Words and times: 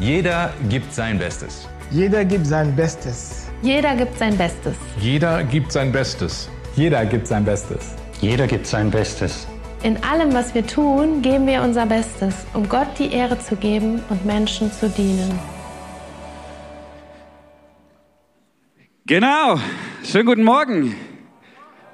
Jeder 0.00 0.52
gibt 0.68 0.94
sein 0.94 1.18
Bestes. 1.18 1.68
Jeder 1.90 2.24
gibt 2.24 2.46
sein 2.46 2.74
Bestes. 2.76 3.48
Jeder 3.62 3.96
gibt 3.96 4.16
sein 4.16 4.38
Bestes. 4.38 4.76
Jeder 5.00 5.42
gibt 5.42 5.72
sein 5.72 5.90
Bestes. 5.90 6.48
Jeder 6.76 7.04
gibt 7.04 7.26
sein 7.26 7.44
Bestes. 7.44 7.94
Jeder 8.20 8.46
gibt 8.46 8.66
sein 8.66 8.92
Bestes. 8.92 9.48
In 9.82 9.96
allem, 10.04 10.32
was 10.32 10.54
wir 10.54 10.64
tun, 10.64 11.20
geben 11.20 11.48
wir 11.48 11.62
unser 11.62 11.86
Bestes, 11.86 12.46
um 12.54 12.68
Gott 12.68 12.86
die 12.96 13.12
Ehre 13.12 13.40
zu 13.40 13.56
geben 13.56 14.00
und 14.08 14.24
Menschen 14.24 14.70
zu 14.70 14.88
dienen. 14.88 15.36
Genau. 19.06 19.58
Schönen 20.04 20.26
guten 20.26 20.44
Morgen. 20.44 20.94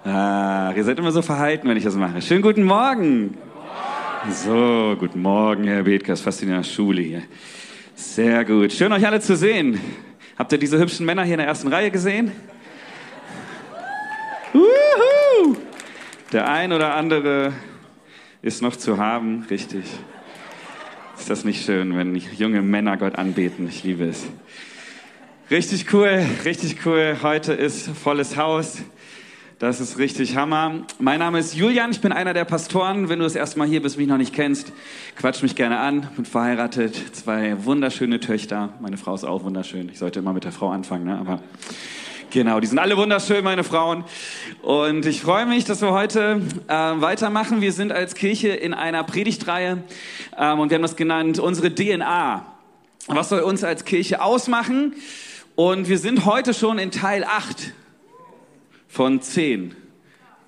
Ah, 0.04 0.72
ihr 0.76 0.84
seid 0.84 0.98
immer 0.98 1.12
so 1.12 1.22
verhalten, 1.22 1.68
wenn 1.68 1.78
ich 1.78 1.84
das 1.84 1.94
mache. 1.94 2.20
Schönen 2.20 2.42
guten 2.42 2.64
Morgen. 2.64 3.38
So, 4.30 4.94
guten 4.98 5.22
Morgen, 5.22 5.64
Herr 5.64 5.84
Bethke. 5.84 6.14
fast 6.16 6.42
in 6.42 6.50
der 6.50 6.62
Schule 6.64 7.00
hier. 7.00 7.22
Sehr 7.96 8.44
gut. 8.44 8.72
Schön, 8.72 8.92
euch 8.92 9.06
alle 9.06 9.20
zu 9.20 9.36
sehen. 9.36 9.80
Habt 10.36 10.50
ihr 10.50 10.58
diese 10.58 10.78
hübschen 10.78 11.06
Männer 11.06 11.22
hier 11.22 11.34
in 11.34 11.38
der 11.38 11.46
ersten 11.46 11.68
Reihe 11.68 11.92
gesehen? 11.92 12.32
Uhu. 14.52 15.56
Der 16.32 16.50
ein 16.50 16.72
oder 16.72 16.94
andere 16.94 17.52
ist 18.42 18.62
noch 18.62 18.74
zu 18.74 18.98
haben, 18.98 19.46
richtig. 19.48 19.84
Ist 21.16 21.30
das 21.30 21.44
nicht 21.44 21.64
schön, 21.64 21.96
wenn 21.96 22.16
junge 22.16 22.62
Männer 22.62 22.96
Gott 22.96 23.14
anbeten? 23.14 23.68
Ich 23.68 23.84
liebe 23.84 24.06
es. 24.06 24.26
Richtig 25.52 25.92
cool, 25.94 26.26
richtig 26.44 26.84
cool. 26.84 27.18
Heute 27.22 27.52
ist 27.52 27.88
volles 27.90 28.36
Haus. 28.36 28.82
Das 29.60 29.80
ist 29.80 29.98
richtig 29.98 30.36
Hammer. 30.36 30.82
Mein 30.98 31.20
Name 31.20 31.38
ist 31.38 31.54
Julian, 31.54 31.92
ich 31.92 32.00
bin 32.00 32.10
einer 32.10 32.34
der 32.34 32.44
Pastoren. 32.44 33.08
Wenn 33.08 33.20
du 33.20 33.24
das 33.24 33.36
erste 33.36 33.56
Mal 33.56 33.68
hier 33.68 33.80
bist, 33.80 33.96
mich 33.96 34.08
noch 34.08 34.16
nicht 34.16 34.34
kennst, 34.34 34.72
quatsch 35.16 35.42
mich 35.42 35.54
gerne 35.54 35.78
an. 35.78 36.08
Bin 36.16 36.24
verheiratet, 36.24 36.96
zwei 37.14 37.64
wunderschöne 37.64 38.18
Töchter. 38.18 38.70
Meine 38.80 38.96
Frau 38.96 39.14
ist 39.14 39.22
auch 39.22 39.44
wunderschön. 39.44 39.88
Ich 39.90 40.00
sollte 40.00 40.18
immer 40.18 40.32
mit 40.32 40.42
der 40.42 40.50
Frau 40.50 40.70
anfangen, 40.70 41.04
ne? 41.04 41.16
aber 41.16 41.40
genau, 42.30 42.58
die 42.58 42.66
sind 42.66 42.80
alle 42.80 42.96
wunderschön, 42.96 43.44
meine 43.44 43.62
Frauen. 43.62 44.02
Und 44.62 45.06
ich 45.06 45.22
freue 45.22 45.46
mich, 45.46 45.64
dass 45.64 45.80
wir 45.82 45.92
heute 45.92 46.40
äh, 46.66 46.74
weitermachen. 46.74 47.60
Wir 47.60 47.72
sind 47.72 47.92
als 47.92 48.16
Kirche 48.16 48.48
in 48.48 48.74
einer 48.74 49.04
Predigtreihe 49.04 49.84
ähm, 50.36 50.58
und 50.58 50.70
wir 50.70 50.74
haben 50.74 50.82
das 50.82 50.96
genannt, 50.96 51.38
unsere 51.38 51.72
DNA. 51.72 52.44
Was 53.06 53.28
soll 53.28 53.40
uns 53.40 53.62
als 53.62 53.84
Kirche 53.84 54.20
ausmachen? 54.20 54.94
Und 55.54 55.88
wir 55.88 55.98
sind 55.98 56.24
heute 56.24 56.54
schon 56.54 56.80
in 56.80 56.90
Teil 56.90 57.22
8 57.22 57.72
von 58.94 59.20
zehn. 59.20 59.74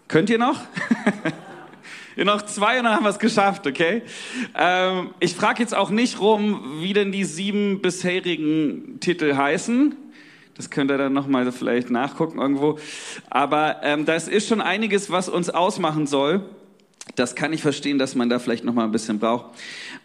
Könnt 0.06 0.30
ihr 0.30 0.38
noch? 0.38 0.60
ihr 2.16 2.24
noch 2.24 2.42
zwei 2.42 2.78
und 2.78 2.84
dann 2.84 2.94
haben 2.94 3.04
wir 3.04 3.10
es 3.10 3.18
geschafft, 3.18 3.66
okay? 3.66 4.02
Ähm, 4.54 5.10
ich 5.18 5.34
frage 5.34 5.60
jetzt 5.60 5.74
auch 5.74 5.90
nicht 5.90 6.20
rum, 6.20 6.78
wie 6.80 6.92
denn 6.92 7.10
die 7.10 7.24
sieben 7.24 7.82
bisherigen 7.82 9.00
Titel 9.00 9.34
heißen. 9.34 9.96
Das 10.54 10.70
könnt 10.70 10.92
ihr 10.92 10.96
dann 10.96 11.12
nochmal 11.12 11.50
vielleicht 11.50 11.90
nachgucken 11.90 12.38
irgendwo. 12.38 12.78
Aber 13.30 13.80
ähm, 13.82 14.04
das 14.04 14.28
ist 14.28 14.46
schon 14.46 14.60
einiges, 14.60 15.10
was 15.10 15.28
uns 15.28 15.50
ausmachen 15.50 16.06
soll. 16.06 16.48
Das 17.16 17.34
kann 17.34 17.52
ich 17.52 17.62
verstehen, 17.62 17.98
dass 17.98 18.14
man 18.14 18.30
da 18.30 18.38
vielleicht 18.38 18.62
nochmal 18.62 18.84
ein 18.84 18.92
bisschen 18.92 19.18
braucht. 19.18 19.56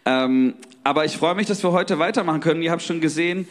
Ähm, 0.04 0.54
aber 0.82 1.04
ich 1.04 1.16
freue 1.16 1.36
mich, 1.36 1.46
dass 1.46 1.62
wir 1.62 1.70
heute 1.70 2.00
weitermachen 2.00 2.40
können. 2.40 2.60
Ihr 2.60 2.72
habt 2.72 2.82
schon 2.82 3.00
gesehen, 3.00 3.46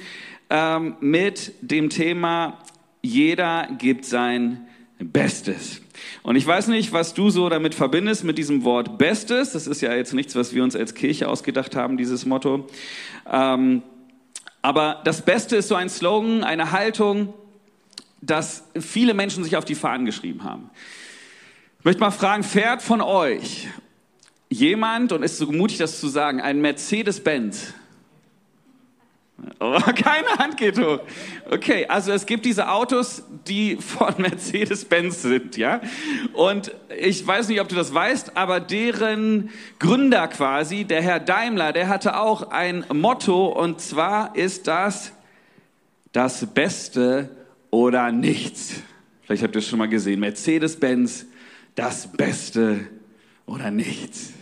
ähm, 0.50 0.97
mit 1.00 1.53
dem 1.62 1.89
Thema, 1.89 2.59
jeder 3.02 3.69
gibt 3.78 4.03
sein 4.03 4.67
Bestes. 5.04 5.82
Und 6.24 6.36
ich 6.36 6.46
weiß 6.46 6.68
nicht, 6.68 6.94
was 6.94 7.14
du 7.14 7.30
so 7.30 7.50
damit 7.50 7.76
verbindest 7.76 8.24
mit 8.24 8.38
diesem 8.38 8.64
Wort 8.64 8.98
Bestes. 8.98 9.52
Das 9.52 9.68
ist 9.68 9.82
ja 9.82 9.94
jetzt 9.94 10.14
nichts, 10.14 10.36
was 10.36 10.54
wir 10.54 10.64
uns 10.64 10.76
als 10.76 10.94
Kirche 10.94 11.28
ausgedacht 11.28 11.76
haben, 11.76 11.98
dieses 11.98 12.26
Motto. 12.26 12.68
Ähm, 13.32 13.84
aber 14.62 15.02
das 15.04 15.24
Beste 15.24 15.56
ist 15.56 15.68
so 15.68 15.76
ein 15.76 15.90
Slogan, 15.90 16.44
eine 16.44 16.72
Haltung, 16.72 17.34
dass 18.22 18.66
viele 18.80 19.14
Menschen 19.14 19.44
sich 19.44 19.58
auf 19.58 19.66
die 19.66 19.76
Fahnen 19.76 20.06
geschrieben 20.06 20.44
haben. 20.44 20.70
Ich 21.80 21.86
möchte 21.86 22.02
mal 22.02 22.12
fragen, 22.12 22.44
fährt 22.44 22.81
von 22.81 23.02
euch 23.02 23.68
jemand, 24.50 25.12
und 25.14 25.24
ist 25.24 25.38
so 25.38 25.52
mutig, 25.52 25.78
das 25.78 26.00
zu 26.00 26.08
sagen, 26.08 26.42
ein 26.42 26.62
Mercedes-Benz? 26.62 27.74
Oh, 29.59 29.79
keine 29.96 30.28
Hand 30.38 30.57
geht 30.57 30.79
hoch. 30.79 31.00
Okay, 31.50 31.85
also 31.88 32.12
es 32.12 32.25
gibt 32.25 32.46
diese 32.46 32.69
Autos, 32.69 33.24
die 33.47 33.78
von 33.78 34.13
Mercedes-Benz 34.18 35.22
sind, 35.22 35.57
ja. 35.57 35.81
Und 36.34 36.72
ich 37.00 37.25
weiß 37.25 37.47
nicht, 37.47 37.62
ob 37.62 37.69
du 37.69 37.75
das 37.75 37.94
weißt, 37.94 38.38
aber 38.38 38.59
deren 38.59 39.50
Gründer 39.80 40.28
quasi, 40.28 40.84
der 40.85 41.01
Herr 41.01 41.19
Daimler, 41.19 41.74
der 41.74 41.88
hatte 41.88 42.19
auch 42.19 42.51
ein 42.51 42.85
Motto 42.94 43.47
und 43.47 43.81
zwar 43.81 44.35
ist 44.35 44.68
das 44.68 45.13
das 46.12 46.46
Beste 46.53 47.30
oder 47.69 48.12
nichts. 48.12 48.81
Vielleicht 49.24 49.44
habt 49.44 49.56
ihr 49.56 49.59
es 49.59 49.68
schon 49.68 49.80
mal 49.80 49.88
gesehen. 49.88 50.19
Mercedes-Benz, 50.19 51.25
das 51.75 52.12
Beste 52.12 52.81
oder 53.46 53.72
nichts 53.72 54.34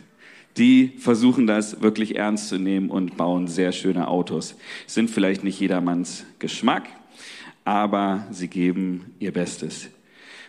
die 0.60 0.92
versuchen 0.98 1.48
das 1.48 1.82
wirklich 1.82 2.18
ernst 2.18 2.50
zu 2.50 2.58
nehmen 2.58 2.90
und 2.90 3.18
bauen 3.18 3.48
sehr 3.48 3.72
schöne 3.72 4.08
Autos. 4.08 4.56
Sind 4.86 5.10
vielleicht 5.10 5.44
nicht 5.44 5.60
jedermanns 5.60 6.26
Geschmack, 6.38 6.88
aber 7.64 8.28
sie 8.32 8.50
geben 8.50 9.16
ihr 9.20 9.32
Bestes. 9.32 9.90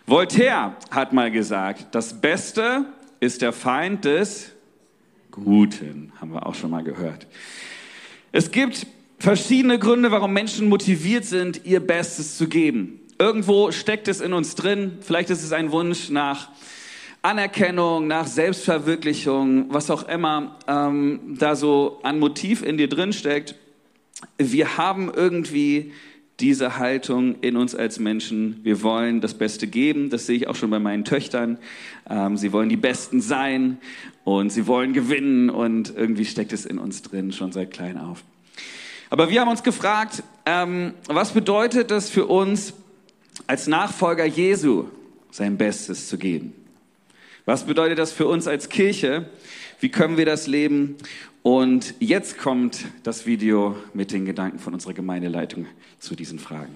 Voltaire 0.07 0.77
hat 0.91 1.13
mal 1.13 1.31
gesagt, 1.31 1.95
das 1.95 2.21
Beste 2.21 2.87
ist 3.21 3.43
der 3.43 3.53
Feind 3.53 4.05
des 4.05 4.53
Guten, 5.31 6.13
haben 6.21 6.33
wir 6.33 6.45
auch 6.47 6.57
schon 6.57 6.71
mal 6.71 6.83
gehört. 6.83 7.29
Es 8.33 8.51
gibt 8.51 8.87
verschiedene 9.21 9.79
Gründe, 9.79 10.11
warum 10.11 10.33
Menschen 10.33 10.69
motiviert 10.69 11.25
sind, 11.25 11.65
ihr 11.65 11.79
Bestes 11.79 12.37
zu 12.37 12.49
geben. 12.49 13.01
Irgendwo 13.19 13.71
steckt 13.71 14.09
es 14.09 14.21
in 14.21 14.33
uns 14.33 14.57
drin, 14.57 14.99
vielleicht 15.03 15.31
ist 15.31 15.45
es 15.45 15.53
ein 15.53 15.71
Wunsch 15.71 16.11
nach 16.11 16.49
Anerkennung, 17.23 18.07
nach 18.07 18.27
Selbstverwirklichung, 18.27 19.67
was 19.69 19.91
auch 19.91 20.09
immer 20.09 20.57
ähm, 20.67 21.37
da 21.39 21.55
so 21.55 22.01
an 22.03 22.19
Motiv 22.19 22.63
in 22.63 22.79
dir 22.79 22.89
drin 22.89 23.13
steckt. 23.13 23.57
Wir 24.39 24.79
haben 24.79 25.13
irgendwie 25.15 25.93
diese 26.41 26.79
Haltung 26.79 27.37
in 27.43 27.57
uns 27.57 27.75
als 27.75 27.99
Menschen. 27.99 28.61
Wir 28.63 28.83
wollen 28.83 29.21
das 29.21 29.35
Beste 29.35 29.67
geben. 29.67 30.09
Das 30.09 30.27
sehe 30.27 30.37
ich 30.37 30.49
auch 30.49 30.57
schon 30.57 30.71
bei 30.71 30.79
meinen 30.79 31.05
Töchtern. 31.05 31.59
Ähm, 32.09 32.39
sie 32.39 32.53
wollen 32.53 32.71
die 32.71 32.79
Besten 32.79 33.21
sein 33.21 33.79
und 34.25 34.51
sie 34.51 34.67
wollen 34.67 34.95
gewinnen 34.95 35.51
und 35.51 35.95
irgendwie 35.95 36.25
steckt 36.25 36.55
es 36.55 36.65
in 36.65 36.79
uns 36.79 37.03
drin 37.03 37.33
schon 37.33 37.53
seit 37.53 37.71
klein 37.71 37.99
auf. 37.99 38.25
Aber 39.11 39.29
wir 39.29 39.43
haben 39.43 39.49
uns 39.49 39.63
gefragt, 39.63 40.23
ähm, 40.47 40.95
was 41.07 41.33
bedeutet 41.33 41.91
das 41.91 42.09
für 42.09 42.25
uns 42.27 42.73
als 43.47 43.67
Nachfolger 43.67 44.25
Jesu, 44.25 44.87
sein 45.31 45.59
Bestes 45.59 46.09
zu 46.09 46.17
geben? 46.17 46.55
Was 47.51 47.65
bedeutet 47.65 47.99
das 47.99 48.13
für 48.13 48.29
uns 48.29 48.47
als 48.47 48.69
Kirche? 48.69 49.27
Wie 49.81 49.89
können 49.89 50.17
wir 50.17 50.25
das 50.25 50.47
leben? 50.47 50.95
Und 51.43 51.95
jetzt 51.99 52.39
kommt 52.39 52.85
das 53.03 53.27
Video 53.27 53.75
mit 53.93 54.13
den 54.13 54.25
Gedanken 54.25 54.61
von 54.61 54.73
unserer 54.73 54.93
Gemeindeleitung 54.93 55.67
zu 55.99 56.15
diesen 56.15 56.39
Fragen. 56.39 56.73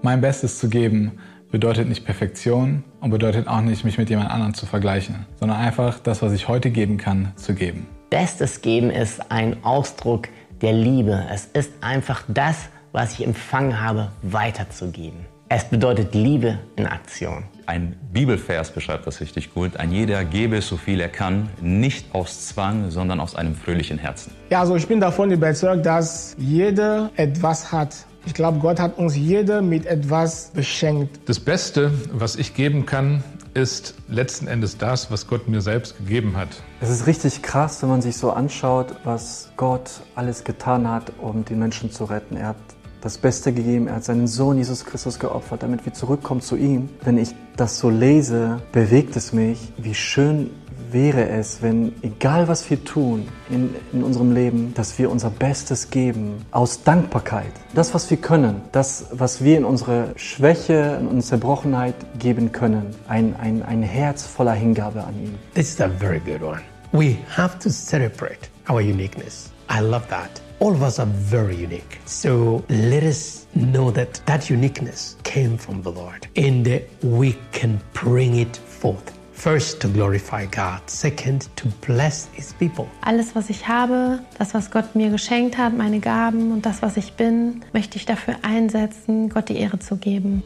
Mein 0.00 0.22
Bestes 0.22 0.58
zu 0.58 0.70
geben 0.70 1.12
bedeutet 1.50 1.86
nicht 1.86 2.06
Perfektion 2.06 2.82
und 3.00 3.10
bedeutet 3.10 3.48
auch 3.48 3.60
nicht, 3.60 3.84
mich 3.84 3.98
mit 3.98 4.08
jemand 4.08 4.30
anderem 4.30 4.54
zu 4.54 4.64
vergleichen, 4.64 5.26
sondern 5.38 5.58
einfach 5.58 5.98
das, 5.98 6.22
was 6.22 6.32
ich 6.32 6.48
heute 6.48 6.70
geben 6.70 6.96
kann, 6.96 7.32
zu 7.36 7.52
geben. 7.52 7.86
Bestes 8.08 8.62
geben 8.62 8.88
ist 8.88 9.30
ein 9.30 9.62
Ausdruck 9.62 10.28
der 10.62 10.72
Liebe. 10.72 11.26
Es 11.30 11.44
ist 11.44 11.70
einfach 11.82 12.22
das, 12.28 12.70
was 12.92 13.14
ich 13.14 13.26
empfangen 13.26 13.80
habe, 13.80 14.10
weiterzugeben. 14.22 15.26
Es 15.48 15.64
bedeutet 15.64 16.14
Liebe 16.14 16.60
in 16.76 16.86
Aktion. 16.86 17.42
Ein 17.66 17.96
Bibelvers 18.12 18.70
beschreibt 18.70 19.06
das 19.06 19.20
richtig 19.20 19.52
gut. 19.52 19.76
Ein 19.76 19.90
jeder 19.90 20.24
gebe 20.24 20.62
so 20.62 20.76
viel 20.76 21.00
er 21.00 21.08
kann, 21.08 21.48
nicht 21.60 22.14
aus 22.14 22.46
Zwang, 22.46 22.90
sondern 22.90 23.18
aus 23.18 23.34
einem 23.34 23.56
fröhlichen 23.56 23.98
Herzen. 23.98 24.32
Ja, 24.50 24.60
also 24.60 24.76
ich 24.76 24.86
bin 24.86 25.00
davon 25.00 25.32
überzeugt, 25.32 25.84
dass 25.84 26.36
jeder 26.38 27.10
etwas 27.16 27.72
hat. 27.72 27.96
Ich 28.26 28.34
glaube, 28.34 28.60
Gott 28.60 28.78
hat 28.78 28.96
uns 28.98 29.16
jeder 29.16 29.60
mit 29.60 29.86
etwas 29.86 30.50
beschenkt. 30.54 31.18
Das 31.26 31.40
Beste, 31.40 31.90
was 32.12 32.36
ich 32.36 32.54
geben 32.54 32.86
kann, 32.86 33.24
ist 33.54 33.94
letzten 34.08 34.46
Endes 34.46 34.78
das, 34.78 35.10
was 35.10 35.26
Gott 35.26 35.48
mir 35.48 35.60
selbst 35.60 35.96
gegeben 35.98 36.36
hat. 36.36 36.48
Es 36.80 36.90
ist 36.90 37.06
richtig 37.08 37.42
krass, 37.42 37.82
wenn 37.82 37.88
man 37.88 38.02
sich 38.02 38.16
so 38.16 38.30
anschaut, 38.30 38.94
was 39.02 39.50
Gott 39.56 40.02
alles 40.14 40.44
getan 40.44 40.88
hat, 40.88 41.12
um 41.20 41.44
die 41.44 41.54
Menschen 41.54 41.90
zu 41.90 42.04
retten. 42.04 42.36
Er 42.36 42.48
hat 42.48 42.56
das 43.00 43.18
Beste 43.18 43.52
gegeben. 43.52 43.88
Er 43.88 43.96
hat 43.96 44.04
seinen 44.04 44.26
Sohn 44.26 44.58
Jesus 44.58 44.84
Christus 44.84 45.18
geopfert, 45.18 45.62
damit 45.62 45.84
wir 45.84 45.92
zurückkommen 45.92 46.40
zu 46.40 46.56
ihm. 46.56 46.88
Wenn 47.02 47.18
ich 47.18 47.34
das 47.56 47.78
so 47.78 47.90
lese, 47.90 48.60
bewegt 48.72 49.16
es 49.16 49.32
mich, 49.32 49.72
wie 49.78 49.94
schön 49.94 50.50
wäre 50.92 51.28
es, 51.28 51.62
wenn, 51.62 51.94
egal 52.02 52.48
was 52.48 52.68
wir 52.68 52.84
tun 52.84 53.28
in, 53.48 53.74
in 53.92 54.02
unserem 54.02 54.32
Leben, 54.32 54.74
dass 54.74 54.98
wir 54.98 55.10
unser 55.10 55.30
Bestes 55.30 55.90
geben 55.90 56.44
aus 56.50 56.82
Dankbarkeit. 56.82 57.52
Das, 57.74 57.94
was 57.94 58.10
wir 58.10 58.16
können, 58.16 58.62
das, 58.72 59.06
was 59.12 59.42
wir 59.42 59.56
in 59.56 59.64
unsere 59.64 60.12
Schwäche, 60.16 60.98
in 61.00 61.06
unsere 61.06 61.40
Zerbrochenheit 61.40 61.94
geben 62.18 62.52
können. 62.52 62.94
Ein, 63.08 63.36
ein, 63.36 63.62
ein 63.62 63.82
Herz 63.82 64.26
voller 64.26 64.54
Hingabe 64.54 65.04
an 65.04 65.14
ihn. 65.22 65.38
This 65.54 65.74
is 65.74 65.80
a 65.80 65.88
very 65.88 66.20
good 66.20 66.42
one. 66.42 66.60
We 66.92 67.18
have 67.36 67.58
to 67.60 67.70
celebrate 67.70 68.50
our 68.68 68.80
uniqueness. 68.80 69.52
I 69.70 69.80
love 69.80 70.08
that. 70.08 70.40
All 70.60 70.72
of 70.72 70.82
us 70.82 70.98
are 70.98 71.06
very 71.06 71.56
unique. 71.56 71.98
So 72.04 72.62
let 72.68 73.02
us 73.02 73.46
know 73.54 73.90
that 73.92 74.20
that 74.26 74.50
uniqueness 74.50 75.16
came 75.24 75.56
from 75.56 75.80
the 75.80 75.90
Lord 75.90 76.28
and 76.36 76.82
we 77.02 77.34
can 77.52 77.80
bring 77.94 78.38
it 78.40 78.58
forth. 78.58 79.18
First, 79.32 79.80
to 79.80 79.88
glorify 79.88 80.44
God. 80.44 80.82
Second, 80.86 81.48
to 81.56 81.66
bless 81.86 82.28
His 82.34 82.52
people. 82.52 82.86
Alles, 83.00 83.34
was 83.34 83.48
ich 83.48 83.66
habe, 83.66 84.20
das, 84.38 84.52
was 84.52 84.70
Gott 84.70 84.94
mir 84.94 85.08
geschenkt 85.08 85.56
hat, 85.56 85.74
meine 85.74 85.98
Gaben 85.98 86.52
und 86.52 86.66
das, 86.66 86.82
was 86.82 86.98
ich 86.98 87.14
bin, 87.14 87.64
möchte 87.72 87.96
ich 87.96 88.04
dafür 88.04 88.36
einsetzen, 88.42 89.30
Gott 89.30 89.48
die 89.48 89.56
Ehre 89.56 89.78
zu 89.78 89.96
geben. 89.96 90.42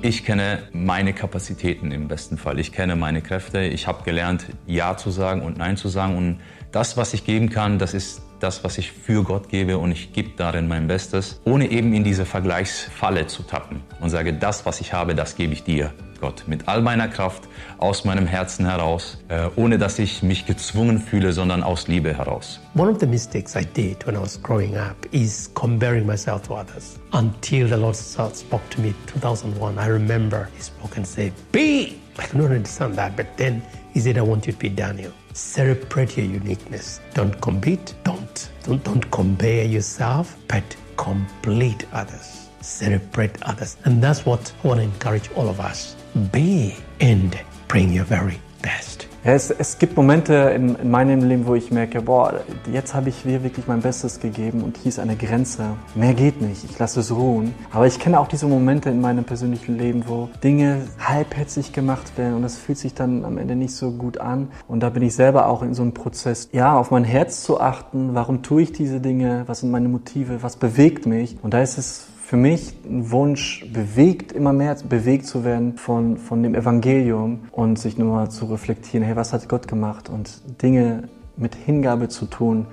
Ich 0.00 0.24
kenne 0.24 0.62
meine 0.72 1.12
Kapazitäten 1.12 1.90
im 1.90 2.06
besten 2.06 2.38
Fall. 2.38 2.60
Ich 2.60 2.70
kenne 2.72 2.94
meine 2.94 3.20
Kräfte. 3.20 3.62
Ich 3.62 3.88
habe 3.88 4.04
gelernt, 4.04 4.46
Ja 4.64 4.96
zu 4.96 5.10
sagen 5.10 5.42
und 5.42 5.58
Nein 5.58 5.76
zu 5.76 5.88
sagen. 5.88 6.16
Und 6.16 6.40
das, 6.70 6.96
was 6.96 7.14
ich 7.14 7.24
geben 7.24 7.50
kann, 7.50 7.80
das 7.80 7.94
ist 7.94 8.22
das, 8.40 8.64
was 8.64 8.78
ich 8.78 8.92
für 8.92 9.22
Gott 9.22 9.48
gebe 9.48 9.78
und 9.78 9.92
ich 9.92 10.12
gebe 10.12 10.30
darin 10.36 10.68
mein 10.68 10.86
Bestes, 10.86 11.40
ohne 11.44 11.70
eben 11.70 11.92
in 11.94 12.04
diese 12.04 12.24
Vergleichsfalle 12.24 13.26
zu 13.26 13.42
tappen 13.42 13.82
und 14.00 14.10
sage, 14.10 14.32
das, 14.32 14.66
was 14.66 14.80
ich 14.80 14.92
habe, 14.92 15.14
das 15.14 15.36
gebe 15.36 15.52
ich 15.52 15.64
dir. 15.64 15.92
Gott, 16.20 16.44
mit 16.46 16.66
all 16.66 16.82
meiner 16.82 17.06
Kraft, 17.06 17.44
aus 17.78 18.04
meinem 18.04 18.26
Herzen 18.26 18.66
heraus, 18.66 19.18
äh, 19.28 19.48
ohne 19.54 19.78
dass 19.78 19.98
ich 20.00 20.22
mich 20.22 20.46
gezwungen 20.46 20.98
fühle, 20.98 21.32
sondern 21.32 21.62
aus 21.62 21.86
Liebe 21.86 22.12
heraus. 22.12 22.58
One 22.74 22.90
of 22.90 22.98
the 22.98 23.06
mistakes 23.06 23.54
I 23.54 23.64
did 23.64 24.04
when 24.04 24.16
I 24.16 24.20
was 24.20 24.40
growing 24.42 24.76
up 24.76 24.96
is 25.12 25.50
comparing 25.54 26.06
myself 26.06 26.42
to 26.48 26.54
others. 26.54 26.98
Until 27.12 27.68
the 27.68 27.76
Lord 27.76 27.94
spoke 27.94 28.68
to 28.70 28.80
me 28.80 28.88
in 28.88 28.94
2001, 29.06 29.78
I 29.78 29.88
remember 29.88 30.48
He 30.56 30.62
spoke 30.62 30.96
and 30.96 31.06
said, 31.06 31.32
Be! 31.52 32.00
I 32.18 32.26
not 32.36 32.50
understand 32.50 32.96
that, 32.96 33.16
but 33.16 33.36
then 33.36 33.62
He 33.94 34.00
said, 34.00 34.18
I 34.18 34.22
want 34.22 34.46
you 34.46 34.52
to 34.52 34.58
be 34.58 34.68
Daniel. 34.68 35.12
Celebrate 35.38 36.16
your 36.16 36.26
uniqueness. 36.26 37.00
Don't 37.14 37.40
compete. 37.40 37.94
Don't, 38.02 38.50
don't, 38.64 38.82
don't 38.82 39.08
compare 39.12 39.64
yourself, 39.64 40.36
but 40.48 40.64
complete 40.96 41.86
others. 41.92 42.48
Celebrate 42.60 43.40
others. 43.42 43.76
And 43.84 44.02
that's 44.02 44.26
what 44.26 44.52
I 44.64 44.66
want 44.66 44.80
to 44.80 44.84
encourage 44.84 45.30
all 45.36 45.48
of 45.48 45.60
us. 45.60 45.94
Be 46.32 46.76
and 47.00 47.38
bring 47.68 47.92
your 47.92 48.04
very 48.04 48.40
best. 48.62 49.07
Es, 49.30 49.50
es 49.50 49.76
gibt 49.78 49.94
Momente 49.94 50.32
in, 50.56 50.74
in, 50.76 50.90
meinem 50.90 51.22
Leben, 51.22 51.46
wo 51.46 51.54
ich 51.54 51.70
merke, 51.70 52.00
boah, 52.00 52.40
jetzt 52.72 52.94
habe 52.94 53.10
ich 53.10 53.16
hier 53.18 53.44
wirklich 53.44 53.66
mein 53.66 53.82
Bestes 53.82 54.20
gegeben 54.20 54.62
und 54.62 54.78
hier 54.78 54.88
ist 54.88 54.98
eine 54.98 55.16
Grenze. 55.16 55.76
Mehr 55.94 56.14
geht 56.14 56.40
nicht, 56.40 56.64
ich 56.64 56.78
lasse 56.78 57.00
es 57.00 57.14
ruhen. 57.14 57.54
Aber 57.70 57.86
ich 57.86 57.98
kenne 57.98 58.20
auch 58.20 58.28
diese 58.28 58.46
Momente 58.46 58.88
in 58.88 59.02
meinem 59.02 59.24
persönlichen 59.24 59.76
Leben, 59.76 60.04
wo 60.06 60.30
Dinge 60.42 60.80
halbherzig 60.98 61.74
gemacht 61.74 62.16
werden 62.16 62.36
und 62.36 62.42
das 62.42 62.56
fühlt 62.56 62.78
sich 62.78 62.94
dann 62.94 63.26
am 63.26 63.36
Ende 63.36 63.54
nicht 63.54 63.74
so 63.74 63.90
gut 63.90 64.16
an. 64.16 64.48
Und 64.66 64.80
da 64.80 64.88
bin 64.88 65.02
ich 65.02 65.14
selber 65.14 65.48
auch 65.48 65.60
in 65.60 65.74
so 65.74 65.82
einem 65.82 65.92
Prozess, 65.92 66.48
ja, 66.52 66.78
auf 66.78 66.90
mein 66.90 67.04
Herz 67.04 67.42
zu 67.42 67.60
achten. 67.60 68.14
Warum 68.14 68.42
tue 68.42 68.62
ich 68.62 68.72
diese 68.72 68.98
Dinge? 68.98 69.42
Was 69.44 69.60
sind 69.60 69.70
meine 69.70 69.90
Motive? 69.90 70.42
Was 70.42 70.56
bewegt 70.56 71.04
mich? 71.04 71.36
Und 71.42 71.52
da 71.52 71.60
ist 71.60 71.76
es 71.76 72.07
für 72.28 72.36
mich 72.36 72.74
ein 72.84 73.10
Wunsch, 73.10 73.64
bewegt, 73.72 74.32
immer 74.32 74.52
mehr 74.52 74.76
bewegt 74.86 75.24
zu 75.24 75.44
werden 75.44 75.78
von, 75.78 76.18
von 76.18 76.42
dem 76.42 76.54
Evangelium 76.54 77.48
und 77.52 77.78
sich 77.78 77.96
nur 77.96 78.14
mal 78.14 78.30
zu 78.30 78.44
reflektieren, 78.44 79.02
hey, 79.02 79.16
was 79.16 79.32
hat 79.32 79.48
Gott 79.48 79.66
gemacht 79.66 80.10
und 80.10 80.42
Dinge 80.60 81.08
mit 81.38 81.54
Hingabe 81.54 82.08
zu 82.08 82.26
tun. 82.26 82.66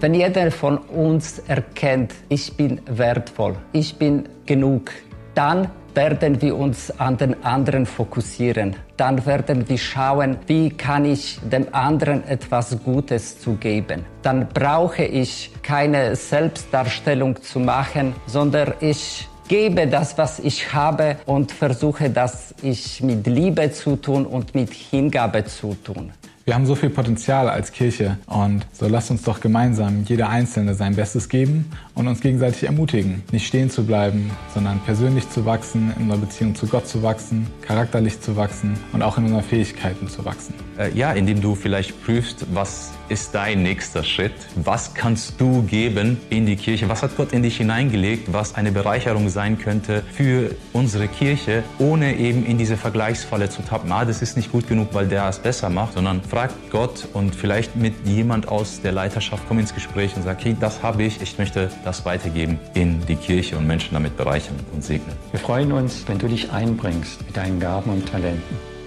Wenn 0.00 0.14
jeder 0.14 0.50
von 0.50 0.78
uns 0.78 1.38
erkennt, 1.46 2.12
ich 2.28 2.56
bin 2.56 2.80
wertvoll, 2.90 3.54
ich 3.70 3.98
bin 3.98 4.24
genug, 4.46 4.90
dann 5.36 5.70
werden 5.94 6.42
wir 6.42 6.56
uns 6.56 6.90
an 6.98 7.16
den 7.18 7.44
anderen 7.44 7.86
fokussieren. 7.86 8.74
Dann 8.98 9.24
werden 9.26 9.68
wir 9.68 9.78
schauen, 9.78 10.36
wie 10.48 10.70
kann 10.70 11.04
ich 11.04 11.38
dem 11.52 11.72
anderen 11.72 12.26
etwas 12.26 12.76
Gutes 12.84 13.40
zu 13.40 13.54
geben. 13.54 14.04
Dann 14.22 14.48
brauche 14.48 15.04
ich 15.04 15.52
keine 15.62 16.16
Selbstdarstellung 16.16 17.40
zu 17.40 17.60
machen, 17.60 18.16
sondern 18.26 18.74
ich 18.80 19.28
gebe 19.46 19.86
das, 19.86 20.18
was 20.18 20.40
ich 20.40 20.74
habe 20.74 21.16
und 21.26 21.52
versuche 21.52 22.10
das 22.10 22.52
ich 22.60 23.00
mit 23.00 23.24
Liebe 23.28 23.70
zu 23.70 23.94
tun 23.94 24.26
und 24.26 24.56
mit 24.56 24.72
Hingabe 24.72 25.44
zu 25.44 25.74
tun. 25.74 26.12
Wir 26.48 26.54
haben 26.54 26.64
so 26.64 26.74
viel 26.74 26.88
Potenzial 26.88 27.50
als 27.50 27.72
Kirche 27.72 28.16
und 28.24 28.64
so 28.72 28.88
lasst 28.88 29.10
uns 29.10 29.22
doch 29.22 29.40
gemeinsam 29.40 30.04
jeder 30.04 30.30
Einzelne 30.30 30.72
sein 30.72 30.96
Bestes 30.96 31.28
geben 31.28 31.70
und 31.94 32.08
uns 32.08 32.22
gegenseitig 32.22 32.64
ermutigen, 32.64 33.22
nicht 33.32 33.46
stehen 33.46 33.68
zu 33.68 33.84
bleiben, 33.84 34.30
sondern 34.54 34.80
persönlich 34.80 35.28
zu 35.28 35.44
wachsen, 35.44 35.92
in 35.96 36.04
unserer 36.04 36.20
Beziehung 36.20 36.54
zu 36.54 36.66
Gott 36.66 36.88
zu 36.88 37.02
wachsen, 37.02 37.48
charakterlich 37.60 38.22
zu 38.22 38.34
wachsen 38.36 38.78
und 38.94 39.02
auch 39.02 39.18
in 39.18 39.24
unseren 39.24 39.42
Fähigkeiten 39.42 40.08
zu 40.08 40.24
wachsen. 40.24 40.54
Äh, 40.78 40.90
ja, 40.96 41.12
indem 41.12 41.42
du 41.42 41.54
vielleicht 41.54 42.02
prüfst, 42.02 42.46
was 42.54 42.92
ist 43.08 43.34
dein 43.34 43.62
nächster 43.62 44.04
Schritt? 44.04 44.32
Was 44.56 44.94
kannst 44.94 45.40
du 45.40 45.62
geben 45.62 46.18
in 46.30 46.46
die 46.46 46.56
Kirche? 46.56 46.88
Was 46.88 47.02
hat 47.02 47.16
Gott 47.16 47.32
in 47.32 47.42
dich 47.42 47.56
hineingelegt, 47.56 48.32
was 48.32 48.54
eine 48.54 48.72
Bereicherung 48.72 49.28
sein 49.28 49.58
könnte 49.58 50.02
für 50.12 50.54
unsere 50.72 51.08
Kirche, 51.08 51.62
ohne 51.78 52.16
eben 52.16 52.44
in 52.44 52.58
diese 52.58 52.76
Vergleichsfalle 52.76 53.48
zu 53.48 53.62
tappen? 53.62 53.90
Ah, 53.92 54.04
das 54.04 54.22
ist 54.22 54.36
nicht 54.36 54.52
gut 54.52 54.68
genug, 54.68 54.88
weil 54.92 55.06
der 55.06 55.28
es 55.28 55.38
besser 55.38 55.70
macht, 55.70 55.94
sondern 55.94 56.22
frag 56.22 56.50
Gott 56.70 57.08
und 57.12 57.34
vielleicht 57.34 57.76
mit 57.76 57.94
jemand 58.06 58.48
aus 58.48 58.80
der 58.80 58.92
Leiterschaft 58.92 59.42
komm 59.48 59.58
ins 59.58 59.74
Gespräch 59.74 60.16
und 60.16 60.22
sag, 60.22 60.44
hey, 60.44 60.56
das 60.58 60.82
habe 60.82 61.02
ich, 61.02 61.20
ich 61.20 61.38
möchte 61.38 61.70
das 61.84 62.04
weitergeben 62.04 62.58
in 62.74 63.04
die 63.06 63.16
Kirche 63.16 63.56
und 63.56 63.66
Menschen 63.66 63.94
damit 63.94 64.16
bereichern 64.16 64.56
und 64.72 64.84
segnen. 64.84 65.16
Wir 65.30 65.40
freuen 65.40 65.72
uns, 65.72 66.04
wenn 66.06 66.18
du 66.18 66.28
dich 66.28 66.50
einbringst 66.50 67.26
mit 67.26 67.36
deinen 67.36 67.60
Gaben 67.60 67.90
und 67.90 68.06
Talenten. 68.06 68.77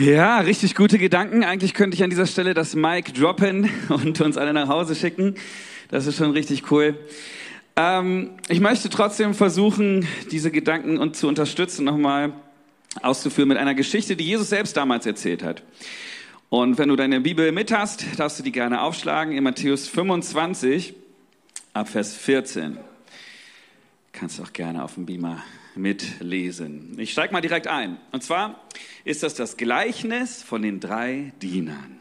Ja, 0.00 0.38
richtig 0.38 0.76
gute 0.76 0.96
Gedanken. 0.96 1.44
Eigentlich 1.44 1.74
könnte 1.74 1.94
ich 1.94 2.02
an 2.02 2.08
dieser 2.08 2.24
Stelle 2.24 2.54
das 2.54 2.74
Mic 2.74 3.12
droppen 3.12 3.68
und 3.90 4.18
uns 4.22 4.38
alle 4.38 4.54
nach 4.54 4.66
Hause 4.66 4.94
schicken. 4.94 5.34
Das 5.90 6.06
ist 6.06 6.16
schon 6.16 6.30
richtig 6.30 6.70
cool. 6.70 6.98
Ähm, 7.76 8.30
ich 8.48 8.60
möchte 8.60 8.88
trotzdem 8.88 9.34
versuchen, 9.34 10.08
diese 10.30 10.50
Gedanken 10.50 10.96
und 10.96 11.16
zu 11.16 11.28
unterstützen, 11.28 11.84
nochmal 11.84 12.32
auszuführen 13.02 13.50
mit 13.50 13.58
einer 13.58 13.74
Geschichte, 13.74 14.16
die 14.16 14.24
Jesus 14.24 14.48
selbst 14.48 14.74
damals 14.74 15.04
erzählt 15.04 15.42
hat. 15.42 15.62
Und 16.48 16.78
wenn 16.78 16.88
du 16.88 16.96
deine 16.96 17.20
Bibel 17.20 17.52
mit 17.52 17.70
hast, 17.70 18.06
darfst 18.18 18.38
du 18.38 18.42
die 18.42 18.52
gerne 18.52 18.80
aufschlagen 18.80 19.36
in 19.36 19.44
Matthäus 19.44 19.86
25 19.86 20.94
ab 21.74 21.90
Vers 21.90 22.16
14. 22.16 22.78
Kannst 24.12 24.40
auch 24.40 24.54
gerne 24.54 24.82
auf 24.82 24.94
dem 24.94 25.04
Beamer 25.04 25.42
mitlesen. 25.74 26.98
Ich 26.98 27.12
steige 27.12 27.32
mal 27.32 27.40
direkt 27.40 27.66
ein. 27.66 27.98
Und 28.12 28.22
zwar 28.22 28.64
ist 29.04 29.22
das 29.22 29.34
das 29.34 29.56
Gleichnis 29.56 30.42
von 30.42 30.62
den 30.62 30.80
drei 30.80 31.32
Dienern. 31.40 31.98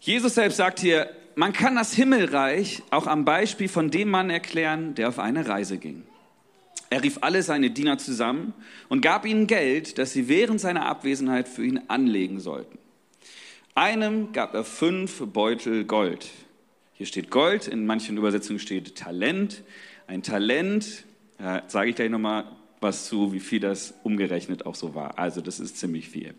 Jesus 0.00 0.34
selbst 0.34 0.56
sagt 0.56 0.80
hier, 0.80 1.10
man 1.36 1.52
kann 1.52 1.76
das 1.76 1.94
Himmelreich 1.94 2.82
auch 2.90 3.06
am 3.06 3.24
Beispiel 3.24 3.68
von 3.68 3.90
dem 3.90 4.10
Mann 4.10 4.30
erklären, 4.30 4.94
der 4.94 5.08
auf 5.08 5.18
eine 5.18 5.48
Reise 5.48 5.78
ging. 5.78 6.02
Er 6.90 7.02
rief 7.02 7.18
alle 7.22 7.42
seine 7.42 7.70
Diener 7.70 7.96
zusammen 7.96 8.52
und 8.90 9.00
gab 9.00 9.24
ihnen 9.24 9.46
Geld, 9.46 9.96
das 9.96 10.12
sie 10.12 10.28
während 10.28 10.60
seiner 10.60 10.84
Abwesenheit 10.84 11.48
für 11.48 11.64
ihn 11.64 11.80
anlegen 11.88 12.38
sollten. 12.38 12.78
Einem 13.74 14.32
gab 14.32 14.52
er 14.52 14.64
fünf 14.64 15.22
Beutel 15.26 15.84
Gold. 15.84 16.28
Hier 16.92 17.06
steht 17.06 17.30
Gold, 17.30 17.66
in 17.66 17.86
manchen 17.86 18.18
Übersetzungen 18.18 18.58
steht 18.58 18.94
Talent. 18.94 19.62
Ein 20.06 20.22
Talent 20.22 21.04
da 21.42 21.62
sage 21.66 21.90
ich 21.90 21.96
gleich 21.96 22.08
nochmal 22.08 22.44
was 22.80 23.06
zu, 23.06 23.32
wie 23.32 23.40
viel 23.40 23.60
das 23.60 23.94
umgerechnet 24.04 24.64
auch 24.64 24.74
so 24.74 24.94
war. 24.94 25.18
Also 25.18 25.40
das 25.40 25.60
ist 25.60 25.76
ziemlich 25.76 26.08
viel. 26.08 26.34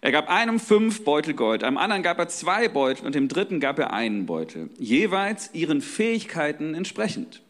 Er 0.00 0.12
gab 0.12 0.30
einem 0.30 0.58
fünf 0.58 1.04
Beutel 1.04 1.34
Gold, 1.34 1.62
einem 1.62 1.76
anderen 1.76 2.02
gab 2.02 2.18
er 2.18 2.28
zwei 2.28 2.68
Beutel 2.68 3.04
und 3.04 3.14
dem 3.14 3.28
dritten 3.28 3.60
gab 3.60 3.78
er 3.78 3.92
einen 3.92 4.26
Beutel, 4.26 4.70
jeweils 4.78 5.50
ihren 5.52 5.82
Fähigkeiten 5.82 6.74
entsprechend. 6.74 7.42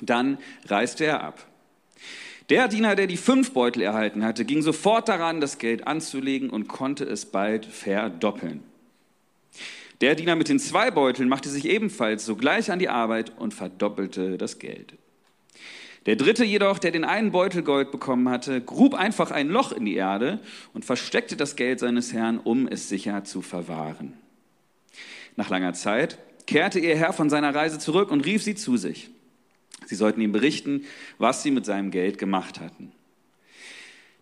Dann 0.00 0.38
reiste 0.66 1.04
er 1.04 1.22
ab. 1.22 1.46
Der 2.50 2.68
Diener, 2.68 2.96
der 2.96 3.06
die 3.06 3.16
fünf 3.16 3.52
Beutel 3.52 3.82
erhalten 3.82 4.24
hatte, 4.24 4.44
ging 4.44 4.60
sofort 4.60 5.08
daran, 5.08 5.40
das 5.40 5.58
Geld 5.58 5.86
anzulegen 5.86 6.50
und 6.50 6.68
konnte 6.68 7.04
es 7.04 7.26
bald 7.26 7.64
verdoppeln. 7.64 8.62
Der 10.00 10.16
Diener 10.16 10.34
mit 10.34 10.48
den 10.48 10.58
zwei 10.58 10.90
Beuteln 10.90 11.28
machte 11.28 11.48
sich 11.48 11.64
ebenfalls 11.64 12.26
sogleich 12.26 12.72
an 12.72 12.80
die 12.80 12.88
Arbeit 12.88 13.32
und 13.38 13.54
verdoppelte 13.54 14.36
das 14.36 14.58
Geld. 14.58 14.94
Der 16.06 16.16
dritte 16.16 16.44
jedoch, 16.44 16.78
der 16.78 16.90
den 16.90 17.04
einen 17.04 17.30
Beutel 17.30 17.62
Gold 17.62 17.92
bekommen 17.92 18.28
hatte, 18.28 18.60
grub 18.60 18.94
einfach 18.94 19.30
ein 19.30 19.48
Loch 19.48 19.70
in 19.72 19.84
die 19.84 19.94
Erde 19.94 20.40
und 20.74 20.84
versteckte 20.84 21.36
das 21.36 21.54
Geld 21.54 21.78
seines 21.78 22.12
Herrn, 22.12 22.38
um 22.38 22.66
es 22.66 22.88
sicher 22.88 23.22
zu 23.24 23.40
verwahren. 23.40 24.14
Nach 25.36 25.48
langer 25.48 25.74
Zeit 25.74 26.18
kehrte 26.46 26.80
ihr 26.80 26.96
Herr 26.96 27.12
von 27.12 27.30
seiner 27.30 27.54
Reise 27.54 27.78
zurück 27.78 28.10
und 28.10 28.26
rief 28.26 28.42
sie 28.42 28.56
zu 28.56 28.76
sich. 28.76 29.10
Sie 29.86 29.94
sollten 29.94 30.20
ihm 30.20 30.32
berichten, 30.32 30.84
was 31.18 31.42
sie 31.42 31.50
mit 31.50 31.64
seinem 31.64 31.90
Geld 31.90 32.18
gemacht 32.18 32.60
hatten. 32.60 32.92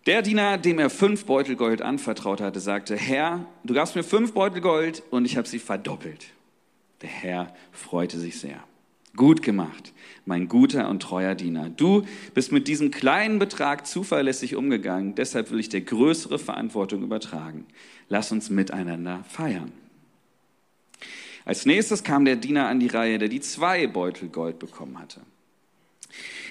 Der 0.05 0.21
Diener, 0.21 0.57
dem 0.57 0.79
er 0.79 0.89
fünf 0.89 1.25
Beutel 1.25 1.55
Gold 1.55 1.81
anvertraut 1.81 2.41
hatte, 2.41 2.59
sagte, 2.59 2.95
Herr, 2.95 3.45
du 3.63 3.73
gabst 3.73 3.95
mir 3.95 4.03
fünf 4.03 4.33
Beutel 4.33 4.61
Gold 4.61 5.03
und 5.11 5.25
ich 5.25 5.37
habe 5.37 5.47
sie 5.47 5.59
verdoppelt. 5.59 6.27
Der 7.01 7.09
Herr 7.09 7.55
freute 7.71 8.19
sich 8.19 8.39
sehr. 8.39 8.63
Gut 9.15 9.41
gemacht, 9.41 9.93
mein 10.25 10.47
guter 10.47 10.89
und 10.89 11.01
treuer 11.01 11.35
Diener. 11.35 11.69
Du 11.69 12.05
bist 12.33 12.51
mit 12.51 12.67
diesem 12.67 12.91
kleinen 12.91 13.39
Betrag 13.39 13.85
zuverlässig 13.85 14.55
umgegangen, 14.55 15.15
deshalb 15.15 15.51
will 15.51 15.59
ich 15.59 15.69
dir 15.69 15.81
größere 15.81 16.39
Verantwortung 16.39 17.03
übertragen. 17.03 17.65
Lass 18.07 18.31
uns 18.31 18.49
miteinander 18.49 19.23
feiern. 19.27 19.71
Als 21.43 21.65
nächstes 21.65 22.03
kam 22.03 22.23
der 22.23 22.35
Diener 22.35 22.67
an 22.67 22.79
die 22.79 22.87
Reihe, 22.87 23.17
der 23.17 23.27
die 23.27 23.41
zwei 23.41 23.87
Beutel 23.87 24.29
Gold 24.29 24.59
bekommen 24.59 24.99
hatte. 24.99 25.21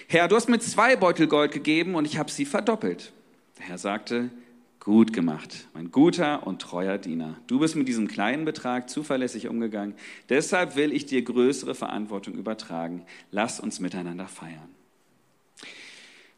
Herr, 0.08 0.28
du 0.28 0.36
hast 0.36 0.48
mir 0.48 0.58
zwei 0.58 0.96
Beutel 0.96 1.28
Gold 1.28 1.52
gegeben 1.52 1.94
und 1.94 2.04
ich 2.04 2.18
habe 2.18 2.30
sie 2.30 2.44
verdoppelt. 2.44 3.12
Der 3.58 3.66
Herr 3.66 3.78
sagte, 3.78 4.30
Gut 4.80 5.12
gemacht, 5.12 5.68
mein 5.74 5.90
guter 5.90 6.46
und 6.46 6.62
treuer 6.62 6.96
Diener. 6.96 7.36
Du 7.46 7.58
bist 7.58 7.76
mit 7.76 7.86
diesem 7.86 8.08
kleinen 8.08 8.46
Betrag 8.46 8.88
zuverlässig 8.88 9.46
umgegangen. 9.46 9.94
Deshalb 10.30 10.74
will 10.74 10.94
ich 10.94 11.04
dir 11.04 11.20
größere 11.20 11.74
Verantwortung 11.74 12.32
übertragen. 12.32 13.04
Lass 13.30 13.60
uns 13.60 13.78
miteinander 13.78 14.26
feiern. 14.26 14.70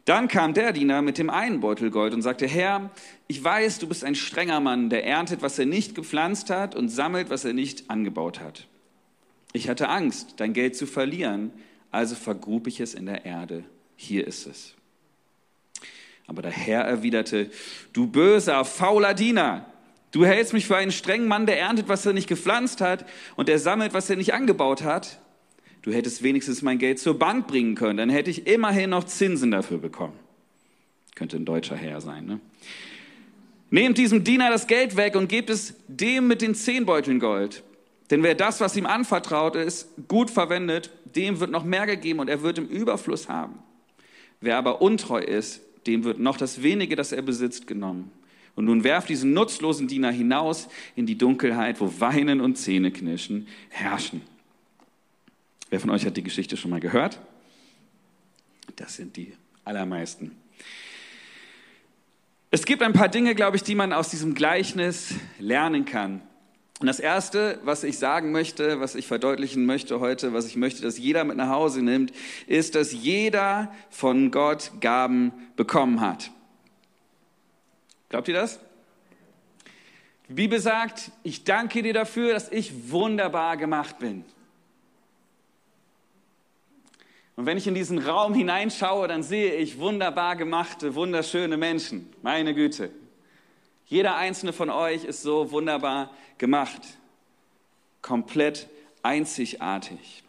Dann 0.04 0.26
kam 0.26 0.54
der 0.54 0.72
Diener 0.72 1.00
mit 1.02 1.18
dem 1.18 1.30
einen 1.30 1.60
Beutel 1.60 1.92
Gold 1.92 2.12
und 2.12 2.22
sagte, 2.22 2.48
Herr, 2.48 2.90
ich 3.28 3.42
weiß, 3.42 3.78
du 3.78 3.86
bist 3.86 4.02
ein 4.02 4.16
strenger 4.16 4.58
Mann, 4.58 4.90
der 4.90 5.06
erntet, 5.06 5.42
was 5.42 5.60
er 5.60 5.66
nicht 5.66 5.94
gepflanzt 5.94 6.50
hat 6.50 6.74
und 6.74 6.88
sammelt, 6.88 7.30
was 7.30 7.44
er 7.44 7.52
nicht 7.52 7.88
angebaut 7.88 8.40
hat. 8.40 8.66
Ich 9.52 9.68
hatte 9.68 9.88
Angst, 9.88 10.34
dein 10.38 10.52
Geld 10.52 10.74
zu 10.74 10.86
verlieren, 10.86 11.52
also 11.92 12.16
vergrub 12.16 12.66
ich 12.66 12.80
es 12.80 12.94
in 12.94 13.06
der 13.06 13.24
Erde. 13.24 13.62
Hier 13.94 14.26
ist 14.26 14.48
es. 14.48 14.74
Aber 16.26 16.42
der 16.42 16.50
Herr 16.50 16.82
erwiderte, 16.82 17.50
du 17.92 18.06
böser, 18.06 18.64
fauler 18.64 19.14
Diener, 19.14 19.66
du 20.12 20.24
hältst 20.24 20.52
mich 20.52 20.66
für 20.66 20.76
einen 20.76 20.92
strengen 20.92 21.28
Mann, 21.28 21.46
der 21.46 21.58
erntet, 21.58 21.88
was 21.88 22.06
er 22.06 22.12
nicht 22.12 22.28
gepflanzt 22.28 22.80
hat 22.80 23.04
und 23.36 23.48
der 23.48 23.58
sammelt, 23.58 23.94
was 23.94 24.08
er 24.08 24.16
nicht 24.16 24.34
angebaut 24.34 24.82
hat. 24.82 25.18
Du 25.82 25.92
hättest 25.92 26.22
wenigstens 26.22 26.62
mein 26.62 26.78
Geld 26.78 27.00
zur 27.00 27.18
Bank 27.18 27.48
bringen 27.48 27.74
können, 27.74 27.96
dann 27.96 28.10
hätte 28.10 28.30
ich 28.30 28.46
immerhin 28.46 28.90
noch 28.90 29.04
Zinsen 29.04 29.50
dafür 29.50 29.78
bekommen. 29.78 30.18
Könnte 31.14 31.36
ein 31.36 31.44
deutscher 31.44 31.76
Herr 31.76 32.00
sein, 32.00 32.24
ne? 32.26 32.40
Nehmt 33.70 33.96
diesem 33.96 34.22
Diener 34.22 34.50
das 34.50 34.66
Geld 34.66 34.96
weg 34.96 35.16
und 35.16 35.30
gebt 35.30 35.48
es 35.48 35.74
dem 35.88 36.28
mit 36.28 36.42
den 36.42 36.54
zehn 36.54 36.84
Beuteln 36.84 37.18
Gold. 37.18 37.62
Denn 38.10 38.22
wer 38.22 38.34
das, 38.34 38.60
was 38.60 38.76
ihm 38.76 38.84
anvertraut 38.84 39.56
ist, 39.56 39.88
gut 40.08 40.30
verwendet, 40.30 40.90
dem 41.16 41.40
wird 41.40 41.50
noch 41.50 41.64
mehr 41.64 41.86
gegeben 41.86 42.18
und 42.18 42.28
er 42.28 42.42
wird 42.42 42.58
im 42.58 42.68
Überfluss 42.68 43.30
haben. 43.30 43.58
Wer 44.42 44.58
aber 44.58 44.82
untreu 44.82 45.20
ist, 45.20 45.62
dem 45.86 46.04
wird 46.04 46.18
noch 46.18 46.36
das 46.36 46.62
wenige, 46.62 46.96
das 46.96 47.12
er 47.12 47.22
besitzt, 47.22 47.66
genommen. 47.66 48.10
Und 48.54 48.66
nun 48.66 48.84
werft 48.84 49.08
diesen 49.08 49.32
nutzlosen 49.32 49.88
Diener 49.88 50.10
hinaus 50.10 50.68
in 50.94 51.06
die 51.06 51.16
Dunkelheit, 51.16 51.80
wo 51.80 51.92
Weinen 52.00 52.40
und 52.40 52.56
Zähneknirschen 52.56 53.48
herrschen. 53.70 54.22
Wer 55.70 55.80
von 55.80 55.90
euch 55.90 56.04
hat 56.04 56.16
die 56.16 56.22
Geschichte 56.22 56.56
schon 56.56 56.70
mal 56.70 56.80
gehört? 56.80 57.18
Das 58.76 58.96
sind 58.96 59.16
die 59.16 59.32
allermeisten. 59.64 60.32
Es 62.50 62.66
gibt 62.66 62.82
ein 62.82 62.92
paar 62.92 63.08
Dinge, 63.08 63.34
glaube 63.34 63.56
ich, 63.56 63.62
die 63.62 63.74
man 63.74 63.94
aus 63.94 64.10
diesem 64.10 64.34
Gleichnis 64.34 65.14
lernen 65.38 65.86
kann. 65.86 66.20
Und 66.82 66.88
das 66.88 66.98
Erste, 66.98 67.60
was 67.62 67.84
ich 67.84 67.96
sagen 67.96 68.32
möchte, 68.32 68.80
was 68.80 68.96
ich 68.96 69.06
verdeutlichen 69.06 69.66
möchte 69.66 70.00
heute, 70.00 70.32
was 70.32 70.48
ich 70.48 70.56
möchte, 70.56 70.82
dass 70.82 70.98
jeder 70.98 71.22
mit 71.22 71.36
nach 71.36 71.48
Hause 71.48 71.80
nimmt, 71.80 72.12
ist, 72.48 72.74
dass 72.74 72.92
jeder 72.92 73.72
von 73.88 74.32
Gott 74.32 74.72
Gaben 74.80 75.30
bekommen 75.54 76.00
hat. 76.00 76.32
Glaubt 78.08 78.26
ihr 78.26 78.34
das? 78.34 78.58
Die 80.28 80.34
Bibel 80.34 80.58
sagt, 80.58 81.12
ich 81.22 81.44
danke 81.44 81.82
dir 81.82 81.94
dafür, 81.94 82.32
dass 82.32 82.50
ich 82.50 82.90
wunderbar 82.90 83.56
gemacht 83.56 84.00
bin. 84.00 84.24
Und 87.36 87.46
wenn 87.46 87.58
ich 87.58 87.68
in 87.68 87.76
diesen 87.76 87.98
Raum 87.98 88.34
hineinschaue, 88.34 89.06
dann 89.06 89.22
sehe 89.22 89.54
ich 89.54 89.78
wunderbar 89.78 90.34
gemachte, 90.34 90.96
wunderschöne 90.96 91.56
Menschen. 91.56 92.12
Meine 92.22 92.54
Güte. 92.54 92.90
Jeder 93.92 94.16
einzelne 94.16 94.54
von 94.54 94.70
euch 94.70 95.04
ist 95.04 95.20
so 95.20 95.50
wunderbar 95.50 96.10
gemacht. 96.38 96.80
Komplett 98.00 98.66
einzigartig. 99.02 100.22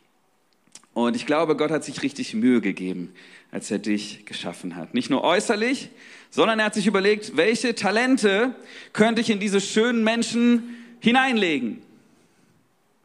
Und 0.94 1.16
ich 1.16 1.26
glaube, 1.26 1.56
Gott 1.56 1.72
hat 1.72 1.86
sich 1.86 2.04
richtig 2.04 2.34
Mühe 2.34 2.60
gegeben, 2.60 3.16
als 3.52 3.72
er 3.72 3.80
dich 3.80 4.26
geschaffen 4.26 4.76
hat. 4.76 4.94
Nicht 4.94 5.10
nur 5.10 5.24
äußerlich, 5.24 5.92
sondern 6.30 6.60
er 6.60 6.66
hat 6.66 6.74
sich 6.74 6.88
überlegt, 6.88 7.38
welche 7.38 7.74
Talente 7.74 8.54
könnte 8.92 9.22
ich 9.22 9.30
in 9.30 9.40
diese 9.40 9.62
schönen 9.62 10.04
Menschen 10.04 10.76
hineinlegen? 11.00 11.82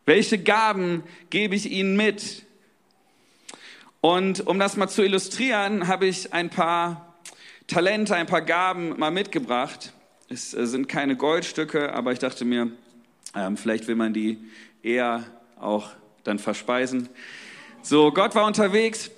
Welche 0.06 0.38
Gaben 0.38 1.04
gebe 1.30 1.54
ich 1.54 1.70
ihnen 1.70 1.96
mit? 1.96 2.42
Und 4.00 4.44
um 4.48 4.58
das 4.58 4.76
mal 4.76 4.88
zu 4.88 5.04
illustrieren, 5.04 5.86
habe 5.86 6.06
ich 6.06 6.32
ein 6.32 6.50
paar 6.50 7.14
Talente, 7.68 8.16
ein 8.16 8.26
paar 8.26 8.42
Gaben 8.42 8.98
mal 8.98 9.12
mitgebracht. 9.12 9.92
Es 10.30 10.52
äh, 10.52 10.66
sind 10.66 10.88
keine 10.88 11.16
Goldstücke, 11.16 11.92
aber 11.94 12.12
ich 12.12 12.18
dachte 12.18 12.44
mir, 12.44 12.70
ähm, 13.34 13.56
vielleicht 13.56 13.88
will 13.88 13.94
man 13.94 14.12
die 14.12 14.38
eher 14.82 15.24
auch 15.58 15.90
dann 16.24 16.38
verspeisen. 16.38 17.08
So, 17.80 18.12
Gott 18.12 18.34
war 18.34 18.46
unterwegs 18.46 19.10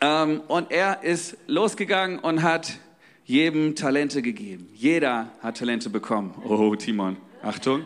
ähm, 0.00 0.40
und 0.48 0.70
er 0.70 1.02
ist 1.02 1.36
losgegangen 1.46 2.18
und 2.18 2.42
hat 2.42 2.78
jedem 3.26 3.74
Talente 3.74 4.22
gegeben. 4.22 4.70
Jeder 4.74 5.28
hat 5.42 5.58
Talente 5.58 5.90
bekommen. 5.90 6.34
Oh, 6.42 6.74
Timon, 6.74 7.18
Achtung. 7.42 7.84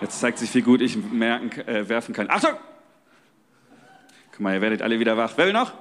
Jetzt 0.00 0.20
zeigt 0.20 0.38
sich, 0.38 0.54
wie 0.54 0.62
gut 0.62 0.80
ich 0.80 0.96
merken, 0.96 1.50
äh, 1.66 1.88
werfen 1.88 2.14
kann. 2.14 2.30
Achtung! 2.30 2.54
Guck 4.30 4.40
mal, 4.40 4.54
ihr 4.54 4.60
werdet 4.60 4.82
alle 4.82 4.98
wieder 5.00 5.16
wach. 5.16 5.32
Wer 5.36 5.46
will 5.46 5.52
noch? 5.52 5.72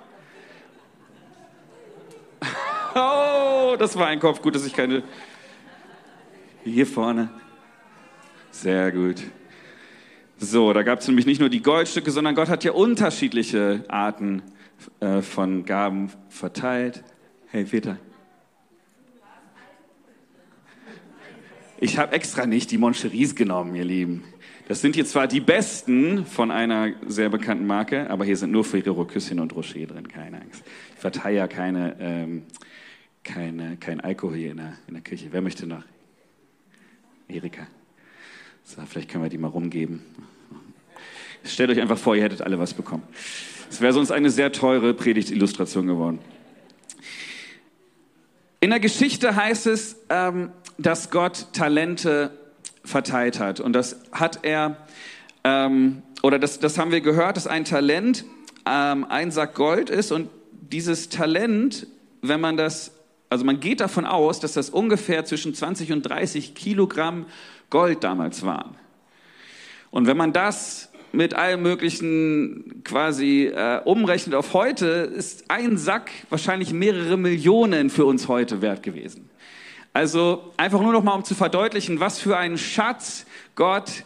Oh, 2.95 3.75
das 3.77 3.95
war 3.97 4.07
ein 4.07 4.19
Kopf. 4.19 4.41
Gut, 4.41 4.55
dass 4.55 4.65
ich 4.65 4.73
keine. 4.73 5.03
Hier 6.63 6.87
vorne. 6.87 7.29
Sehr 8.51 8.91
gut. 8.91 9.23
So, 10.37 10.73
da 10.73 10.83
gab 10.83 10.99
es 10.99 11.07
nämlich 11.07 11.25
nicht 11.25 11.39
nur 11.39 11.49
die 11.49 11.61
Goldstücke, 11.61 12.11
sondern 12.11 12.35
Gott 12.35 12.49
hat 12.49 12.63
ja 12.63 12.71
unterschiedliche 12.71 13.83
Arten 13.87 14.41
äh, 14.99 15.21
von 15.21 15.65
Gaben 15.65 16.11
verteilt. 16.29 17.03
Hey, 17.47 17.65
Peter. 17.65 17.97
Ich 21.81 21.97
habe 21.97 22.13
extra 22.13 22.45
nicht 22.45 22.71
die 22.71 22.77
Moncheries 22.77 23.35
genommen, 23.35 23.75
ihr 23.75 23.85
Lieben. 23.85 24.23
Das 24.67 24.81
sind 24.81 24.95
hier 24.95 25.05
zwar 25.05 25.27
die 25.27 25.39
besten 25.39 26.25
von 26.25 26.51
einer 26.51 26.93
sehr 27.07 27.29
bekannten 27.29 27.65
Marke, 27.65 28.09
aber 28.09 28.23
hier 28.23 28.37
sind 28.37 28.51
nur 28.51 28.63
Ferrero 28.63 29.05
Küsschen 29.05 29.39
und 29.39 29.55
Rocher 29.55 29.85
drin, 29.87 30.07
keine 30.07 30.41
Angst. 30.41 30.63
Ich 30.93 31.01
verteile 31.01 31.37
ja 31.37 31.47
keine 31.47 31.95
ähm, 31.99 32.43
keine, 33.23 33.77
kein 33.77 33.99
Alkohol 33.99 34.35
hier 34.35 34.51
in 34.51 34.57
der, 34.57 34.73
in 34.87 34.93
der 34.93 35.03
Kirche. 35.03 35.27
Wer 35.31 35.41
möchte 35.41 35.65
noch? 35.65 35.83
Erika. 37.27 37.67
So, 38.63 38.81
vielleicht 38.85 39.09
können 39.09 39.23
wir 39.23 39.29
die 39.29 39.37
mal 39.37 39.47
rumgeben. 39.47 40.01
Stellt 41.43 41.69
euch 41.69 41.79
einfach 41.79 41.97
vor, 41.97 42.15
ihr 42.15 42.23
hättet 42.23 42.41
alle 42.41 42.59
was 42.59 42.73
bekommen. 42.73 43.03
Es 43.69 43.81
wäre 43.81 43.93
sonst 43.93 44.11
eine 44.11 44.29
sehr 44.29 44.51
teure 44.51 44.93
Predigtillustration 44.93 45.87
geworden. 45.87 46.19
In 48.59 48.71
der 48.71 48.79
Geschichte 48.79 49.35
heißt 49.35 49.67
es, 49.67 49.95
ähm, 50.09 50.51
dass 50.77 51.11
Gott 51.11 51.47
Talente 51.53 52.31
verteilt 52.83 53.39
hat. 53.39 53.59
Und 53.59 53.73
das 53.73 54.01
hat 54.11 54.39
er, 54.43 54.77
ähm, 55.43 56.01
oder 56.23 56.39
das, 56.39 56.59
das 56.59 56.77
haben 56.77 56.91
wir 56.91 57.01
gehört, 57.01 57.37
dass 57.37 57.47
ein 57.47 57.63
Talent 57.63 58.25
ähm, 58.65 59.05
ein 59.05 59.31
Sack 59.31 59.55
Gold 59.55 59.89
ist. 59.89 60.11
Und 60.11 60.29
dieses 60.51 61.09
Talent, 61.09 61.87
wenn 62.21 62.41
man 62.41 62.57
das 62.57 62.91
also 63.29 63.45
man 63.45 63.59
geht 63.59 63.79
davon 63.79 64.05
aus, 64.05 64.39
dass 64.39 64.53
das 64.53 64.69
ungefähr 64.69 65.23
zwischen 65.25 65.53
20 65.53 65.91
und 65.91 66.03
30 66.03 66.55
Kilogramm 66.55 67.25
Gold 67.69 68.03
damals 68.03 68.43
waren. 68.43 68.75
Und 69.91 70.07
wenn 70.07 70.17
man 70.17 70.33
das 70.33 70.91
mit 71.11 71.33
allem 71.33 71.61
Möglichen 71.61 72.83
quasi 72.83 73.45
äh, 73.45 73.81
umrechnet 73.83 74.35
auf 74.35 74.53
heute, 74.53 74.85
ist 74.85 75.45
ein 75.47 75.77
Sack 75.77 76.11
wahrscheinlich 76.29 76.73
mehrere 76.73 77.17
Millionen 77.17 77.89
für 77.89 78.05
uns 78.05 78.27
heute 78.27 78.61
wert 78.61 78.83
gewesen. 78.83 79.29
Also 79.93 80.51
einfach 80.57 80.81
nur 80.81 80.93
noch 80.93 81.03
mal, 81.03 81.13
um 81.13 81.23
zu 81.23 81.33
verdeutlichen, 81.33 81.99
was 81.99 82.19
für 82.19 82.37
einen 82.37 82.57
Schatz 82.57 83.25
Gott 83.55 84.03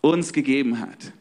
uns 0.00 0.32
gegeben 0.32 0.80
hat. 0.80 1.12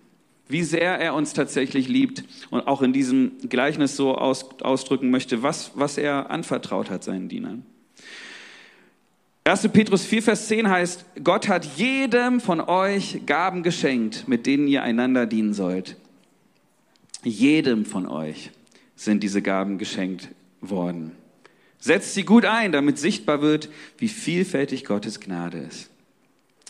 Wie 0.50 0.63
sehr 0.63 1.00
er 1.00 1.13
uns 1.13 1.34
tatsächlich 1.34 1.88
liebt 1.88 2.24
und 2.50 2.68
auch 2.68 2.82
in 2.82 2.91
diesem 2.91 3.34
Gleichnis 3.48 3.96
so 3.96 4.18
aus, 4.18 4.60
ausdrücken 4.62 5.12
möchte, 5.12 5.44
was, 5.44 5.72
was 5.75 5.98
er 5.98 6.32
anvertraut 6.32 6.89
hat 6.89 7.03
seinen 7.03 7.29
Dienern. 7.29 7.63
1. 9.44 9.70
Petrus 9.70 10.06
4, 10.06 10.24
Vers 10.24 10.48
10 10.48 10.70
heißt, 10.70 11.06
Gott 11.24 11.48
hat 11.48 11.65
jedem 11.77 12.39
von 12.39 12.60
euch 12.62 13.22
Gaben 13.25 13.63
geschenkt, 13.63 14.27
mit 14.27 14.46
denen 14.46 14.68
ihr 14.68 14.84
einander 14.84 15.25
dienen 15.25 15.53
sollt. 15.53 15.98
Jedem 17.24 17.86
von 17.86 18.08
euch 18.08 18.51
sind 18.96 19.24
diese 19.24 19.41
Gaben 19.41 19.77
geschenkt 19.77 20.29
worden. 20.62 21.13
Setzt 21.79 22.13
sie 22.13 22.24
gut 22.24 22.46
ein, 22.46 22.72
damit 22.72 22.98
sichtbar 22.98 23.41
wird, 23.41 23.70
wie 23.98 24.10
vielfältig 24.10 24.84
Gottes 24.86 25.20
Gnade 25.20 25.60
ist. 25.60 25.89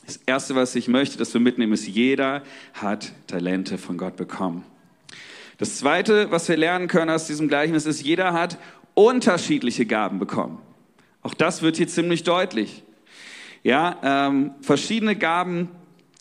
Das 0.10 0.18
Erste, 0.25 0.56
was 0.56 0.74
ich 0.74 0.88
möchte, 0.88 1.20
dass 1.20 1.36
wir 1.36 1.39
mitnehmen, 1.39 1.74
ist, 1.74 1.86
jeder 1.86 2.42
hat 2.74 3.12
Talente 3.28 3.78
von 3.78 3.96
Gott 3.96 4.16
bekommen. 4.16 4.63
Das 5.60 5.78
Zweite, 5.78 6.32
was 6.32 6.50
wir 6.50 6.58
lernen 6.58 6.88
können 6.88 7.12
aus 7.12 7.28
diesem 7.28 7.48
Gleichnis, 7.48 7.86
ist, 7.86 8.01
jeder 8.01 8.34
hat 8.34 8.58
unterschiedliche 8.96 9.86
Gaben 9.86 10.18
bekommen. 10.18 10.58
Auch 11.22 11.36
das 11.36 11.62
wird 11.62 11.78
hier 11.78 11.88
ziemlich 11.88 12.24
deutlich. 12.24 12.82
Ja, 13.62 14.00
ähm, 14.01 14.56
verschiedene 14.62 15.16
Gaben 15.16 15.70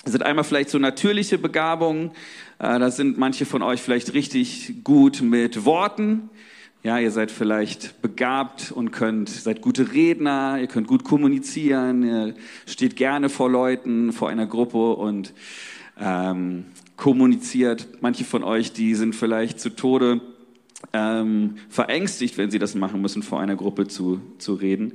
sind 0.05 0.23
einmal 0.23 0.45
vielleicht 0.45 0.69
so 0.69 0.79
natürliche 0.79 1.39
Begabungen. 1.39 2.11
Äh, 2.59 2.79
da 2.79 2.91
sind 2.91 3.17
manche 3.17 3.47
von 3.47 3.63
euch 3.63 3.81
vielleicht 3.81 4.13
richtig 4.13 4.85
gut 4.85 5.23
mit 5.23 5.65
Worten. 5.65 6.29
Ja, 6.85 6.99
ihr 7.01 7.11
seid 7.11 7.33
vielleicht 7.33 8.01
begabt 8.03 8.71
und 8.71 8.93
könnt, 8.93 9.29
seid 9.29 9.63
gute 9.63 9.93
Redner, 9.93 10.59
ihr 10.61 10.69
könnt 10.69 10.87
gut 10.87 11.03
kommunizieren, 11.03 12.05
ihr 12.05 12.35
steht 12.67 12.95
gerne 12.95 13.29
vor 13.29 13.51
Leuten, 13.51 14.13
vor 14.13 14.29
einer 14.29 14.47
Gruppe 14.47 14.95
und 14.95 15.35
ähm, 16.01 16.67
kommuniziert. 16.97 17.89
Manche 18.01 18.23
von 18.23 18.45
euch, 18.45 18.73
die 18.73 18.95
sind 18.95 19.17
vielleicht 19.17 19.59
zu 19.59 19.71
Tode 19.71 20.21
ähm, 20.93 21.57
verängstigt, 21.69 22.39
wenn 22.39 22.53
sie 22.53 22.61
das 22.61 22.77
machen 22.77 23.01
müssen, 23.01 23.25
vor 23.25 23.41
einer 23.41 23.57
Gruppe 23.57 23.89
zu, 23.89 24.21
zu 24.39 24.55
reden. 24.55 24.93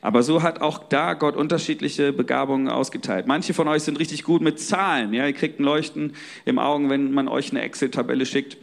Aber 0.00 0.24
so 0.24 0.42
hat 0.42 0.60
auch 0.60 0.78
da 0.88 1.14
Gott 1.14 1.36
unterschiedliche 1.36 2.12
Begabungen 2.12 2.68
ausgeteilt. 2.68 3.28
Manche 3.28 3.54
von 3.54 3.68
euch 3.68 3.84
sind 3.84 4.00
richtig 4.00 4.24
gut 4.24 4.42
mit 4.42 4.58
Zahlen. 4.58 5.14
Ja, 5.14 5.26
ihr 5.28 5.32
kriegt 5.32 5.60
ein 5.60 5.64
Leuchten 5.64 6.14
im 6.44 6.58
Augen, 6.58 6.90
wenn 6.90 7.12
man 7.12 7.28
euch 7.28 7.52
eine 7.52 7.62
Excel-Tabelle 7.62 8.26
schickt. 8.26 8.56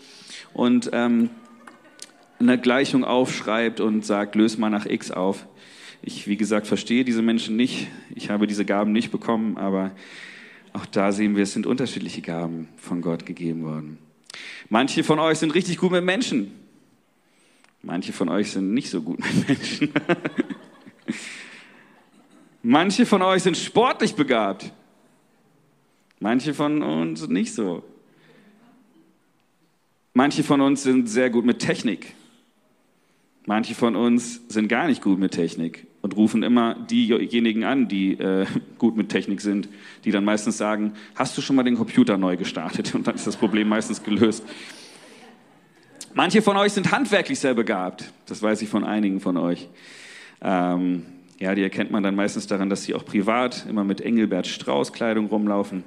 Und 0.54 0.90
ähm, 0.92 1.30
eine 2.40 2.60
Gleichung 2.60 3.04
aufschreibt 3.04 3.80
und 3.80 4.06
sagt, 4.06 4.36
löse 4.36 4.60
mal 4.60 4.70
nach 4.70 4.86
X 4.86 5.12
auf. 5.12 5.48
Ich, 6.02 6.28
wie 6.28 6.38
gesagt, 6.38 6.68
verstehe 6.68 7.04
diese 7.04 7.22
Menschen 7.22 7.56
nicht. 7.56 7.88
Ich 8.14 8.30
habe 8.30 8.48
diese 8.48 8.66
Gaben 8.66 8.92
nicht 8.92 9.12
bekommen, 9.12 9.58
aber 9.58 9.92
auch 10.74 10.86
da 10.86 11.12
sehen 11.12 11.36
wir, 11.36 11.44
es 11.44 11.54
sind 11.54 11.66
unterschiedliche 11.66 12.22
Gaben 12.22 12.70
von 12.78 13.02
Gott 13.02 13.26
gegeben 13.26 13.64
worden. 13.64 13.98
Manche 14.70 15.04
von 15.04 15.20
euch 15.20 15.40
sind 15.40 15.56
richtig 15.56 15.78
gut 15.78 15.92
mit 15.92 16.04
Menschen. 16.04 16.52
Manche 17.82 18.14
von 18.14 18.30
euch 18.30 18.52
sind 18.52 18.74
nicht 18.74 18.90
so 18.90 19.02
gut 19.02 19.20
mit 19.48 19.48
Menschen. 19.48 19.92
Manche 22.62 23.06
von 23.06 23.22
euch 23.22 23.44
sind 23.44 23.58
sportlich 23.58 24.14
begabt. 24.16 24.72
Manche 26.20 26.54
von 26.54 26.84
uns 26.84 27.28
nicht 27.28 27.54
so. 27.54 27.84
Manche 30.14 30.44
von 30.44 30.62
uns 30.62 30.84
sind 30.84 31.08
sehr 31.08 31.30
gut 31.30 31.46
mit 31.46 31.60
Technik. 31.60 32.14
Manche 33.50 33.76
von 33.76 33.96
uns 33.96 34.42
sind 34.50 34.68
gar 34.68 34.88
nicht 34.88 35.02
gut 35.02 35.20
mit 35.20 35.32
Technik 35.32 35.88
und 36.02 36.18
rufen 36.18 36.44
immer 36.44 36.76
diejenigen 36.76 37.64
an, 37.64 37.88
die 37.88 38.12
äh, 38.20 38.46
gut 38.78 38.98
mit 38.98 39.08
Technik 39.08 39.40
sind, 39.40 39.70
die 40.04 40.12
dann 40.12 40.26
meistens 40.26 40.58
sagen, 40.58 40.92
hast 41.16 41.38
du 41.38 41.42
schon 41.42 41.56
mal 41.56 41.64
den 41.64 41.78
Computer 41.78 42.18
neu 42.18 42.36
gestartet? 42.36 42.94
Und 42.96 43.08
dann 43.08 43.16
ist 43.16 43.26
das 43.26 43.38
Problem 43.38 43.70
meistens 43.70 44.04
gelöst. 44.04 44.44
Manche 46.14 46.42
von 46.42 46.58
euch 46.58 46.74
sind 46.74 46.92
handwerklich 46.92 47.40
sehr 47.40 47.54
begabt. 47.54 48.12
Das 48.26 48.44
weiß 48.44 48.62
ich 48.64 48.68
von 48.68 48.84
einigen 48.84 49.22
von 49.22 49.38
euch. 49.38 49.70
Ähm, 50.42 51.06
ja, 51.40 51.56
die 51.56 51.64
erkennt 51.64 51.90
man 51.90 52.04
dann 52.04 52.16
meistens 52.16 52.48
daran, 52.48 52.70
dass 52.70 52.84
sie 52.84 52.96
auch 52.96 53.06
privat 53.06 53.66
immer 53.70 53.86
mit 53.86 54.02
Engelbert 54.02 54.48
Strauß 54.48 54.92
Kleidung 54.92 55.28
rumlaufen. 55.28 55.86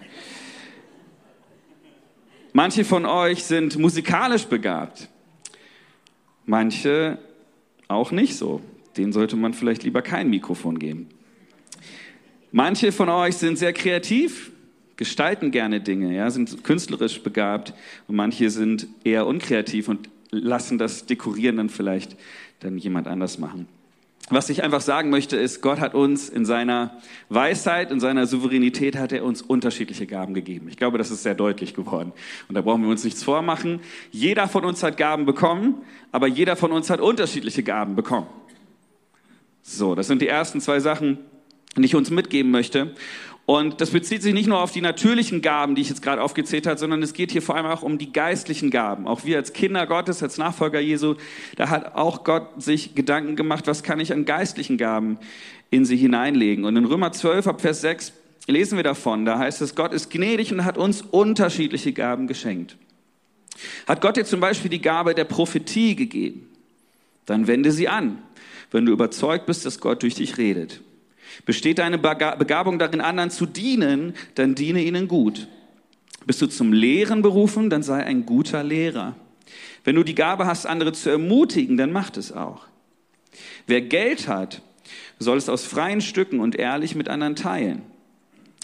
Manche 2.55 2.87
von 2.87 3.05
euch 3.05 3.45
sind 3.45 3.79
musikalisch 3.79 4.47
begabt. 4.47 5.11
Manche 6.47 7.19
auch 7.90 8.11
nicht 8.12 8.37
so. 8.37 8.61
Den 8.97 9.12
sollte 9.12 9.37
man 9.37 9.54
vielleicht 9.54 9.82
lieber 9.82 10.02
kein 10.02 10.30
Mikrofon 10.30 10.78
geben. 10.78 11.09
Manche 12.52 12.92
von 12.92 13.09
euch 13.09 13.37
sind 13.37 13.59
sehr 13.59 13.72
kreativ, 13.72 14.50
gestalten 14.96 15.50
gerne 15.50 15.81
Dinge, 15.81 16.14
ja, 16.14 16.31
sind 16.31 16.64
künstlerisch 16.64 17.22
begabt 17.22 17.74
und 18.09 18.16
manche 18.16 18.50
sind 18.50 18.88
eher 19.05 19.26
unkreativ 19.26 19.88
und 19.88 20.09
lassen 20.31 20.79
das 20.79 21.07
Dekorieren 21.07 21.57
dann 21.57 21.68
vielleicht 21.68 22.16
dann 22.61 22.76
jemand 22.76 23.07
anders 23.07 23.38
machen. 23.38 23.68
Was 24.28 24.48
ich 24.48 24.62
einfach 24.62 24.80
sagen 24.80 25.11
möchte, 25.11 25.37
ist, 25.37 25.61
Gott 25.61 25.80
hat 25.80 25.94
uns 25.94 26.28
in 26.28 26.44
seiner 26.44 26.98
Weisheit, 27.30 27.90
in 27.90 27.98
seiner 27.98 28.26
Souveränität 28.26 28.96
hat 28.96 29.11
er 29.11 29.24
uns 29.24 29.42
unterschiedliche 29.42 30.06
Gaben 30.06 30.35
gegeben. 30.35 30.68
Ich 30.68 30.76
glaube, 30.76 30.98
das 30.98 31.11
ist 31.11 31.24
sehr 31.24 31.35
deutlich 31.35 31.74
geworden. 31.74 32.12
Und 32.48 32.54
da 32.54 32.61
brauchen 32.61 32.83
wir 32.83 32.90
uns 32.90 33.02
nichts 33.02 33.24
vormachen. 33.24 33.80
Jeder 34.12 34.46
von 34.46 34.64
uns 34.64 34.85
hat 34.85 34.96
Gaben 34.96 35.26
bekommen, 35.26 35.83
aber 36.12 36.28
jeder 36.28 36.54
von 36.54 36.70
uns 36.70 36.90
hat 36.90 37.00
unterschiedliche 37.00 37.64
Gaben 37.64 37.96
bekommen. 37.96 38.28
So, 39.62 39.96
das 39.96 40.06
sind 40.06 40.22
die 40.22 40.28
ersten 40.28 40.61
zwei 40.61 40.78
Sachen, 40.78 41.18
die 41.76 41.85
ich 41.85 41.96
uns 41.96 42.11
mitgeben 42.11 42.50
möchte. 42.50 42.94
Und 43.50 43.80
das 43.80 43.90
bezieht 43.90 44.22
sich 44.22 44.32
nicht 44.32 44.46
nur 44.46 44.60
auf 44.60 44.70
die 44.70 44.80
natürlichen 44.80 45.42
Gaben, 45.42 45.74
die 45.74 45.82
ich 45.82 45.88
jetzt 45.88 46.02
gerade 46.02 46.22
aufgezählt 46.22 46.68
habe, 46.68 46.78
sondern 46.78 47.02
es 47.02 47.14
geht 47.14 47.32
hier 47.32 47.42
vor 47.42 47.56
allem 47.56 47.66
auch 47.66 47.82
um 47.82 47.98
die 47.98 48.12
geistlichen 48.12 48.70
Gaben. 48.70 49.08
Auch 49.08 49.24
wir 49.24 49.38
als 49.38 49.52
Kinder 49.52 49.88
Gottes, 49.88 50.22
als 50.22 50.38
Nachfolger 50.38 50.78
Jesu, 50.78 51.16
da 51.56 51.68
hat 51.68 51.96
auch 51.96 52.22
Gott 52.22 52.62
sich 52.62 52.94
Gedanken 52.94 53.34
gemacht, 53.34 53.66
was 53.66 53.82
kann 53.82 53.98
ich 53.98 54.12
an 54.12 54.24
geistlichen 54.24 54.78
Gaben 54.78 55.18
in 55.68 55.84
sie 55.84 55.96
hineinlegen. 55.96 56.64
Und 56.64 56.76
in 56.76 56.84
Römer 56.84 57.10
12 57.10 57.48
ab 57.48 57.60
Vers 57.60 57.80
6 57.80 58.12
lesen 58.46 58.76
wir 58.76 58.84
davon, 58.84 59.24
da 59.24 59.40
heißt 59.40 59.62
es, 59.62 59.74
Gott 59.74 59.92
ist 59.92 60.10
gnädig 60.10 60.52
und 60.52 60.64
hat 60.64 60.78
uns 60.78 61.02
unterschiedliche 61.02 61.92
Gaben 61.92 62.28
geschenkt. 62.28 62.76
Hat 63.88 64.00
Gott 64.00 64.16
dir 64.16 64.24
zum 64.24 64.38
Beispiel 64.38 64.70
die 64.70 64.80
Gabe 64.80 65.12
der 65.12 65.24
Prophetie 65.24 65.96
gegeben, 65.96 66.48
dann 67.26 67.48
wende 67.48 67.72
sie 67.72 67.88
an, 67.88 68.22
wenn 68.70 68.86
du 68.86 68.92
überzeugt 68.92 69.46
bist, 69.46 69.66
dass 69.66 69.80
Gott 69.80 70.04
durch 70.04 70.14
dich 70.14 70.38
redet. 70.38 70.82
Besteht 71.45 71.79
deine 71.79 71.99
Begabung 71.99 72.79
darin, 72.79 73.01
anderen 73.01 73.31
zu 73.31 73.47
dienen, 73.47 74.14
dann 74.35 74.55
diene 74.55 74.83
ihnen 74.83 75.09
gut. 75.09 75.49
Bist 76.27 76.43
du 76.43 76.47
zum 76.47 76.73
Lehren 76.73 77.23
berufen, 77.23 77.71
dann 77.71 77.83
sei 77.83 78.05
ein 78.05 78.27
guter 78.27 78.62
Lehrer. 78.62 79.16
Wenn 79.85 79.97
du 79.97 80.03
die 80.03 80.14
Gabe 80.14 80.47
hast, 80.47 80.66
andere 80.66 80.93
zu 80.93 81.11
ermutigen, 81.11 81.77
dann 81.77 81.93
macht 81.93 82.16
es 82.16 82.33
auch. 82.33 82.66
Wer 83.66 83.81
Geld 83.81 84.29
hat, 84.29 84.62
soll 85.19 85.38
es 85.38 85.49
aus 85.49 85.64
freien 85.64 86.01
Stücken 86.01 86.40
und 86.40 86.57
ehrlich 86.57 86.95
mit 86.95 87.09
anderen 87.09 87.37
teilen. 87.37 87.83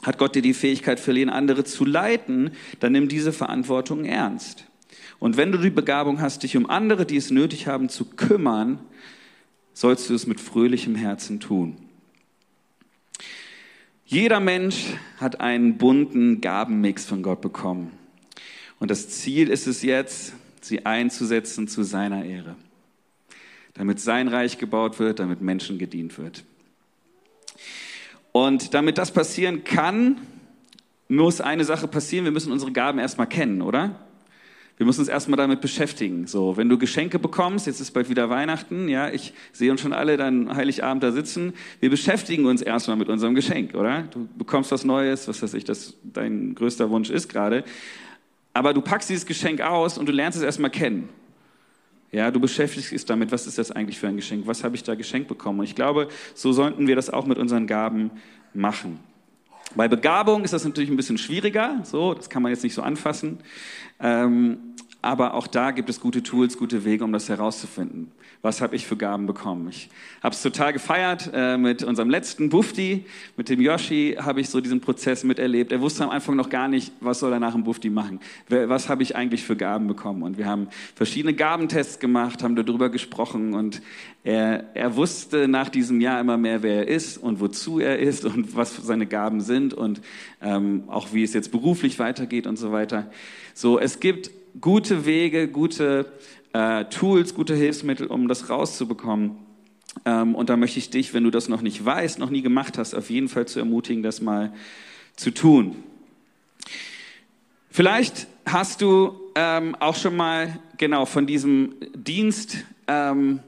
Hat 0.02 0.18
Gott 0.18 0.34
dir 0.34 0.42
die 0.42 0.54
Fähigkeit 0.54 1.00
verliehen, 1.00 1.30
andere 1.30 1.64
zu 1.64 1.84
leiten, 1.84 2.50
dann 2.80 2.92
nimm 2.92 3.08
diese 3.08 3.32
Verantwortung 3.32 4.04
ernst. 4.04 4.64
Und 5.18 5.36
wenn 5.36 5.52
du 5.52 5.58
die 5.58 5.70
Begabung 5.70 6.20
hast, 6.20 6.42
dich 6.42 6.56
um 6.56 6.68
andere, 6.68 7.06
die 7.06 7.16
es 7.16 7.30
nötig 7.30 7.66
haben, 7.66 7.88
zu 7.88 8.04
kümmern, 8.04 8.78
sollst 9.72 10.10
du 10.10 10.14
es 10.14 10.26
mit 10.26 10.40
fröhlichem 10.40 10.94
Herzen 10.94 11.40
tun. 11.40 11.76
Jeder 14.08 14.38
Mensch 14.38 14.94
hat 15.18 15.40
einen 15.40 15.78
bunten 15.78 16.40
Gabenmix 16.40 17.04
von 17.04 17.24
Gott 17.24 17.40
bekommen. 17.40 17.90
Und 18.78 18.92
das 18.92 19.08
Ziel 19.08 19.48
ist 19.48 19.66
es 19.66 19.82
jetzt, 19.82 20.34
sie 20.60 20.86
einzusetzen 20.86 21.66
zu 21.66 21.82
seiner 21.82 22.24
Ehre. 22.24 22.54
Damit 23.74 23.98
sein 23.98 24.28
Reich 24.28 24.58
gebaut 24.58 25.00
wird, 25.00 25.18
damit 25.18 25.40
Menschen 25.40 25.76
gedient 25.76 26.18
wird. 26.18 26.44
Und 28.30 28.74
damit 28.74 28.96
das 28.96 29.10
passieren 29.10 29.64
kann, 29.64 30.20
muss 31.08 31.40
eine 31.40 31.64
Sache 31.64 31.88
passieren. 31.88 32.24
Wir 32.24 32.32
müssen 32.32 32.52
unsere 32.52 32.70
Gaben 32.70 33.00
erstmal 33.00 33.28
kennen, 33.28 33.60
oder? 33.60 34.05
Wir 34.76 34.84
müssen 34.84 35.00
uns 35.00 35.08
erstmal 35.08 35.38
damit 35.38 35.62
beschäftigen. 35.62 36.26
So, 36.26 36.56
wenn 36.58 36.68
du 36.68 36.76
Geschenke 36.76 37.18
bekommst, 37.18 37.66
jetzt 37.66 37.80
ist 37.80 37.92
bald 37.92 38.10
wieder 38.10 38.28
Weihnachten, 38.28 38.88
ja, 38.88 39.08
ich 39.08 39.32
sehe 39.52 39.70
uns 39.70 39.80
schon 39.80 39.94
alle 39.94 40.18
dann 40.18 40.54
Heiligabend 40.54 41.02
da 41.02 41.12
sitzen. 41.12 41.54
Wir 41.80 41.88
beschäftigen 41.88 42.44
uns 42.44 42.60
erstmal 42.60 42.98
mit 42.98 43.08
unserem 43.08 43.34
Geschenk, 43.34 43.74
oder? 43.74 44.02
Du 44.10 44.28
bekommst 44.36 44.70
was 44.72 44.84
Neues, 44.84 45.28
was 45.28 45.42
weiß 45.42 45.54
ich, 45.54 45.64
das 45.64 45.94
dein 46.02 46.54
größter 46.54 46.90
Wunsch 46.90 47.08
ist 47.08 47.28
gerade. 47.28 47.64
Aber 48.52 48.74
du 48.74 48.82
packst 48.82 49.08
dieses 49.08 49.24
Geschenk 49.24 49.62
aus 49.62 49.96
und 49.96 50.06
du 50.06 50.12
lernst 50.12 50.38
es 50.38 50.44
erstmal 50.44 50.70
kennen. 50.70 51.08
Ja, 52.12 52.30
du 52.30 52.38
beschäftigst 52.38 52.92
dich 52.92 53.04
damit, 53.04 53.32
was 53.32 53.46
ist 53.46 53.58
das 53.58 53.70
eigentlich 53.70 53.98
für 53.98 54.08
ein 54.08 54.16
Geschenk? 54.16 54.46
Was 54.46 54.62
habe 54.62 54.76
ich 54.76 54.82
da 54.82 54.94
geschenkt 54.94 55.28
bekommen? 55.28 55.60
Und 55.60 55.64
ich 55.64 55.74
glaube, 55.74 56.08
so 56.34 56.52
sollten 56.52 56.86
wir 56.86 56.96
das 56.96 57.10
auch 57.10 57.26
mit 57.26 57.38
unseren 57.38 57.66
Gaben 57.66 58.10
machen. 58.54 59.00
Bei 59.76 59.88
Begabung 59.88 60.42
ist 60.44 60.52
das 60.52 60.64
natürlich 60.64 60.90
ein 60.90 60.96
bisschen 60.96 61.18
schwieriger, 61.18 61.80
so, 61.84 62.14
das 62.14 62.30
kann 62.30 62.42
man 62.42 62.50
jetzt 62.50 62.64
nicht 62.64 62.74
so 62.74 62.82
anfassen. 62.82 63.38
Ähm, 64.00 64.74
aber 65.06 65.34
auch 65.34 65.46
da 65.46 65.70
gibt 65.70 65.88
es 65.88 66.00
gute 66.00 66.22
Tools, 66.22 66.58
gute 66.58 66.84
Wege, 66.84 67.04
um 67.04 67.12
das 67.12 67.28
herauszufinden. 67.28 68.10
Was 68.42 68.60
habe 68.60 68.76
ich 68.76 68.86
für 68.86 68.96
Gaben 68.96 69.26
bekommen? 69.26 69.68
Ich 69.68 69.88
habe 70.22 70.34
es 70.34 70.42
total 70.42 70.72
gefeiert 70.72 71.30
äh, 71.32 71.56
mit 71.56 71.82
unserem 71.82 72.10
letzten 72.10 72.48
Bufti, 72.48 73.06
mit 73.36 73.48
dem 73.48 73.60
Yoshi 73.60 74.16
habe 74.20 74.40
ich 74.40 74.50
so 74.50 74.60
diesen 74.60 74.80
Prozess 74.80 75.24
miterlebt. 75.24 75.72
Er 75.72 75.80
wusste 75.80 76.04
am 76.04 76.10
Anfang 76.10 76.36
noch 76.36 76.50
gar 76.50 76.68
nicht, 76.68 76.92
was 77.00 77.20
soll 77.20 77.32
er 77.32 77.40
nach 77.40 77.52
dem 77.52 77.64
Bufti 77.64 77.88
machen. 77.88 78.20
Was 78.48 78.88
habe 78.88 79.02
ich 79.02 79.16
eigentlich 79.16 79.44
für 79.44 79.56
Gaben 79.56 79.86
bekommen? 79.86 80.22
Und 80.22 80.38
wir 80.38 80.46
haben 80.46 80.68
verschiedene 80.94 81.34
Gabentests 81.34 81.98
gemacht, 81.98 82.42
haben 82.42 82.56
darüber 82.56 82.88
gesprochen 82.88 83.54
und 83.54 83.82
er, 84.24 84.64
er 84.74 84.96
wusste 84.96 85.46
nach 85.46 85.68
diesem 85.68 86.00
Jahr 86.00 86.20
immer 86.20 86.36
mehr, 86.36 86.62
wer 86.62 86.86
er 86.86 86.88
ist 86.88 87.16
und 87.16 87.40
wozu 87.40 87.78
er 87.78 87.98
ist 88.00 88.24
und 88.24 88.56
was 88.56 88.76
seine 88.76 89.06
Gaben 89.06 89.40
sind 89.40 89.72
und 89.72 90.00
ähm, 90.42 90.84
auch 90.88 91.12
wie 91.12 91.22
es 91.22 91.32
jetzt 91.32 91.52
beruflich 91.52 91.98
weitergeht 91.98 92.46
und 92.46 92.56
so 92.56 92.72
weiter. 92.72 93.10
So, 93.54 93.78
es 93.78 94.00
gibt 94.00 94.30
gute 94.60 95.06
Wege, 95.06 95.48
gute 95.48 96.06
äh, 96.52 96.84
Tools, 96.86 97.34
gute 97.34 97.54
Hilfsmittel, 97.54 98.06
um 98.06 98.28
das 98.28 98.48
rauszubekommen. 98.48 99.36
Ähm, 100.04 100.34
und 100.34 100.48
da 100.50 100.56
möchte 100.56 100.78
ich 100.78 100.90
dich, 100.90 101.14
wenn 101.14 101.24
du 101.24 101.30
das 101.30 101.48
noch 101.48 101.62
nicht 101.62 101.84
weißt, 101.84 102.18
noch 102.18 102.30
nie 102.30 102.42
gemacht 102.42 102.78
hast, 102.78 102.94
auf 102.94 103.10
jeden 103.10 103.28
Fall 103.28 103.46
zu 103.46 103.58
ermutigen, 103.58 104.02
das 104.02 104.20
mal 104.20 104.52
zu 105.16 105.32
tun. 105.32 105.76
Vielleicht 107.70 108.26
hast 108.46 108.80
du 108.80 109.20
ähm, 109.34 109.74
auch 109.80 109.96
schon 109.96 110.16
mal 110.16 110.58
genau 110.78 111.04
von 111.04 111.26
diesem 111.26 111.74
Dienst 111.94 112.58
ähm, 112.86 113.40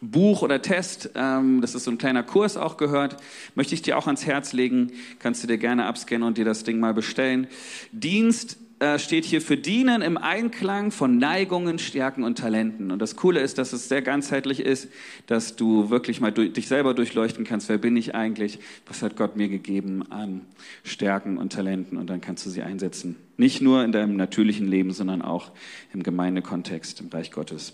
Buch 0.00 0.42
oder 0.42 0.60
Test, 0.60 1.10
ähm, 1.14 1.60
das 1.60 1.74
ist 1.74 1.84
so 1.84 1.90
ein 1.90 1.98
kleiner 1.98 2.22
Kurs 2.22 2.56
auch 2.56 2.76
gehört, 2.76 3.16
möchte 3.54 3.74
ich 3.74 3.82
dir 3.82 3.96
auch 3.96 4.06
ans 4.06 4.26
Herz 4.26 4.52
legen. 4.52 4.92
Kannst 5.18 5.42
du 5.42 5.46
dir 5.46 5.58
gerne 5.58 5.86
abscannen 5.86 6.26
und 6.26 6.38
dir 6.38 6.44
das 6.44 6.64
Ding 6.64 6.80
mal 6.80 6.94
bestellen. 6.94 7.46
Dienst 7.92 8.58
äh, 8.78 8.98
steht 8.98 9.24
hier 9.24 9.40
für 9.40 9.56
Dienen 9.56 10.02
im 10.02 10.18
Einklang 10.18 10.90
von 10.90 11.16
Neigungen, 11.16 11.78
Stärken 11.78 12.24
und 12.24 12.36
Talenten. 12.36 12.90
Und 12.90 13.00
das 13.00 13.16
Coole 13.16 13.40
ist, 13.40 13.56
dass 13.56 13.72
es 13.72 13.88
sehr 13.88 14.02
ganzheitlich 14.02 14.60
ist, 14.60 14.88
dass 15.26 15.56
du 15.56 15.88
wirklich 15.88 16.20
mal 16.20 16.30
durch, 16.30 16.52
dich 16.52 16.68
selber 16.68 16.92
durchleuchten 16.92 17.44
kannst, 17.44 17.70
wer 17.70 17.78
bin 17.78 17.96
ich 17.96 18.14
eigentlich, 18.14 18.58
was 18.86 19.00
hat 19.00 19.16
Gott 19.16 19.34
mir 19.34 19.48
gegeben 19.48 20.04
an 20.10 20.42
Stärken 20.84 21.38
und 21.38 21.54
Talenten 21.54 21.96
und 21.96 22.10
dann 22.10 22.20
kannst 22.20 22.44
du 22.44 22.50
sie 22.50 22.60
einsetzen. 22.60 23.16
Nicht 23.38 23.62
nur 23.62 23.82
in 23.82 23.92
deinem 23.92 24.14
natürlichen 24.16 24.68
Leben, 24.68 24.92
sondern 24.92 25.22
auch 25.22 25.52
im 25.94 26.02
Gemeindekontext, 26.02 27.00
im 27.00 27.08
Reich 27.08 27.32
Gottes. 27.32 27.72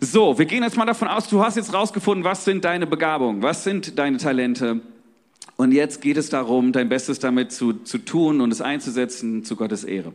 So, 0.00 0.36
wir 0.36 0.46
gehen 0.46 0.64
jetzt 0.64 0.76
mal 0.76 0.84
davon 0.84 1.06
aus, 1.06 1.28
du 1.28 1.44
hast 1.44 1.56
jetzt 1.56 1.72
rausgefunden, 1.72 2.24
was 2.24 2.44
sind 2.44 2.64
deine 2.64 2.88
Begabungen, 2.88 3.42
was 3.42 3.62
sind 3.62 4.00
deine 4.00 4.18
Talente. 4.18 4.80
Und 5.56 5.72
jetzt 5.72 6.02
geht 6.02 6.16
es 6.16 6.28
darum, 6.28 6.72
dein 6.72 6.88
Bestes 6.88 7.18
damit 7.18 7.50
zu, 7.50 7.72
zu 7.72 7.98
tun 7.98 8.40
und 8.40 8.52
es 8.52 8.60
einzusetzen 8.60 9.44
zu 9.44 9.56
Gottes 9.56 9.84
Ehre. 9.84 10.12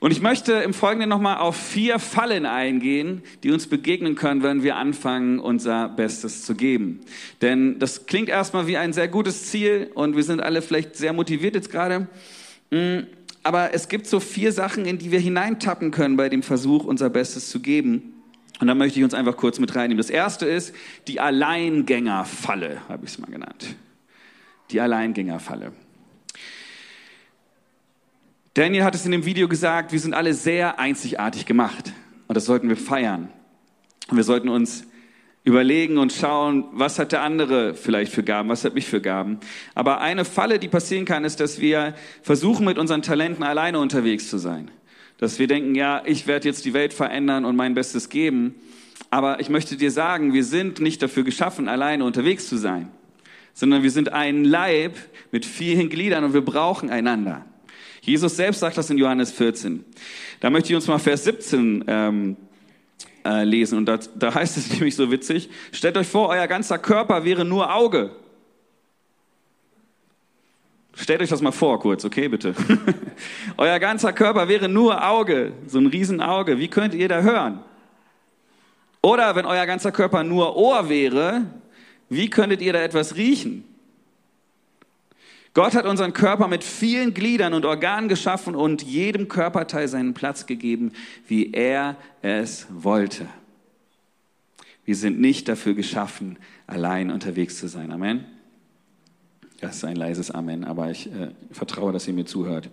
Und 0.00 0.12
ich 0.12 0.22
möchte 0.22 0.52
im 0.52 0.74
Folgenden 0.74 1.08
nochmal 1.08 1.38
auf 1.38 1.56
vier 1.56 1.98
Fallen 1.98 2.46
eingehen, 2.46 3.22
die 3.42 3.50
uns 3.50 3.66
begegnen 3.66 4.14
können, 4.14 4.44
wenn 4.44 4.62
wir 4.62 4.76
anfangen, 4.76 5.40
unser 5.40 5.88
Bestes 5.88 6.44
zu 6.44 6.54
geben. 6.54 7.00
Denn 7.42 7.80
das 7.80 8.06
klingt 8.06 8.28
erstmal 8.28 8.68
wie 8.68 8.76
ein 8.76 8.92
sehr 8.92 9.08
gutes 9.08 9.50
Ziel 9.50 9.90
und 9.94 10.14
wir 10.14 10.22
sind 10.22 10.40
alle 10.40 10.62
vielleicht 10.62 10.94
sehr 10.94 11.12
motiviert 11.12 11.56
jetzt 11.56 11.70
gerade. 11.70 12.06
Mm, 12.70 13.00
aber 13.42 13.74
es 13.74 13.88
gibt 13.88 14.06
so 14.06 14.20
vier 14.20 14.52
Sachen, 14.52 14.84
in 14.84 14.98
die 14.98 15.10
wir 15.10 15.20
hineintappen 15.20 15.90
können 15.90 16.16
bei 16.16 16.28
dem 16.28 16.44
Versuch, 16.44 16.84
unser 16.84 17.10
Bestes 17.10 17.50
zu 17.50 17.58
geben. 17.60 18.14
Und 18.60 18.68
da 18.68 18.76
möchte 18.76 19.00
ich 19.00 19.04
uns 19.04 19.14
einfach 19.14 19.36
kurz 19.36 19.58
mit 19.58 19.74
reinnehmen. 19.74 19.98
Das 19.98 20.10
erste 20.10 20.46
ist 20.46 20.74
die 21.08 21.18
Alleingängerfalle, 21.18 22.82
habe 22.88 23.04
ich 23.04 23.12
es 23.12 23.18
mal 23.18 23.30
genannt. 23.30 23.76
Die 24.70 24.80
Alleingängerfalle. 24.80 25.72
Daniel 28.54 28.84
hat 28.84 28.94
es 28.94 29.04
in 29.04 29.12
dem 29.12 29.24
Video 29.24 29.48
gesagt, 29.48 29.92
wir 29.92 30.00
sind 30.00 30.14
alle 30.14 30.34
sehr 30.34 30.78
einzigartig 30.78 31.46
gemacht. 31.46 31.92
Und 32.26 32.36
das 32.36 32.44
sollten 32.44 32.68
wir 32.68 32.76
feiern. 32.76 33.28
Wir 34.10 34.24
sollten 34.24 34.48
uns 34.48 34.84
überlegen 35.44 35.96
und 35.96 36.12
schauen, 36.12 36.64
was 36.72 36.98
hat 36.98 37.12
der 37.12 37.22
andere 37.22 37.74
vielleicht 37.74 38.12
für 38.12 38.22
Gaben, 38.22 38.48
was 38.48 38.64
habe 38.64 38.78
ich 38.78 38.86
für 38.86 39.00
Gaben. 39.00 39.38
Aber 39.74 40.00
eine 40.00 40.24
Falle, 40.24 40.58
die 40.58 40.68
passieren 40.68 41.04
kann, 41.04 41.24
ist, 41.24 41.40
dass 41.40 41.60
wir 41.60 41.94
versuchen, 42.22 42.66
mit 42.66 42.78
unseren 42.78 43.02
Talenten 43.02 43.42
alleine 43.42 43.78
unterwegs 43.78 44.28
zu 44.28 44.38
sein. 44.38 44.70
Dass 45.16 45.38
wir 45.38 45.46
denken, 45.46 45.74
ja, 45.74 46.02
ich 46.04 46.26
werde 46.26 46.48
jetzt 46.48 46.64
die 46.64 46.74
Welt 46.74 46.92
verändern 46.92 47.44
und 47.44 47.56
mein 47.56 47.74
Bestes 47.74 48.08
geben. 48.08 48.54
Aber 49.10 49.40
ich 49.40 49.48
möchte 49.48 49.76
dir 49.76 49.90
sagen, 49.90 50.34
wir 50.34 50.44
sind 50.44 50.80
nicht 50.80 51.00
dafür 51.02 51.24
geschaffen, 51.24 51.68
alleine 51.68 52.04
unterwegs 52.04 52.48
zu 52.48 52.56
sein, 52.56 52.90
sondern 53.58 53.82
wir 53.82 53.90
sind 53.90 54.12
ein 54.12 54.44
Leib 54.44 54.96
mit 55.32 55.44
vielen 55.44 55.88
Gliedern 55.88 56.22
und 56.22 56.32
wir 56.32 56.42
brauchen 56.42 56.90
einander. 56.90 57.44
Jesus 58.02 58.36
selbst 58.36 58.60
sagt 58.60 58.78
das 58.78 58.88
in 58.88 58.98
Johannes 58.98 59.32
14. 59.32 59.84
Da 60.38 60.48
möchte 60.48 60.68
ich 60.68 60.76
uns 60.76 60.86
mal 60.86 61.00
Vers 61.00 61.24
17 61.24 61.84
ähm, 61.88 62.36
äh, 63.24 63.42
lesen. 63.42 63.78
Und 63.78 63.86
da, 63.86 63.98
da 64.14 64.32
heißt 64.32 64.58
es 64.58 64.70
nämlich 64.74 64.94
so 64.94 65.10
witzig, 65.10 65.50
stellt 65.72 65.96
euch 65.96 66.06
vor, 66.06 66.28
euer 66.28 66.46
ganzer 66.46 66.78
Körper 66.78 67.24
wäre 67.24 67.44
nur 67.44 67.74
Auge. 67.74 68.12
Stellt 70.94 71.20
euch 71.20 71.30
das 71.30 71.42
mal 71.42 71.50
vor, 71.50 71.80
kurz, 71.80 72.04
okay, 72.04 72.28
bitte. 72.28 72.54
Euer 73.56 73.78
ganzer 73.80 74.12
Körper 74.12 74.48
wäre 74.48 74.68
nur 74.68 75.04
Auge, 75.04 75.52
so 75.66 75.78
ein 75.78 75.86
Riesenauge. 75.86 76.58
Wie 76.58 76.68
könnt 76.68 76.94
ihr 76.94 77.08
da 77.08 77.22
hören? 77.22 77.58
Oder 79.00 79.34
wenn 79.34 79.46
euer 79.46 79.66
ganzer 79.66 79.92
Körper 79.92 80.24
nur 80.24 80.56
Ohr 80.56 80.88
wäre, 80.88 81.42
wie 82.08 82.30
könntet 82.30 82.60
ihr 82.62 82.72
da 82.72 82.80
etwas 82.80 83.16
riechen? 83.16 83.64
Gott 85.54 85.74
hat 85.74 85.86
unseren 85.86 86.12
Körper 86.12 86.46
mit 86.46 86.62
vielen 86.62 87.14
Gliedern 87.14 87.52
und 87.54 87.64
Organen 87.64 88.08
geschaffen 88.08 88.54
und 88.54 88.82
jedem 88.82 89.28
Körperteil 89.28 89.88
seinen 89.88 90.14
Platz 90.14 90.46
gegeben, 90.46 90.92
wie 91.26 91.52
er 91.52 91.96
es 92.22 92.66
wollte. 92.70 93.26
Wir 94.84 94.94
sind 94.94 95.20
nicht 95.20 95.48
dafür 95.48 95.74
geschaffen, 95.74 96.38
allein 96.66 97.10
unterwegs 97.10 97.58
zu 97.58 97.66
sein. 97.66 97.92
Amen. 97.92 98.24
Das 99.60 99.76
ist 99.76 99.84
ein 99.84 99.96
leises 99.96 100.30
Amen, 100.30 100.64
aber 100.64 100.90
ich 100.90 101.08
äh, 101.08 101.30
vertraue, 101.50 101.92
dass 101.92 102.06
ihr 102.06 102.14
mir 102.14 102.26
zuhört. 102.26 102.70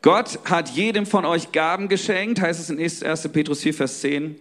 Gott 0.00 0.38
hat 0.44 0.68
jedem 0.70 1.06
von 1.06 1.24
euch 1.24 1.50
Gaben 1.50 1.88
geschenkt, 1.88 2.40
heißt 2.40 2.60
es 2.60 2.70
in 2.70 2.78
1. 2.78 3.28
Petrus 3.32 3.62
4, 3.62 3.74
Vers 3.74 4.00
10, 4.00 4.36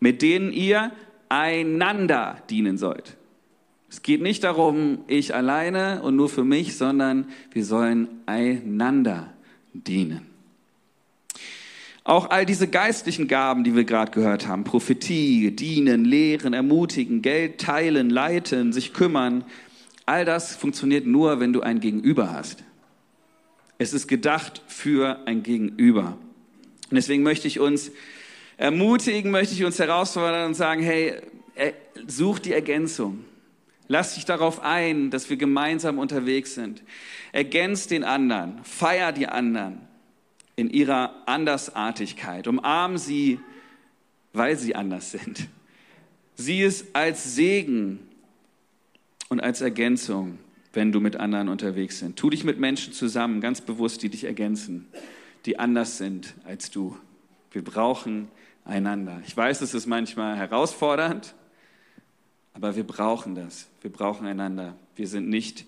mit 0.00 0.20
denen 0.22 0.52
ihr 0.52 0.92
einander 1.28 2.42
dienen 2.50 2.76
sollt. 2.76 3.16
Es 3.94 4.02
geht 4.02 4.22
nicht 4.22 4.42
darum, 4.42 5.04
ich 5.06 5.34
alleine 5.34 6.02
und 6.02 6.16
nur 6.16 6.28
für 6.28 6.42
mich, 6.42 6.76
sondern 6.76 7.28
wir 7.52 7.64
sollen 7.64 8.08
einander 8.26 9.32
dienen. 9.72 10.26
Auch 12.02 12.28
all 12.28 12.44
diese 12.44 12.66
geistlichen 12.66 13.28
Gaben, 13.28 13.62
die 13.62 13.76
wir 13.76 13.84
gerade 13.84 14.10
gehört 14.10 14.48
haben, 14.48 14.64
Prophetie, 14.64 15.52
dienen, 15.52 16.04
lehren, 16.04 16.54
ermutigen, 16.54 17.22
Geld 17.22 17.60
teilen, 17.60 18.10
leiten, 18.10 18.72
sich 18.72 18.92
kümmern, 18.92 19.44
All 20.06 20.24
das 20.24 20.54
funktioniert 20.54 21.06
nur, 21.06 21.40
wenn 21.40 21.52
du 21.52 21.62
ein 21.62 21.80
Gegenüber 21.80 22.32
hast. 22.32 22.62
Es 23.78 23.94
ist 23.94 24.06
gedacht 24.06 24.60
für 24.66 25.26
ein 25.26 25.42
Gegenüber. 25.42 26.18
Und 26.90 26.96
deswegen 26.96 27.22
möchte 27.22 27.48
ich 27.48 27.58
uns 27.58 27.90
ermutigen, 28.58 29.30
möchte 29.30 29.54
ich 29.54 29.64
uns 29.64 29.78
herausfordern 29.78 30.48
und 30.48 30.54
sagen, 30.54 30.82
hey, 30.82 31.14
such 32.06 32.38
die 32.38 32.52
Ergänzung. 32.52 33.23
Lass 33.86 34.14
dich 34.14 34.24
darauf 34.24 34.60
ein, 34.62 35.10
dass 35.10 35.28
wir 35.28 35.36
gemeinsam 35.36 35.98
unterwegs 35.98 36.54
sind. 36.54 36.82
Ergänz 37.32 37.86
den 37.86 38.04
anderen, 38.04 38.62
feier 38.64 39.12
die 39.12 39.26
anderen 39.26 39.80
in 40.56 40.70
ihrer 40.70 41.14
Andersartigkeit. 41.26 42.46
Umarm 42.46 42.96
sie, 42.96 43.40
weil 44.32 44.56
sie 44.56 44.74
anders 44.74 45.10
sind. 45.10 45.48
Sieh 46.36 46.62
es 46.62 46.94
als 46.94 47.34
Segen 47.34 48.00
und 49.28 49.40
als 49.40 49.60
Ergänzung, 49.60 50.38
wenn 50.72 50.90
du 50.90 51.00
mit 51.00 51.16
anderen 51.16 51.48
unterwegs 51.48 51.98
sind. 51.98 52.16
Tu 52.16 52.30
dich 52.30 52.44
mit 52.44 52.58
Menschen 52.58 52.92
zusammen, 52.92 53.40
ganz 53.40 53.60
bewusst, 53.60 54.02
die 54.02 54.08
dich 54.08 54.24
ergänzen, 54.24 54.88
die 55.46 55.58
anders 55.58 55.98
sind 55.98 56.34
als 56.44 56.70
du. 56.70 56.96
Wir 57.50 57.62
brauchen 57.62 58.28
einander. 58.64 59.22
Ich 59.26 59.36
weiß, 59.36 59.60
es 59.60 59.74
ist 59.74 59.86
manchmal 59.86 60.36
herausfordernd, 60.36 61.34
aber 62.54 62.76
wir 62.76 62.84
brauchen 62.84 63.34
das. 63.34 63.66
Wir 63.82 63.92
brauchen 63.92 64.26
einander. 64.26 64.74
Wir 64.96 65.08
sind 65.08 65.28
nicht 65.28 65.66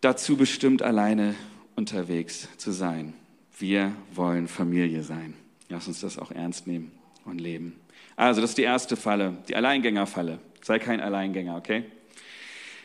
dazu 0.00 0.36
bestimmt, 0.36 0.82
alleine 0.82 1.34
unterwegs 1.76 2.48
zu 2.58 2.72
sein. 2.72 3.14
Wir 3.58 3.92
wollen 4.12 4.48
Familie 4.48 5.02
sein. 5.02 5.34
Lass 5.68 5.88
uns 5.88 6.00
das 6.00 6.18
auch 6.18 6.30
ernst 6.30 6.66
nehmen 6.66 6.92
und 7.24 7.40
leben. 7.40 7.80
Also, 8.16 8.40
das 8.40 8.50
ist 8.50 8.58
die 8.58 8.62
erste 8.62 8.96
Falle, 8.96 9.38
die 9.48 9.56
Alleingängerfalle. 9.56 10.38
Sei 10.62 10.78
kein 10.78 11.00
Alleingänger, 11.00 11.56
okay? 11.56 11.84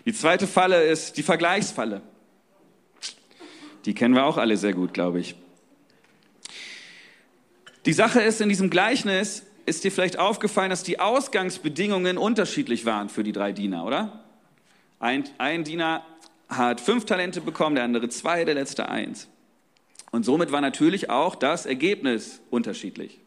Die 0.06 0.14
zweite 0.14 0.48
Falle 0.48 0.84
ist 0.84 1.18
die 1.18 1.24
Vergleichsfalle. 1.24 2.02
Die 3.86 3.94
kennen 3.94 4.14
wir 4.14 4.26
auch 4.26 4.38
alle 4.38 4.58
sehr 4.58 4.74
gut, 4.74 4.94
glaube 4.94 5.20
ich. 5.20 5.36
Die 7.86 7.94
Sache 7.94 8.22
ist, 8.22 8.42
in 8.42 8.50
diesem 8.50 8.70
Gleichnis 8.70 9.44
ist 9.66 9.84
dir 9.84 9.92
vielleicht 9.92 10.20
aufgefallen, 10.20 10.70
dass 10.70 10.84
die 10.84 11.00
Ausgangsbedingungen 11.00 12.18
unterschiedlich 12.18 12.86
waren 12.86 13.10
für 13.10 13.24
die 13.24 13.32
drei 13.32 13.52
Diener, 13.52 13.86
oder? 13.86 14.24
Ein, 15.00 15.24
ein 15.38 15.64
Diener 15.64 16.06
hat 16.48 16.82
fünf 16.82 17.06
Talente 17.06 17.42
bekommen, 17.42 17.76
der 17.76 17.86
andere 17.86 18.10
zwei, 18.10 18.46
der 18.46 18.56
letzte 18.56 18.90
eins. 18.90 19.28
Und 20.12 20.24
somit 20.24 20.52
war 20.52 20.62
natürlich 20.62 21.10
auch 21.10 21.36
das 21.36 21.66
Ergebnis 21.66 22.42
unterschiedlich. 22.50 23.20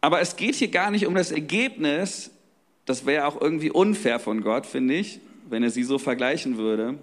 Aber 0.00 0.20
es 0.20 0.36
geht 0.36 0.54
hier 0.54 0.68
gar 0.68 0.90
nicht 0.90 1.06
um 1.06 1.14
das 1.14 1.30
Ergebnis, 1.30 2.30
das 2.84 3.04
wäre 3.04 3.26
auch 3.26 3.40
irgendwie 3.40 3.70
unfair 3.70 4.18
von 4.20 4.42
Gott, 4.42 4.64
finde 4.64 4.94
ich, 4.94 5.20
wenn 5.48 5.62
er 5.62 5.70
sie 5.70 5.82
so 5.82 5.98
vergleichen 5.98 6.56
würde, 6.56 6.98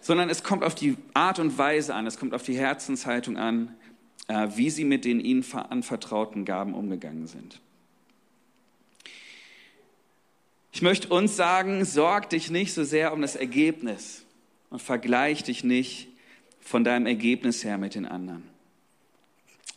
sondern 0.00 0.28
es 0.28 0.42
kommt 0.42 0.64
auf 0.64 0.74
die 0.74 0.96
Art 1.14 1.38
und 1.38 1.56
Weise 1.56 1.94
an, 1.94 2.06
es 2.06 2.18
kommt 2.18 2.34
auf 2.34 2.42
die 2.42 2.56
Herzenshaltung 2.56 3.36
an, 3.36 3.74
wie 4.54 4.70
sie 4.70 4.84
mit 4.84 5.04
den 5.04 5.20
ihnen 5.20 5.44
anvertrauten 5.52 6.44
Gaben 6.44 6.74
umgegangen 6.74 7.26
sind. 7.26 7.60
Ich 10.72 10.80
möchte 10.80 11.08
uns 11.08 11.36
sagen, 11.36 11.84
sorg 11.84 12.30
dich 12.30 12.50
nicht 12.50 12.72
so 12.72 12.82
sehr 12.82 13.12
um 13.12 13.20
das 13.20 13.36
Ergebnis 13.36 14.24
und 14.70 14.80
vergleich 14.80 15.44
dich 15.44 15.64
nicht 15.64 16.08
von 16.60 16.82
deinem 16.82 17.06
Ergebnis 17.06 17.62
her 17.62 17.76
mit 17.76 17.94
den 17.94 18.06
anderen. 18.06 18.42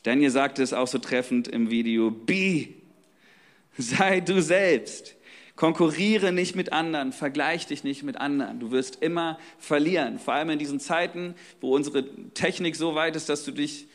Daniel 0.04 0.30
sagte 0.30 0.64
es 0.64 0.72
auch 0.72 0.88
so 0.88 1.00
treffend 1.00 1.48
im 1.48 1.70
Video, 1.70 2.12
be, 2.12 2.70
sei 3.78 4.22
du 4.22 4.42
selbst. 4.42 5.16
Konkurriere 5.56 6.32
nicht 6.32 6.56
mit 6.56 6.74
anderen, 6.74 7.14
vergleich 7.14 7.66
dich 7.68 7.84
nicht 7.84 8.04
mit 8.04 8.18
anderen. 8.18 8.60
Du 8.60 8.72
wirst 8.72 9.02
immer 9.02 9.40
verlieren. 9.58 10.20
Vor 10.20 10.34
allem 10.34 10.50
in 10.50 10.60
diesen 10.60 10.80
Zeiten, 10.80 11.34
wo 11.62 11.74
unsere 11.74 12.06
Technik 12.34 12.76
so 12.76 12.94
weit 12.94 13.16
ist, 13.16 13.30
dass 13.30 13.46
du 13.46 13.52
dich 13.52 13.88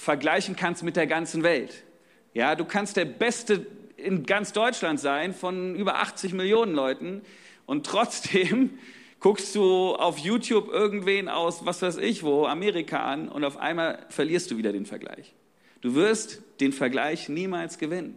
vergleichen 0.00 0.56
kannst 0.56 0.82
mit 0.82 0.96
der 0.96 1.06
ganzen 1.06 1.42
Welt. 1.42 1.84
Ja, 2.32 2.54
du 2.54 2.64
kannst 2.64 2.96
der 2.96 3.04
Beste 3.04 3.66
in 3.98 4.24
ganz 4.24 4.52
Deutschland 4.52 4.98
sein 4.98 5.34
von 5.34 5.74
über 5.74 5.96
80 5.96 6.32
Millionen 6.32 6.74
Leuten 6.74 7.20
und 7.66 7.84
trotzdem 7.84 8.70
guckst 9.20 9.54
du 9.54 9.94
auf 9.94 10.16
YouTube 10.16 10.68
irgendwen 10.68 11.28
aus, 11.28 11.66
was 11.66 11.82
weiß 11.82 11.98
ich 11.98 12.22
wo, 12.22 12.46
Amerika 12.46 13.04
an 13.04 13.28
und 13.28 13.44
auf 13.44 13.58
einmal 13.58 14.06
verlierst 14.08 14.50
du 14.50 14.56
wieder 14.56 14.72
den 14.72 14.86
Vergleich. 14.86 15.34
Du 15.82 15.94
wirst 15.94 16.40
den 16.60 16.72
Vergleich 16.72 17.28
niemals 17.28 17.78
gewinnen. 17.78 18.16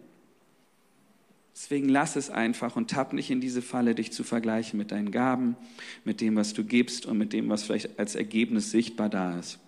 Deswegen 1.54 1.90
lass 1.90 2.16
es 2.16 2.30
einfach 2.30 2.78
und 2.78 2.92
tapp 2.92 3.12
nicht 3.12 3.30
in 3.30 3.42
diese 3.42 3.62
Falle, 3.62 3.94
dich 3.94 4.14
zu 4.14 4.24
vergleichen 4.24 4.78
mit 4.80 4.92
deinen 4.92 5.12
Gaben, 5.12 5.58
mit 6.06 6.22
dem, 6.22 6.38
was 6.38 6.54
du 6.54 6.64
gibst 6.64 7.06
und 7.06 7.18
mit 7.18 7.34
dem, 7.34 7.50
was 7.50 7.64
vielleicht 7.64 8.00
als 8.00 8.16
Ergebnis 8.16 8.72
sichtbar 8.72 9.10
da 9.10 9.38
ist. 9.38 9.60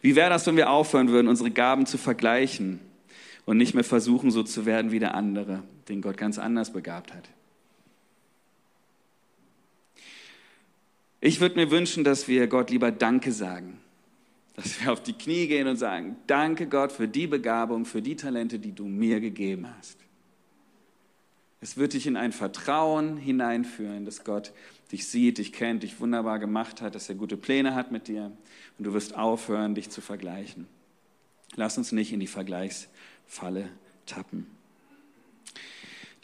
Wie 0.00 0.16
wäre 0.16 0.30
das, 0.30 0.46
wenn 0.46 0.56
wir 0.56 0.70
aufhören 0.70 1.08
würden, 1.08 1.28
unsere 1.28 1.50
Gaben 1.50 1.86
zu 1.86 1.98
vergleichen 1.98 2.80
und 3.44 3.56
nicht 3.56 3.74
mehr 3.74 3.84
versuchen, 3.84 4.30
so 4.30 4.42
zu 4.42 4.66
werden 4.66 4.90
wie 4.90 4.98
der 4.98 5.14
andere, 5.14 5.62
den 5.88 6.00
Gott 6.00 6.16
ganz 6.16 6.38
anders 6.38 6.72
begabt 6.72 7.12
hat? 7.12 7.28
Ich 11.20 11.40
würde 11.40 11.56
mir 11.56 11.70
wünschen, 11.70 12.02
dass 12.02 12.28
wir 12.28 12.46
Gott 12.46 12.70
lieber 12.70 12.90
Danke 12.90 13.32
sagen. 13.32 13.78
Dass 14.56 14.80
wir 14.80 14.92
auf 14.92 15.02
die 15.02 15.12
Knie 15.12 15.46
gehen 15.46 15.68
und 15.68 15.76
sagen, 15.76 16.16
danke 16.26 16.66
Gott 16.66 16.92
für 16.92 17.08
die 17.08 17.26
Begabung, 17.26 17.84
für 17.84 18.02
die 18.02 18.16
Talente, 18.16 18.58
die 18.58 18.72
du 18.72 18.84
mir 18.84 19.20
gegeben 19.20 19.66
hast. 19.78 19.98
Es 21.60 21.76
wird 21.76 21.92
dich 21.92 22.06
in 22.06 22.16
ein 22.16 22.32
Vertrauen 22.32 23.18
hineinführen, 23.18 24.06
dass 24.06 24.24
Gott 24.24 24.52
dich 24.92 25.06
sieht, 25.06 25.38
dich 25.38 25.52
kennt, 25.52 25.82
dich 25.82 26.00
wunderbar 26.00 26.38
gemacht 26.38 26.80
hat, 26.80 26.94
dass 26.94 27.08
er 27.08 27.14
gute 27.14 27.36
Pläne 27.36 27.74
hat 27.74 27.92
mit 27.92 28.08
dir 28.08 28.32
und 28.78 28.84
du 28.84 28.94
wirst 28.94 29.14
aufhören, 29.14 29.74
dich 29.74 29.90
zu 29.90 30.00
vergleichen. 30.00 30.66
Lass 31.56 31.76
uns 31.76 31.92
nicht 31.92 32.12
in 32.12 32.20
die 32.20 32.26
Vergleichsfalle 32.26 33.68
tappen. 34.06 34.46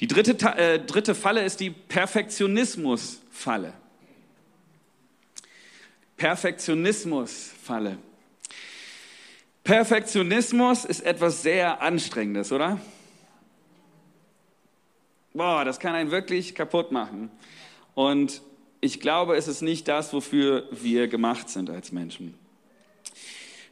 Die 0.01 0.07
dritte, 0.07 0.37
äh, 0.57 0.79
dritte 0.79 1.14
Falle 1.14 1.44
ist 1.44 1.61
die 1.61 1.70
Perfektionismusfalle. 1.70 3.72
Perfektionismusfalle. 6.16 7.99
Perfektionismus 9.64 10.85
ist 10.85 11.01
etwas 11.01 11.42
sehr 11.42 11.83
Anstrengendes, 11.83 12.53
oder? 12.53 12.81
Boah, 15.37 15.66
das 15.66 15.81
kann 15.81 15.94
einen 15.94 16.11
wirklich 16.11 16.55
kaputt 16.55 16.92
machen. 16.92 17.31
Und 17.94 18.40
ich 18.81 19.01
glaube, 19.01 19.37
es 19.37 19.49
ist 19.49 19.61
nicht 19.61 19.87
das, 19.87 20.14
wofür 20.14 20.66
wir 20.70 21.09
gemacht 21.09 21.51
sind 21.51 21.68
als 21.68 21.92
Menschen. 21.92 22.35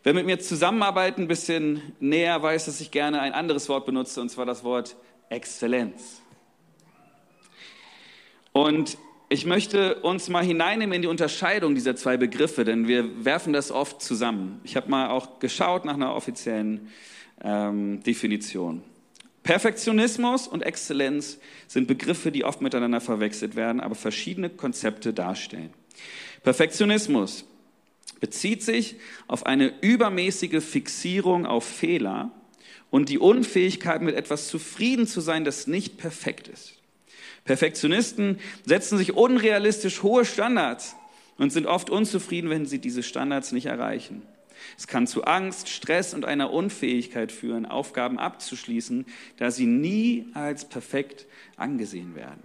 Wer 0.03 0.13
mit 0.13 0.27
mir 0.27 0.39
zusammenarbeitet, 0.41 1.21
ein 1.21 1.27
bisschen 1.27 1.81
näher 2.01 2.43
weiß, 2.43 2.67
dass 2.67 2.83
ich 2.83 2.91
gerne 2.91 3.23
ein 3.23 3.33
anderes 3.33 3.71
Wort 3.71 3.87
benutze, 3.87 4.21
und 4.21 4.29
zwar 4.29 4.45
das 4.45 4.63
Wort 4.63 4.95
Exzellenz. 5.31 6.21
Und 8.53 8.99
ich 9.31 9.47
möchte 9.47 9.95
uns 10.03 10.29
mal 10.29 10.45
hineinnehmen 10.45 10.95
in 10.95 11.01
die 11.01 11.09
Unterscheidung 11.09 11.75
dieser 11.75 11.97
zwei 11.97 12.19
Begriffe, 12.19 12.65
denn 12.65 12.89
wir 12.89 13.25
werfen 13.25 13.55
das 13.55 13.73
oft 13.73 14.03
zusammen. 14.03 14.61
Ich 14.65 14.77
habe 14.77 14.91
mal 14.91 15.09
auch 15.09 15.39
geschaut 15.39 15.87
nach 15.87 15.95
einer 15.95 16.15
offiziellen 16.15 16.93
ähm, 17.43 18.03
Definition. 18.03 18.83
Perfektionismus 19.45 20.49
und 20.49 20.63
Exzellenz 20.63 21.39
sind 21.69 21.87
Begriffe, 21.87 22.33
die 22.33 22.45
oft 22.45 22.63
miteinander 22.63 23.01
verwechselt 23.01 23.57
werden, 23.57 23.81
aber 23.81 23.95
verschiedene 23.95 24.49
Konzepte 24.51 25.13
darstellen. 25.13 25.73
Perfektionismus 26.43 27.45
bezieht 28.21 28.63
sich 28.63 28.97
auf 29.29 29.45
eine 29.45 29.73
übermäßige 29.83 30.65
Fixierung 30.65 31.45
auf 31.47 31.65
Fehler 31.65 32.31
und 32.91 33.11
die 33.11 33.19
Unfähigkeit, 33.19 34.01
mit 34.01 34.15
etwas 34.15 34.49
zufrieden 34.49 35.07
zu 35.07 35.21
sein, 35.21 35.45
das 35.45 35.67
nicht 35.67 35.99
perfekt 35.99 36.49
ist. 36.49 36.75
Perfektionisten 37.45 38.41
setzen 38.65 38.97
sich 38.97 39.13
unrealistisch 39.13 40.03
hohe 40.03 40.25
Standards 40.25 40.97
und 41.37 41.53
sind 41.53 41.67
oft 41.67 41.91
unzufrieden, 41.91 42.49
wenn 42.49 42.65
sie 42.65 42.79
diese 42.79 43.03
Standards 43.03 43.53
nicht 43.53 43.67
erreichen. 43.67 44.23
Es 44.77 44.87
kann 44.87 45.07
zu 45.07 45.25
Angst, 45.25 45.69
Stress 45.69 46.15
und 46.15 46.25
einer 46.25 46.53
Unfähigkeit 46.53 47.33
führen, 47.33 47.67
Aufgaben 47.67 48.19
abzuschließen, 48.19 49.07
da 49.37 49.51
sie 49.51 49.67
nie 49.67 50.27
als 50.35 50.69
perfekt 50.69 51.27
angesehen 51.57 52.15
werden. 52.15 52.43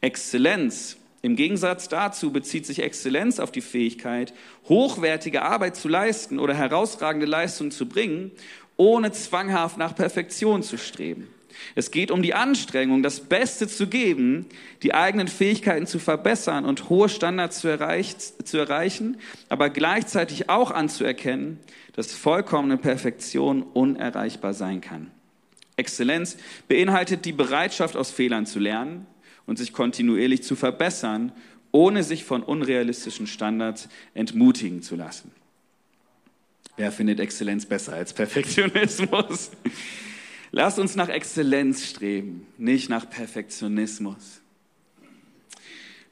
Exzellenz. 0.00 0.96
Im 1.22 1.36
Gegensatz 1.36 1.88
dazu 1.88 2.32
bezieht 2.32 2.64
sich 2.64 2.82
Exzellenz 2.82 3.40
auf 3.40 3.52
die 3.52 3.60
Fähigkeit, 3.60 4.32
hochwertige 4.68 5.42
Arbeit 5.42 5.76
zu 5.76 5.88
leisten 5.88 6.38
oder 6.38 6.54
herausragende 6.54 7.26
Leistungen 7.26 7.70
zu 7.70 7.86
bringen, 7.86 8.30
ohne 8.78 9.12
zwanghaft 9.12 9.76
nach 9.76 9.94
Perfektion 9.94 10.62
zu 10.62 10.78
streben. 10.78 11.28
Es 11.74 11.90
geht 11.90 12.10
um 12.10 12.22
die 12.22 12.34
Anstrengung, 12.34 13.02
das 13.02 13.20
Beste 13.20 13.68
zu 13.68 13.86
geben, 13.86 14.46
die 14.82 14.94
eigenen 14.94 15.28
Fähigkeiten 15.28 15.86
zu 15.86 15.98
verbessern 15.98 16.64
und 16.64 16.88
hohe 16.88 17.08
Standards 17.08 17.60
zu, 17.60 17.78
zu 18.44 18.58
erreichen, 18.58 19.18
aber 19.48 19.70
gleichzeitig 19.70 20.48
auch 20.48 20.70
anzuerkennen, 20.70 21.58
dass 21.94 22.12
vollkommene 22.12 22.76
Perfektion 22.76 23.62
unerreichbar 23.62 24.54
sein 24.54 24.80
kann. 24.80 25.10
Exzellenz 25.76 26.36
beinhaltet 26.68 27.24
die 27.24 27.32
Bereitschaft, 27.32 27.96
aus 27.96 28.10
Fehlern 28.10 28.46
zu 28.46 28.58
lernen 28.58 29.06
und 29.46 29.58
sich 29.58 29.72
kontinuierlich 29.72 30.42
zu 30.42 30.56
verbessern, 30.56 31.32
ohne 31.72 32.02
sich 32.02 32.24
von 32.24 32.42
unrealistischen 32.42 33.26
Standards 33.26 33.88
entmutigen 34.14 34.82
zu 34.82 34.96
lassen. 34.96 35.32
Wer 36.76 36.92
findet 36.92 37.20
Exzellenz 37.20 37.66
besser 37.66 37.94
als 37.94 38.12
Perfektionismus? 38.12 39.50
Lass 40.52 40.78
uns 40.80 40.96
nach 40.96 41.08
Exzellenz 41.08 41.86
streben, 41.86 42.46
nicht 42.58 42.88
nach 42.88 43.08
Perfektionismus. 43.08 44.40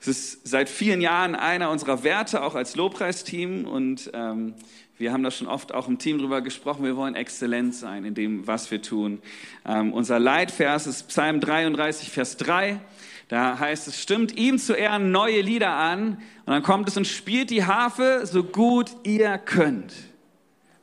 Es 0.01 0.07
ist 0.07 0.47
seit 0.47 0.69
vielen 0.69 1.01
Jahren 1.01 1.35
einer 1.35 1.71
unserer 1.71 2.05
Werte, 2.05 2.43
auch 2.45 2.55
als 2.55 2.77
Lobpreisteam. 2.77 3.65
Und 3.65 4.11
ähm, 4.15 4.55
wir 4.97 5.13
haben 5.13 5.25
da 5.25 5.33
schon 5.33 5.49
oft 5.49 5.75
auch 5.75 5.89
im 5.89 5.99
Team 5.99 6.19
drüber 6.19 6.41
gesprochen. 6.41 6.85
Wir 6.85 6.97
wollen 6.97 7.17
exzellent 7.17 7.75
sein 7.75 8.05
in 8.05 8.15
dem, 8.15 8.47
was 8.47 8.71
wir 8.71 8.81
tun. 8.81 9.21
Ähm, 9.67 9.93
unser 9.93 10.21
Leitvers 10.21 10.87
ist 10.87 11.09
Psalm 11.09 11.41
33, 11.41 12.11
Vers 12.11 12.37
3. 12.37 12.81
Da 13.27 13.59
heißt 13.59 13.89
es, 13.89 14.01
stimmt 14.01 14.37
ihm 14.37 14.59
zu 14.59 14.73
Ehren 14.73 15.11
neue 15.11 15.41
Lieder 15.41 15.73
an. 15.73 16.23
Und 16.47 16.53
dann 16.53 16.63
kommt 16.63 16.89
es 16.89 16.97
und 16.97 17.09
spielt 17.09 17.51
die 17.51 17.65
Harfe 17.65 18.21
so 18.25 18.45
gut 18.45 18.93
ihr 19.03 19.37
könnt. 19.37 19.93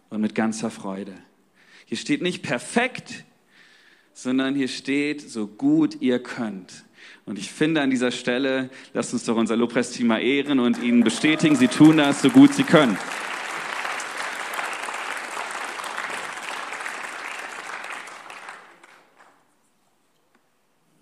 Und 0.10 0.20
mit 0.20 0.36
ganzer 0.36 0.70
Freude. 0.70 1.14
Hier 1.86 1.98
steht 1.98 2.22
nicht 2.22 2.44
perfekt, 2.44 3.24
sondern 4.16 4.56
hier 4.56 4.70
steht, 4.70 5.30
so 5.30 5.46
gut 5.46 6.02
ihr 6.02 6.20
könnt. 6.20 6.86
Und 7.26 7.38
ich 7.38 7.52
finde 7.52 7.82
an 7.82 7.90
dieser 7.90 8.12
Stelle, 8.12 8.70
lasst 8.94 9.14
uns 9.14 9.26
doch 9.26 9.36
unser 9.36 9.58
Lobpreisteam 9.58 10.08
mal 10.08 10.22
ehren 10.22 10.60
und 10.60 10.82
ihnen 10.82 11.04
bestätigen, 11.04 11.56
sie 11.56 11.68
tun 11.68 11.98
das 11.98 12.22
so 12.22 12.30
gut 12.30 12.54
sie 12.54 12.64
können. 12.64 12.98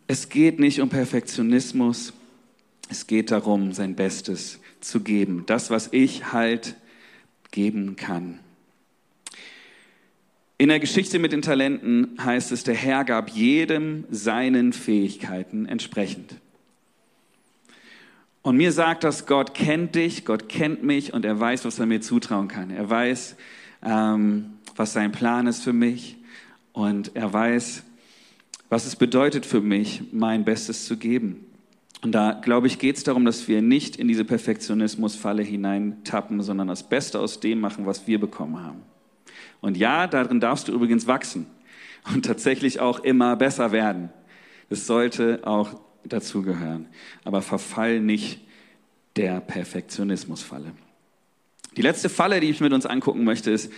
Es 0.07 0.29
geht 0.29 0.59
nicht 0.59 0.81
um 0.81 0.89
Perfektionismus, 0.89 2.13
es 2.89 3.07
geht 3.07 3.31
darum, 3.31 3.73
sein 3.73 3.95
Bestes 3.95 4.59
zu 4.81 5.01
geben. 5.01 5.43
Das, 5.45 5.69
was 5.69 5.89
ich 5.91 6.33
halt 6.33 6.75
geben 7.51 7.95
kann. 7.95 8.39
In 10.57 10.69
der 10.69 10.79
Geschichte 10.79 11.19
mit 11.19 11.31
den 11.31 11.41
Talenten 11.41 12.17
heißt 12.23 12.51
es, 12.51 12.63
der 12.63 12.75
Herr 12.75 13.03
gab 13.03 13.29
jedem 13.29 14.05
seinen 14.09 14.71
Fähigkeiten 14.71 15.65
entsprechend. 15.65 16.35
Und 18.43 18.57
mir 18.57 18.71
sagt 18.71 19.03
das, 19.03 19.25
Gott 19.25 19.53
kennt 19.53 19.95
dich, 19.95 20.25
Gott 20.25 20.49
kennt 20.49 20.83
mich 20.83 21.13
und 21.13 21.25
er 21.25 21.39
weiß, 21.39 21.65
was 21.65 21.79
er 21.79 21.85
mir 21.85 22.01
zutrauen 22.01 22.49
kann. 22.49 22.69
Er 22.69 22.89
weiß, 22.89 23.35
ähm, 23.83 24.51
was 24.75 24.93
sein 24.93 25.11
Plan 25.11 25.47
ist 25.47 25.63
für 25.63 25.73
mich 25.73 26.17
und 26.73 27.15
er 27.15 27.31
weiß, 27.31 27.83
was 28.69 28.85
es 28.85 28.95
bedeutet 28.95 29.45
für 29.45 29.61
mich, 29.61 30.03
mein 30.11 30.43
Bestes 30.43 30.85
zu 30.85 30.97
geben. 30.97 31.45
Und 32.01 32.11
da, 32.11 32.33
glaube 32.33 32.67
ich, 32.67 32.79
geht 32.79 32.97
es 32.97 33.03
darum, 33.03 33.23
dass 33.23 33.47
wir 33.47 33.61
nicht 33.61 33.95
in 33.95 34.09
diese 34.09 34.25
Perfektionismusfalle 34.25 35.41
hineintappen, 35.41 36.41
sondern 36.41 36.67
das 36.67 36.83
Beste 36.83 37.19
aus 37.19 37.39
dem 37.39 37.61
machen, 37.61 37.85
was 37.85 38.07
wir 38.07 38.19
bekommen 38.19 38.61
haben. 38.61 38.81
Und 39.61 39.77
ja, 39.77 40.07
darin 40.07 40.39
darfst 40.39 40.67
du 40.67 40.73
übrigens 40.73 41.07
wachsen 41.07 41.45
und 42.13 42.25
tatsächlich 42.25 42.79
auch 42.79 42.99
immer 42.99 43.35
besser 43.35 43.71
werden. 43.71 44.09
Das 44.69 44.87
sollte 44.87 45.41
auch 45.43 45.79
dazugehören. 46.03 46.87
Aber 47.23 47.41
verfall 47.41 47.99
nicht 47.99 48.41
der 49.15 49.39
Perfektionismusfalle. 49.41 50.73
Die 51.77 51.81
letzte 51.81 52.09
Falle, 52.09 52.39
die 52.39 52.49
ich 52.49 52.59
mit 52.59 52.73
uns 52.73 52.85
angucken 52.85 53.23
möchte, 53.23 53.51
ist 53.51 53.71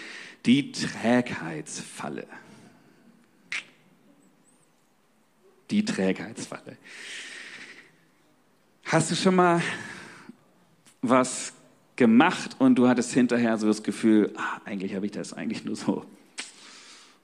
die 0.46 0.72
Trägheitsfalle. 0.72 2.28
Die 5.72 5.84
Trägheitsfalle. 5.84 6.78
Hast 8.86 9.12
du 9.12 9.16
schon 9.16 9.36
mal 9.36 9.62
was 11.02 11.55
gemacht 11.96 12.56
und 12.60 12.76
du 12.76 12.88
hattest 12.88 13.14
hinterher 13.14 13.58
so 13.58 13.68
das 13.68 13.84
Gefühl, 13.84 14.34
ah, 14.36 14.62
eigentlich 14.66 14.96
habe 14.96 15.06
ich 15.06 15.12
das 15.12 15.34
eigentlich 15.34 15.64
nur 15.66 15.76
so, 15.76 16.06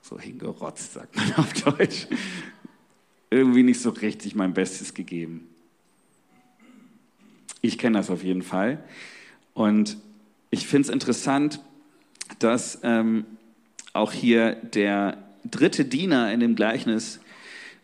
so 0.02 0.20
hingerotzt, 0.20 0.94
sagt 0.94 1.16
man 1.16 1.34
auf 1.38 1.54
Deutsch. 1.54 2.08
Irgendwie 3.30 3.64
nicht 3.64 3.82
so 3.82 3.90
richtig 3.90 4.36
mein 4.36 4.54
Bestes 4.54 4.94
gegeben. 4.94 5.48
Ich 7.62 7.78
kenne 7.78 7.98
das 7.98 8.10
auf 8.10 8.24
jeden 8.24 8.42
Fall. 8.42 8.84
Und 9.54 9.98
ich 10.50 10.68
finde 10.68 10.88
es 10.88 10.94
interessant, 10.94 11.62
dass 12.40 12.80
ähm, 12.84 13.26
auch 13.94 14.12
hier 14.12 14.56
der 14.56 15.18
dritte 15.46 15.86
Diener 15.86 16.32
in 16.34 16.40
dem 16.40 16.56
Gleichnis 16.56 17.20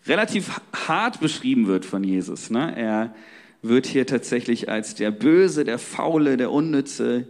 relativ 0.05 0.61
hart 0.87 1.19
beschrieben 1.19 1.67
wird 1.67 1.85
von 1.85 2.03
Jesus. 2.03 2.49
Ne? 2.49 2.75
Er 2.75 3.15
wird 3.61 3.87
hier 3.87 4.05
tatsächlich 4.05 4.69
als 4.69 4.95
der 4.95 5.11
böse, 5.11 5.63
der 5.63 5.79
faule, 5.79 6.37
der 6.37 6.51
unnütze 6.51 7.27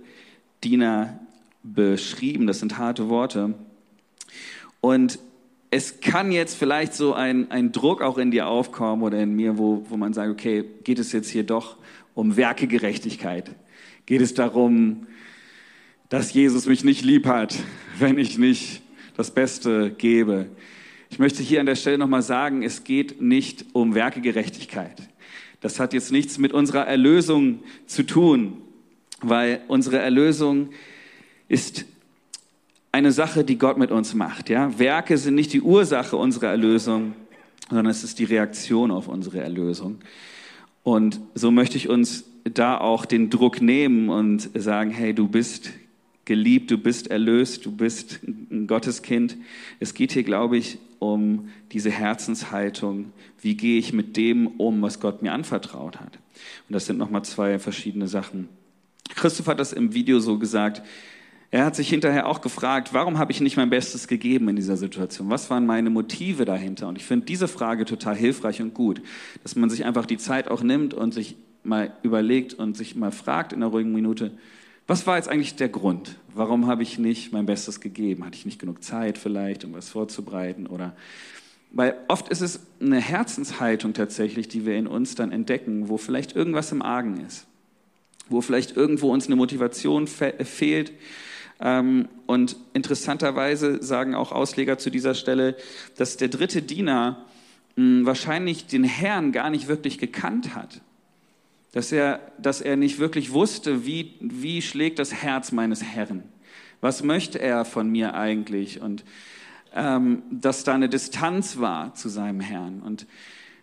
Diener 0.63 1.19
beschrieben. 1.63 2.47
Das 2.47 2.59
sind 2.59 2.77
harte 2.77 3.09
Worte. 3.09 3.53
Und 4.81 5.19
es 5.69 5.99
kann 5.99 6.31
jetzt 6.31 6.55
vielleicht 6.55 6.93
so 6.93 7.13
ein, 7.13 7.51
ein 7.51 7.71
Druck 7.71 8.01
auch 8.01 8.17
in 8.17 8.31
dir 8.31 8.47
aufkommen 8.47 9.03
oder 9.03 9.19
in 9.21 9.35
mir, 9.35 9.57
wo, 9.57 9.85
wo 9.89 9.97
man 9.97 10.13
sagt, 10.13 10.31
okay, 10.31 10.63
geht 10.83 10.99
es 10.99 11.11
jetzt 11.11 11.29
hier 11.29 11.43
doch 11.43 11.77
um 12.13 12.37
Werkegerechtigkeit? 12.37 13.51
Geht 14.05 14.21
es 14.21 14.33
darum, 14.33 15.07
dass 16.09 16.33
Jesus 16.33 16.65
mich 16.67 16.83
nicht 16.83 17.03
lieb 17.03 17.25
hat, 17.25 17.55
wenn 17.99 18.17
ich 18.17 18.37
nicht 18.37 18.81
das 19.17 19.31
Beste 19.31 19.91
gebe? 19.91 20.47
Ich 21.09 21.19
möchte 21.19 21.43
hier 21.43 21.59
an 21.59 21.65
der 21.65 21.75
Stelle 21.75 21.97
nochmal 21.97 22.21
sagen, 22.21 22.63
es 22.63 22.83
geht 22.83 23.21
nicht 23.21 23.65
um 23.73 23.93
Werkegerechtigkeit. 23.93 25.01
Das 25.61 25.79
hat 25.79 25.93
jetzt 25.93 26.11
nichts 26.11 26.37
mit 26.37 26.53
unserer 26.53 26.85
Erlösung 26.85 27.59
zu 27.87 28.03
tun, 28.03 28.61
weil 29.21 29.61
unsere 29.67 29.97
Erlösung 29.97 30.69
ist 31.47 31.85
eine 32.91 33.11
Sache, 33.11 33.43
die 33.43 33.57
Gott 33.57 33.77
mit 33.77 33.91
uns 33.91 34.13
macht. 34.13 34.49
Ja? 34.49 34.77
Werke 34.79 35.17
sind 35.17 35.35
nicht 35.35 35.53
die 35.53 35.61
Ursache 35.61 36.15
unserer 36.15 36.47
Erlösung, 36.47 37.13
sondern 37.69 37.87
es 37.87 38.03
ist 38.03 38.19
die 38.19 38.23
Reaktion 38.23 38.91
auf 38.91 39.07
unsere 39.07 39.39
Erlösung. 39.39 39.99
Und 40.83 41.19
so 41.35 41.51
möchte 41.51 41.77
ich 41.77 41.89
uns 41.89 42.25
da 42.43 42.77
auch 42.77 43.05
den 43.05 43.29
Druck 43.29 43.61
nehmen 43.61 44.09
und 44.09 44.49
sagen, 44.55 44.91
hey, 44.91 45.13
du 45.13 45.27
bist 45.27 45.71
geliebt, 46.25 46.71
du 46.71 46.77
bist 46.77 47.09
erlöst, 47.09 47.65
du 47.65 47.71
bist 47.71 48.19
ein 48.23 48.67
Gotteskind. 48.67 49.37
Es 49.79 49.93
geht 49.93 50.11
hier, 50.11 50.23
glaube 50.23 50.57
ich, 50.57 50.77
um 50.99 51.49
diese 51.71 51.89
Herzenshaltung. 51.89 53.11
Wie 53.41 53.55
gehe 53.55 53.79
ich 53.79 53.93
mit 53.93 54.17
dem 54.17 54.47
um, 54.47 54.81
was 54.81 54.99
Gott 54.99 55.21
mir 55.21 55.33
anvertraut 55.33 55.99
hat? 55.99 56.19
Und 56.67 56.73
das 56.73 56.85
sind 56.85 56.97
nochmal 56.97 57.23
zwei 57.23 57.59
verschiedene 57.59 58.07
Sachen. 58.07 58.49
Christoph 59.15 59.47
hat 59.47 59.59
das 59.59 59.73
im 59.73 59.93
Video 59.93 60.19
so 60.19 60.37
gesagt. 60.37 60.81
Er 61.49 61.63
hat 61.63 61.75
sich 61.75 61.89
hinterher 61.89 62.27
auch 62.27 62.41
gefragt, 62.41 62.93
warum 62.93 63.17
habe 63.17 63.31
ich 63.31 63.39
nicht 63.39 63.55
mein 63.55 63.69
Bestes 63.69 64.07
gegeben 64.07 64.49
in 64.49 64.57
dieser 64.57 64.75
Situation? 64.75 65.29
Was 65.29 65.49
waren 65.49 65.65
meine 65.65 65.89
Motive 65.89 66.43
dahinter? 66.43 66.89
Und 66.89 66.97
ich 66.97 67.05
finde 67.05 67.25
diese 67.25 67.47
Frage 67.47 67.85
total 67.85 68.17
hilfreich 68.17 68.61
und 68.61 68.73
gut, 68.73 69.01
dass 69.43 69.55
man 69.55 69.69
sich 69.69 69.85
einfach 69.85 70.05
die 70.05 70.17
Zeit 70.17 70.49
auch 70.49 70.61
nimmt 70.61 70.93
und 70.93 71.13
sich 71.13 71.37
mal 71.63 71.93
überlegt 72.03 72.53
und 72.53 72.75
sich 72.75 72.95
mal 72.95 73.11
fragt 73.11 73.53
in 73.53 73.63
einer 73.63 73.71
ruhigen 73.71 73.93
Minute, 73.93 74.31
was 74.87 75.05
war 75.05 75.17
jetzt 75.17 75.27
eigentlich 75.27 75.55
der 75.55 75.67
Grund? 75.67 76.15
Warum 76.33 76.67
habe 76.67 76.81
ich 76.81 76.97
nicht 76.97 77.33
mein 77.33 77.45
Bestes 77.45 77.81
gegeben? 77.81 78.25
Hatte 78.25 78.37
ich 78.37 78.45
nicht 78.45 78.59
genug 78.59 78.83
Zeit 78.83 79.17
vielleicht, 79.17 79.65
um 79.65 79.73
was 79.73 79.89
vorzubereiten? 79.89 80.65
Oder 80.65 80.95
weil 81.71 81.95
oft 82.07 82.29
ist 82.29 82.41
es 82.41 82.61
eine 82.79 83.01
Herzenshaltung 83.01 83.93
tatsächlich, 83.93 84.47
die 84.47 84.65
wir 84.65 84.77
in 84.77 84.87
uns 84.87 85.15
dann 85.15 85.33
entdecken, 85.33 85.89
wo 85.89 85.97
vielleicht 85.97 86.35
irgendwas 86.35 86.71
im 86.71 86.81
Argen 86.81 87.19
ist, 87.25 87.45
wo 88.29 88.39
vielleicht 88.39 88.77
irgendwo 88.77 89.11
uns 89.11 89.27
eine 89.27 89.35
Motivation 89.35 90.07
fe 90.07 90.33
fehlt. 90.45 90.93
Ähm, 91.59 92.07
und 92.25 92.55
interessanterweise 92.73 93.83
sagen 93.83 94.15
auch 94.15 94.31
Ausleger 94.31 94.77
zu 94.77 94.89
dieser 94.89 95.15
Stelle, 95.15 95.57
dass 95.97 96.15
der 96.15 96.29
dritte 96.29 96.61
Diener 96.61 97.25
mh, 97.75 98.05
wahrscheinlich 98.05 98.67
den 98.67 98.85
Herrn 98.85 99.33
gar 99.33 99.49
nicht 99.49 99.67
wirklich 99.67 99.97
gekannt 99.97 100.55
hat 100.55 100.81
dass 101.71 101.91
er, 101.91 102.19
dass 102.37 102.61
er 102.61 102.75
nicht 102.75 102.99
wirklich 102.99 103.31
wusste, 103.31 103.85
wie, 103.85 104.15
wie 104.19 104.61
schlägt 104.61 104.99
das 104.99 105.13
Herz 105.13 105.51
meines 105.51 105.83
Herrn. 105.83 106.23
Was 106.81 107.03
möchte 107.03 107.39
er 107.39 107.65
von 107.65 107.89
mir 107.89 108.13
eigentlich? 108.13 108.81
Und 108.81 109.03
ähm, 109.73 110.23
dass 110.31 110.63
da 110.63 110.73
eine 110.73 110.89
Distanz 110.89 111.57
war 111.59 111.93
zu 111.93 112.09
seinem 112.09 112.39
Herrn. 112.39 112.81
Und 112.81 113.05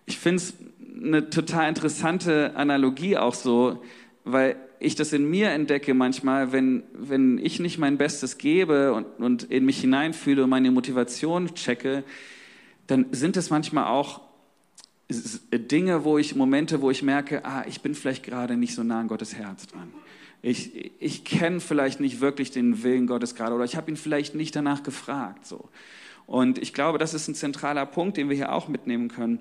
ich 0.06 0.18
finde 0.18 0.36
es 0.36 0.54
eine 1.02 1.30
total 1.30 1.68
interessante 1.68 2.54
Analogie 2.56 3.16
auch 3.16 3.34
so, 3.34 3.82
weil 4.24 4.56
ich 4.80 4.94
das 4.94 5.12
in 5.12 5.28
mir 5.28 5.50
entdecke 5.50 5.94
manchmal, 5.94 6.52
wenn, 6.52 6.82
wenn 6.92 7.38
ich 7.38 7.58
nicht 7.58 7.78
mein 7.78 7.96
Bestes 7.96 8.38
gebe 8.38 8.92
und, 8.92 9.06
und 9.18 9.44
in 9.44 9.64
mich 9.64 9.80
hineinfühle 9.80 10.44
und 10.44 10.50
meine 10.50 10.70
Motivation 10.70 11.54
checke, 11.54 12.04
dann 12.86 13.06
sind 13.12 13.36
es 13.36 13.50
manchmal 13.50 13.86
auch 13.86 14.20
Dinge, 15.52 16.04
wo 16.04 16.18
ich, 16.18 16.34
Momente, 16.34 16.80
wo 16.80 16.90
ich 16.90 17.02
merke, 17.02 17.44
ah, 17.44 17.64
ich 17.66 17.80
bin 17.80 17.94
vielleicht 17.94 18.24
gerade 18.24 18.56
nicht 18.56 18.74
so 18.74 18.82
nah 18.82 19.00
an 19.00 19.08
Gottes 19.08 19.34
Herz 19.34 19.66
dran. 19.66 19.92
Ich, 20.42 20.92
ich 21.00 21.24
kenne 21.24 21.60
vielleicht 21.60 22.00
nicht 22.00 22.20
wirklich 22.20 22.50
den 22.50 22.82
Willen 22.82 23.06
Gottes 23.06 23.34
gerade 23.34 23.54
oder 23.54 23.64
ich 23.64 23.76
habe 23.76 23.90
ihn 23.90 23.96
vielleicht 23.96 24.34
nicht 24.34 24.54
danach 24.54 24.82
gefragt. 24.82 25.46
So. 25.46 25.68
Und 26.26 26.58
ich 26.58 26.74
glaube, 26.74 26.98
das 26.98 27.14
ist 27.14 27.28
ein 27.28 27.34
zentraler 27.34 27.86
Punkt, 27.86 28.16
den 28.16 28.28
wir 28.28 28.36
hier 28.36 28.52
auch 28.52 28.68
mitnehmen 28.68 29.08
können. 29.08 29.38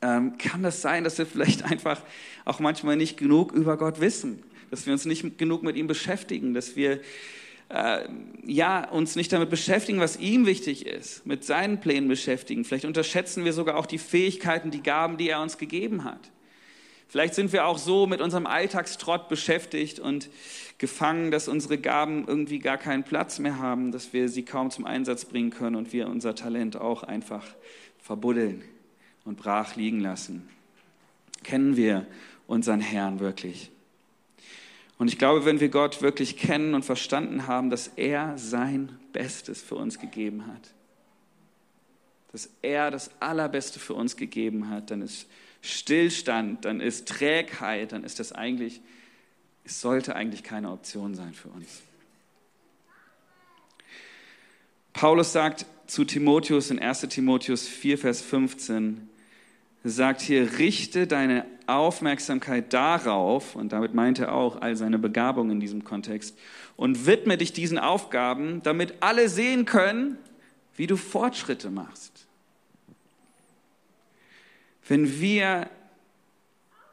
Ähm, 0.00 0.38
kann 0.38 0.62
das 0.62 0.82
sein, 0.82 1.04
dass 1.04 1.18
wir 1.18 1.26
vielleicht 1.26 1.64
einfach 1.64 2.02
auch 2.44 2.60
manchmal 2.60 2.96
nicht 2.96 3.16
genug 3.16 3.52
über 3.52 3.76
Gott 3.76 4.00
wissen, 4.00 4.42
dass 4.70 4.86
wir 4.86 4.92
uns 4.92 5.04
nicht 5.06 5.38
genug 5.38 5.62
mit 5.62 5.76
ihm 5.76 5.86
beschäftigen, 5.86 6.54
dass 6.54 6.76
wir 6.76 7.00
äh, 7.68 8.08
ja, 8.46 8.88
uns 8.88 9.16
nicht 9.16 9.32
damit 9.32 9.50
beschäftigen, 9.50 10.00
was 10.00 10.16
ihm 10.16 10.46
wichtig 10.46 10.86
ist, 10.86 11.26
mit 11.26 11.44
seinen 11.44 11.80
Plänen 11.80 12.08
beschäftigen. 12.08 12.64
Vielleicht 12.64 12.84
unterschätzen 12.84 13.44
wir 13.44 13.52
sogar 13.52 13.76
auch 13.76 13.86
die 13.86 13.98
Fähigkeiten, 13.98 14.70
die 14.70 14.82
Gaben, 14.82 15.16
die 15.16 15.28
er 15.28 15.42
uns 15.42 15.58
gegeben 15.58 16.04
hat. 16.04 16.30
Vielleicht 17.08 17.34
sind 17.34 17.52
wir 17.52 17.66
auch 17.66 17.78
so 17.78 18.06
mit 18.06 18.20
unserem 18.20 18.46
Alltagstrott 18.46 19.28
beschäftigt 19.30 19.98
und 19.98 20.28
gefangen, 20.76 21.30
dass 21.30 21.48
unsere 21.48 21.78
Gaben 21.78 22.26
irgendwie 22.26 22.58
gar 22.58 22.76
keinen 22.76 23.02
Platz 23.02 23.38
mehr 23.38 23.58
haben, 23.58 23.92
dass 23.92 24.12
wir 24.12 24.28
sie 24.28 24.44
kaum 24.44 24.70
zum 24.70 24.84
Einsatz 24.84 25.24
bringen 25.24 25.50
können 25.50 25.76
und 25.76 25.92
wir 25.94 26.06
unser 26.08 26.34
Talent 26.34 26.76
auch 26.76 27.02
einfach 27.02 27.44
verbuddeln 27.98 28.62
und 29.24 29.38
brach 29.38 29.74
liegen 29.74 30.00
lassen. 30.00 30.48
Kennen 31.44 31.76
wir 31.76 32.06
unseren 32.46 32.80
Herrn 32.80 33.20
wirklich? 33.20 33.70
Und 34.98 35.06
ich 35.08 35.16
glaube, 35.16 35.44
wenn 35.44 35.60
wir 35.60 35.68
Gott 35.68 36.02
wirklich 36.02 36.36
kennen 36.36 36.74
und 36.74 36.84
verstanden 36.84 37.46
haben, 37.46 37.70
dass 37.70 37.88
er 37.96 38.36
sein 38.36 38.98
Bestes 39.12 39.62
für 39.62 39.76
uns 39.76 40.00
gegeben 40.00 40.46
hat, 40.48 40.74
dass 42.32 42.50
er 42.62 42.90
das 42.90 43.10
Allerbeste 43.20 43.78
für 43.78 43.94
uns 43.94 44.16
gegeben 44.16 44.68
hat, 44.68 44.90
dann 44.90 45.02
ist 45.02 45.28
Stillstand, 45.62 46.64
dann 46.64 46.80
ist 46.80 47.08
Trägheit, 47.08 47.92
dann 47.92 48.04
ist 48.04 48.18
das 48.18 48.32
eigentlich, 48.32 48.80
es 49.64 49.80
sollte 49.80 50.14
eigentlich 50.16 50.42
keine 50.42 50.70
Option 50.70 51.14
sein 51.14 51.32
für 51.32 51.48
uns. 51.48 51.82
Paulus 54.92 55.32
sagt 55.32 55.64
zu 55.86 56.04
Timotheus 56.04 56.70
in 56.70 56.80
1 56.80 57.02
Timotheus 57.02 57.68
4, 57.68 57.98
Vers 57.98 58.20
15, 58.20 59.08
sagt 59.84 60.20
hier, 60.20 60.58
richte 60.58 61.06
deine 61.06 61.46
Aufmerksamkeit 61.68 62.72
darauf, 62.72 63.54
und 63.54 63.72
damit 63.72 63.94
meint 63.94 64.18
er 64.18 64.32
auch 64.34 64.60
all 64.60 64.76
seine 64.76 64.98
Begabungen 64.98 65.52
in 65.52 65.60
diesem 65.60 65.84
Kontext, 65.84 66.36
und 66.76 67.06
widme 67.06 67.36
dich 67.36 67.52
diesen 67.52 67.78
Aufgaben, 67.78 68.62
damit 68.62 68.94
alle 69.00 69.28
sehen 69.28 69.64
können, 69.64 70.16
wie 70.76 70.86
du 70.86 70.96
Fortschritte 70.96 71.70
machst. 71.70 72.26
Wenn 74.86 75.20
wir 75.20 75.68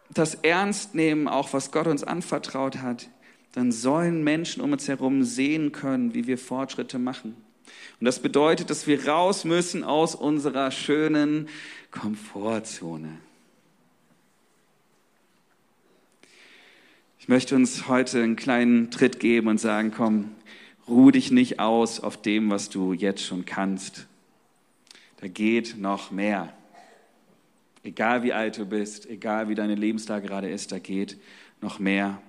das 0.09 0.35
ernst 0.35 0.95
nehmen, 0.95 1.27
auch 1.27 1.53
was 1.53 1.71
Gott 1.71 1.87
uns 1.87 2.03
anvertraut 2.03 2.77
hat, 2.77 3.09
dann 3.53 3.71
sollen 3.71 4.23
Menschen 4.23 4.61
um 4.61 4.73
uns 4.73 4.87
herum 4.87 5.23
sehen 5.23 5.71
können, 5.71 6.13
wie 6.13 6.27
wir 6.27 6.37
Fortschritte 6.37 6.99
machen. 6.99 7.35
Und 7.99 8.05
das 8.05 8.19
bedeutet, 8.19 8.69
dass 8.69 8.87
wir 8.87 9.07
raus 9.07 9.45
müssen 9.45 9.83
aus 9.83 10.15
unserer 10.15 10.71
schönen 10.71 11.47
Komfortzone. 11.91 13.17
Ich 17.25 17.29
möchte 17.29 17.55
uns 17.55 17.87
heute 17.87 18.21
einen 18.21 18.35
kleinen 18.35 18.91
Tritt 18.91 19.19
geben 19.19 19.47
und 19.47 19.59
sagen, 19.59 19.89
komm, 19.89 20.35
ruh 20.87 21.09
dich 21.09 21.31
nicht 21.31 21.59
aus 21.59 21.99
auf 21.99 22.21
dem, 22.21 22.51
was 22.51 22.69
du 22.69 22.93
jetzt 22.93 23.23
schon 23.23 23.45
kannst. 23.45 24.05
Da 25.21 25.27
geht 25.27 25.75
noch 25.79 26.11
mehr. 26.11 26.53
Egal 27.83 28.21
wie 28.21 28.31
alt 28.31 28.59
du 28.59 28.67
bist, 28.67 29.09
egal 29.09 29.49
wie 29.49 29.55
deine 29.55 29.73
Lebenslage 29.73 30.27
gerade 30.27 30.51
ist, 30.51 30.71
da 30.71 30.77
geht 30.77 31.17
noch 31.61 31.79
mehr. 31.79 32.21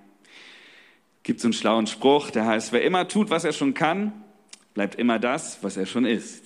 Gibt 1.24 1.40
so 1.40 1.48
einen 1.48 1.52
schlauen 1.52 1.86
Spruch, 1.86 2.30
der 2.30 2.46
heißt, 2.46 2.72
wer 2.72 2.82
immer 2.82 3.06
tut, 3.06 3.28
was 3.28 3.44
er 3.44 3.52
schon 3.52 3.74
kann, 3.74 4.12
bleibt 4.72 4.94
immer 4.94 5.18
das, 5.18 5.62
was 5.62 5.76
er 5.76 5.84
schon 5.84 6.06
ist. 6.06 6.45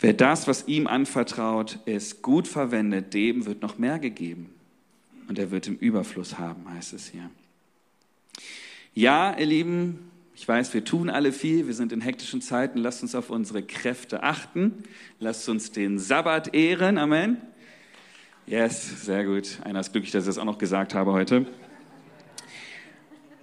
Wer 0.00 0.14
das, 0.14 0.48
was 0.48 0.66
ihm 0.66 0.86
anvertraut 0.86 1.78
ist, 1.84 2.22
gut 2.22 2.48
verwendet, 2.48 3.12
dem 3.12 3.44
wird 3.44 3.60
noch 3.60 3.76
mehr 3.76 3.98
gegeben. 3.98 4.50
Und 5.28 5.38
er 5.38 5.50
wird 5.50 5.68
im 5.68 5.76
Überfluss 5.76 6.38
haben, 6.38 6.72
heißt 6.72 6.94
es 6.94 7.08
hier. 7.08 7.30
Ja, 8.94 9.36
ihr 9.38 9.46
Lieben, 9.46 10.10
ich 10.34 10.48
weiß, 10.48 10.72
wir 10.72 10.84
tun 10.84 11.10
alle 11.10 11.32
viel, 11.32 11.66
wir 11.66 11.74
sind 11.74 11.92
in 11.92 12.00
hektischen 12.00 12.40
Zeiten, 12.40 12.78
lasst 12.78 13.02
uns 13.02 13.14
auf 13.14 13.28
unsere 13.28 13.62
Kräfte 13.62 14.22
achten, 14.22 14.82
lasst 15.18 15.48
uns 15.50 15.70
den 15.70 15.98
Sabbat 15.98 16.54
ehren, 16.54 16.96
Amen. 16.96 17.36
Yes, 18.46 19.04
sehr 19.04 19.26
gut. 19.26 19.60
Einer 19.64 19.80
ist 19.80 19.92
glücklich, 19.92 20.12
dass 20.12 20.24
ich 20.24 20.28
das 20.28 20.38
auch 20.38 20.44
noch 20.44 20.58
gesagt 20.58 20.94
habe 20.94 21.12
heute. 21.12 21.46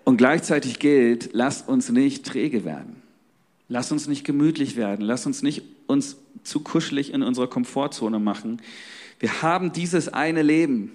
Und 0.03 0.17
gleichzeitig 0.17 0.79
gilt, 0.79 1.29
lasst 1.33 1.69
uns 1.69 1.89
nicht 1.89 2.25
träge 2.25 2.65
werden. 2.65 3.03
Lasst 3.69 3.91
uns 3.91 4.07
nicht 4.07 4.23
gemütlich 4.23 4.75
werden. 4.75 5.05
Lasst 5.05 5.25
uns 5.25 5.41
nicht 5.41 5.63
uns 5.87 6.17
zu 6.43 6.61
kuschelig 6.61 7.13
in 7.13 7.23
unserer 7.23 7.47
Komfortzone 7.47 8.19
machen. 8.19 8.61
Wir 9.19 9.41
haben 9.41 9.73
dieses 9.73 10.09
eine 10.09 10.41
Leben. 10.41 10.91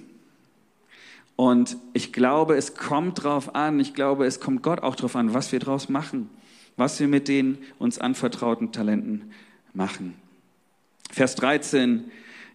Und 1.37 1.77
ich 1.93 2.13
glaube, 2.13 2.57
es 2.57 2.75
kommt 2.75 3.25
drauf 3.25 3.55
an, 3.55 3.81
ich 3.81 3.95
glaube, 3.95 4.27
es 4.27 4.39
kommt 4.39 4.63
Gott 4.63 4.83
auch 4.83 4.95
drauf 4.95 5.17
an, 5.17 5.35
was 5.35 5.51
wir 5.51 5.59
draus 5.59 5.89
machen, 5.89 6.29
was 6.77 7.01
wir 7.01 7.09
mit 7.09 7.27
den 7.27 7.59
uns 7.79 7.99
anvertrauten 7.99 8.71
Talenten 8.71 9.33
machen. 9.73 10.15
Vers 11.11 11.35
13 11.35 12.05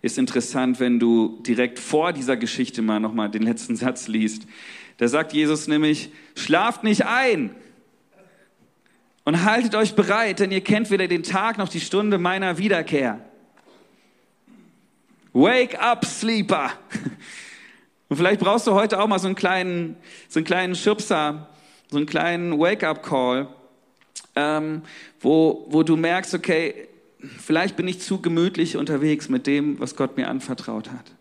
ist 0.01 0.17
interessant, 0.17 0.79
wenn 0.79 0.99
du 0.99 1.39
direkt 1.45 1.79
vor 1.79 2.13
dieser 2.13 2.37
Geschichte 2.37 2.81
mal 2.81 2.99
nochmal 2.99 3.29
den 3.29 3.43
letzten 3.43 3.75
Satz 3.75 4.07
liest. 4.07 4.43
Da 4.97 5.07
sagt 5.07 5.33
Jesus 5.33 5.67
nämlich, 5.67 6.11
schlaft 6.35 6.83
nicht 6.83 7.05
ein 7.05 7.51
und 9.27 9.43
haltet 9.43 9.75
euch 9.75 9.93
bereit, 9.93 10.39
denn 10.39 10.51
ihr 10.51 10.61
kennt 10.61 10.89
weder 10.89 11.05
den 11.05 11.21
Tag 11.21 11.57
noch 11.57 11.67
die 11.67 11.81
Stunde 11.81 12.17
meiner 12.17 12.57
Wiederkehr. 12.59 13.19
Wake 15.33 15.77
up, 15.77 16.05
Sleeper. 16.05 16.71
Und 18.07 18.15
vielleicht 18.15 18.39
brauchst 18.39 18.67
du 18.67 18.73
heute 18.73 18.97
auch 19.01 19.07
mal 19.07 19.19
so 19.19 19.27
einen 19.27 19.35
kleinen, 19.35 19.97
so 20.29 20.39
einen 20.39 20.45
kleinen 20.45 20.75
Schubser, 20.75 21.49
so 21.91 21.97
einen 21.97 22.05
kleinen 22.05 22.57
Wake-up-Call, 22.57 23.49
ähm, 24.37 24.83
wo, 25.19 25.65
wo 25.71 25.83
du 25.83 25.97
merkst, 25.97 26.33
okay, 26.33 26.87
vielleicht 27.37 27.75
bin 27.75 27.89
ich 27.89 27.99
zu 27.99 28.21
gemütlich 28.21 28.77
unterwegs 28.77 29.27
mit 29.27 29.45
dem, 29.45 29.77
was 29.77 29.97
Gott 29.97 30.15
mir 30.15 30.29
anvertraut 30.29 30.89
hat. 30.89 31.11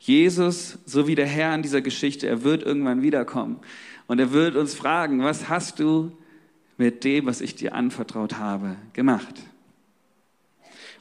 Jesus, 0.00 0.78
so 0.86 1.06
wie 1.06 1.14
der 1.14 1.26
Herr 1.26 1.54
in 1.54 1.62
dieser 1.62 1.82
Geschichte, 1.82 2.26
er 2.26 2.42
wird 2.42 2.64
irgendwann 2.64 3.02
wiederkommen. 3.02 3.60
Und 4.08 4.18
er 4.18 4.32
wird 4.32 4.56
uns 4.56 4.74
fragen, 4.74 5.22
was 5.22 5.48
hast 5.48 5.78
du 5.78 6.18
mit 6.78 7.04
dem, 7.04 7.26
was 7.26 7.42
ich 7.42 7.54
dir 7.54 7.74
anvertraut 7.74 8.38
habe, 8.38 8.76
gemacht? 8.94 9.34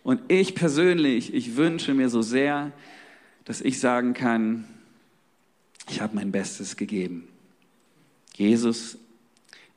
Und 0.03 0.21
ich 0.27 0.55
persönlich, 0.55 1.33
ich 1.33 1.55
wünsche 1.55 1.93
mir 1.93 2.09
so 2.09 2.21
sehr, 2.21 2.71
dass 3.45 3.61
ich 3.61 3.79
sagen 3.79 4.13
kann, 4.13 4.65
ich 5.89 6.01
habe 6.01 6.15
mein 6.15 6.31
Bestes 6.31 6.75
gegeben. 6.75 7.27
Jesus, 8.35 8.97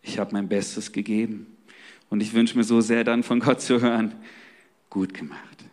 ich 0.03 0.19
habe 0.19 0.33
mein 0.33 0.49
Bestes 0.49 0.93
gegeben. 0.93 1.47
Und 2.09 2.21
ich 2.21 2.33
wünsche 2.33 2.57
mir 2.57 2.65
so 2.65 2.81
sehr 2.81 3.05
dann 3.05 3.23
von 3.23 3.41
Gott 3.41 3.61
zu 3.61 3.81
hören, 3.81 4.15
gut 4.89 5.15
gemacht. 5.15 5.65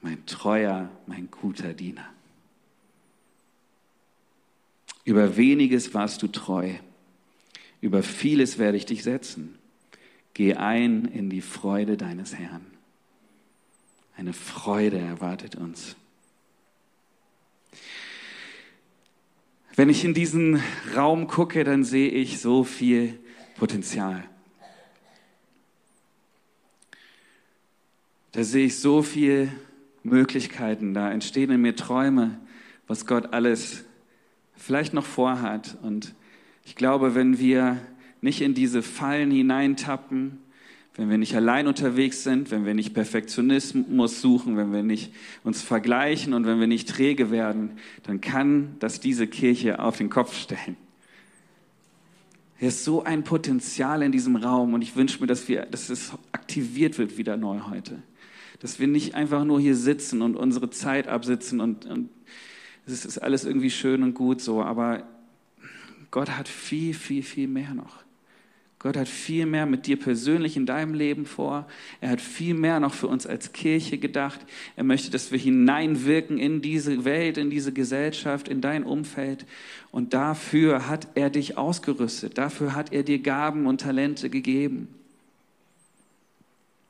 Mein 0.00 0.24
treuer, 0.26 0.90
mein 1.06 1.30
guter 1.30 1.74
Diener. 1.74 2.08
Über 5.04 5.36
weniges 5.36 5.92
warst 5.94 6.22
du 6.22 6.28
treu. 6.28 6.74
Über 7.82 8.02
vieles 8.02 8.58
werde 8.58 8.78
ich 8.78 8.86
dich 8.86 9.02
setzen. 9.02 9.58
Geh 10.32 10.54
ein 10.54 11.04
in 11.04 11.28
die 11.28 11.42
Freude 11.42 11.98
deines 11.98 12.34
Herrn. 12.34 12.64
Eine 14.16 14.32
Freude 14.32 14.98
erwartet 14.98 15.56
uns. 15.56 15.96
Wenn 19.74 19.90
ich 19.90 20.04
in 20.04 20.14
diesen 20.14 20.62
Raum 20.94 21.26
gucke, 21.26 21.64
dann 21.64 21.82
sehe 21.82 22.10
ich 22.10 22.40
so 22.40 22.62
viel 22.62 23.18
Potenzial. 23.56 24.22
Da 28.30 28.44
sehe 28.44 28.66
ich 28.66 28.78
so 28.78 29.02
viele 29.02 29.48
Möglichkeiten, 30.04 30.94
da 30.94 31.10
entstehen 31.10 31.50
in 31.50 31.60
mir 31.60 31.74
Träume, 31.74 32.38
was 32.86 33.06
Gott 33.06 33.32
alles 33.32 33.84
vielleicht 34.54 34.94
noch 34.94 35.04
vorhat. 35.04 35.78
Und 35.82 36.14
ich 36.64 36.74
glaube, 36.74 37.14
wenn 37.14 37.38
wir 37.38 37.78
nicht 38.20 38.40
in 38.40 38.54
diese 38.54 38.82
Fallen 38.82 39.30
hineintappen, 39.30 40.38
wenn 40.94 41.08
wir 41.08 41.18
nicht 41.18 41.34
allein 41.34 41.66
unterwegs 41.66 42.22
sind, 42.22 42.50
wenn 42.50 42.66
wir 42.66 42.74
nicht 42.74 42.92
Perfektionismus 42.92 44.20
suchen, 44.20 44.56
wenn 44.56 44.72
wir 44.72 44.82
nicht 44.82 45.12
uns 45.42 45.62
vergleichen 45.62 46.34
und 46.34 46.44
wenn 46.46 46.60
wir 46.60 46.66
nicht 46.66 46.88
träge 46.88 47.30
werden, 47.30 47.72
dann 48.02 48.20
kann 48.20 48.76
das 48.78 49.00
diese 49.00 49.26
Kirche 49.26 49.78
auf 49.78 49.96
den 49.96 50.10
Kopf 50.10 50.36
stellen. 50.36 50.76
Hier 52.58 52.68
ist 52.68 52.84
so 52.84 53.02
ein 53.02 53.24
Potenzial 53.24 54.02
in 54.02 54.12
diesem 54.12 54.36
Raum 54.36 54.74
und 54.74 54.82
ich 54.82 54.94
wünsche 54.94 55.20
mir, 55.20 55.26
dass, 55.26 55.48
wir, 55.48 55.66
dass 55.66 55.88
es 55.88 56.12
aktiviert 56.30 56.98
wird 56.98 57.16
wieder 57.16 57.36
neu 57.36 57.60
heute. 57.70 58.02
Dass 58.60 58.78
wir 58.78 58.86
nicht 58.86 59.14
einfach 59.14 59.44
nur 59.44 59.60
hier 59.60 59.74
sitzen 59.74 60.22
und 60.22 60.36
unsere 60.36 60.70
Zeit 60.70 61.08
absitzen 61.08 61.60
und, 61.60 61.86
und 61.86 62.10
es 62.86 63.04
ist 63.04 63.18
alles 63.18 63.44
irgendwie 63.44 63.70
schön 63.70 64.02
und 64.02 64.14
gut 64.14 64.40
so, 64.40 64.62
aber 64.62 65.04
Gott 66.12 66.30
hat 66.30 66.46
viel, 66.46 66.94
viel, 66.94 67.24
viel 67.24 67.48
mehr 67.48 67.74
noch. 67.74 68.04
Gott 68.78 68.96
hat 68.96 69.08
viel 69.08 69.46
mehr 69.46 69.64
mit 69.64 69.86
dir 69.86 69.96
persönlich 69.96 70.56
in 70.56 70.66
deinem 70.66 70.92
Leben 70.92 71.24
vor. 71.24 71.68
Er 72.00 72.10
hat 72.10 72.20
viel 72.20 72.54
mehr 72.54 72.80
noch 72.80 72.92
für 72.92 73.06
uns 73.06 73.26
als 73.26 73.52
Kirche 73.52 73.96
gedacht. 73.96 74.40
Er 74.76 74.84
möchte, 74.84 75.10
dass 75.10 75.30
wir 75.30 75.38
hineinwirken 75.38 76.36
in 76.36 76.60
diese 76.60 77.04
Welt, 77.04 77.38
in 77.38 77.48
diese 77.48 77.72
Gesellschaft, 77.72 78.48
in 78.48 78.60
dein 78.60 78.82
Umfeld. 78.82 79.46
Und 79.90 80.14
dafür 80.14 80.88
hat 80.88 81.08
er 81.14 81.30
dich 81.30 81.56
ausgerüstet. 81.56 82.38
Dafür 82.38 82.74
hat 82.74 82.92
er 82.92 83.04
dir 83.04 83.20
Gaben 83.20 83.66
und 83.66 83.80
Talente 83.80 84.30
gegeben. 84.30 84.88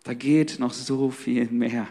Da 0.02 0.14
geht 0.14 0.58
noch 0.58 0.72
so 0.72 1.10
viel 1.10 1.44
mehr. 1.46 1.86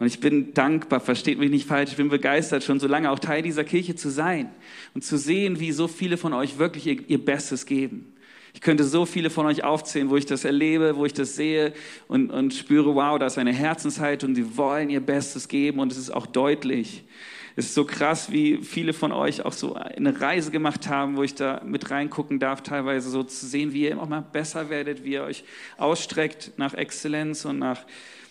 Und 0.00 0.06
ich 0.06 0.18
bin 0.18 0.54
dankbar, 0.54 0.98
versteht 0.98 1.38
mich 1.38 1.50
nicht 1.50 1.68
falsch, 1.68 1.90
ich 1.90 1.96
bin 1.98 2.08
begeistert, 2.08 2.64
schon 2.64 2.80
so 2.80 2.88
lange 2.88 3.10
auch 3.10 3.18
Teil 3.18 3.42
dieser 3.42 3.64
Kirche 3.64 3.94
zu 3.94 4.08
sein 4.08 4.48
und 4.94 5.04
zu 5.04 5.18
sehen, 5.18 5.60
wie 5.60 5.72
so 5.72 5.88
viele 5.88 6.16
von 6.16 6.32
euch 6.32 6.58
wirklich 6.58 6.86
ihr, 6.86 7.08
ihr 7.08 7.22
Bestes 7.22 7.66
geben. 7.66 8.14
Ich 8.54 8.62
könnte 8.62 8.84
so 8.84 9.04
viele 9.04 9.28
von 9.28 9.44
euch 9.44 9.62
aufzählen, 9.62 10.08
wo 10.08 10.16
ich 10.16 10.24
das 10.24 10.46
erlebe, 10.46 10.96
wo 10.96 11.04
ich 11.04 11.12
das 11.12 11.36
sehe 11.36 11.74
und, 12.08 12.30
und 12.30 12.54
spüre, 12.54 12.94
wow, 12.94 13.18
da 13.18 13.26
ist 13.26 13.36
eine 13.36 13.52
Herzenshaltung, 13.52 14.32
die 14.32 14.56
wollen 14.56 14.88
ihr 14.88 15.00
Bestes 15.00 15.48
geben 15.48 15.80
und 15.80 15.92
es 15.92 15.98
ist 15.98 16.10
auch 16.10 16.26
deutlich. 16.26 17.04
Es 17.56 17.66
ist 17.66 17.74
so 17.74 17.84
krass, 17.84 18.32
wie 18.32 18.58
viele 18.62 18.94
von 18.94 19.12
euch 19.12 19.44
auch 19.44 19.52
so 19.52 19.74
eine 19.74 20.18
Reise 20.18 20.50
gemacht 20.50 20.88
haben, 20.88 21.18
wo 21.18 21.22
ich 21.24 21.34
da 21.34 21.60
mit 21.62 21.90
reingucken 21.90 22.38
darf, 22.38 22.62
teilweise 22.62 23.10
so 23.10 23.22
zu 23.22 23.44
sehen, 23.44 23.74
wie 23.74 23.82
ihr 23.82 23.90
immer 23.90 24.06
mal 24.06 24.22
besser 24.22 24.70
werdet, 24.70 25.04
wie 25.04 25.12
ihr 25.12 25.24
euch 25.24 25.44
ausstreckt 25.76 26.52
nach 26.56 26.72
Exzellenz 26.72 27.44
und 27.44 27.58
nach, 27.58 27.84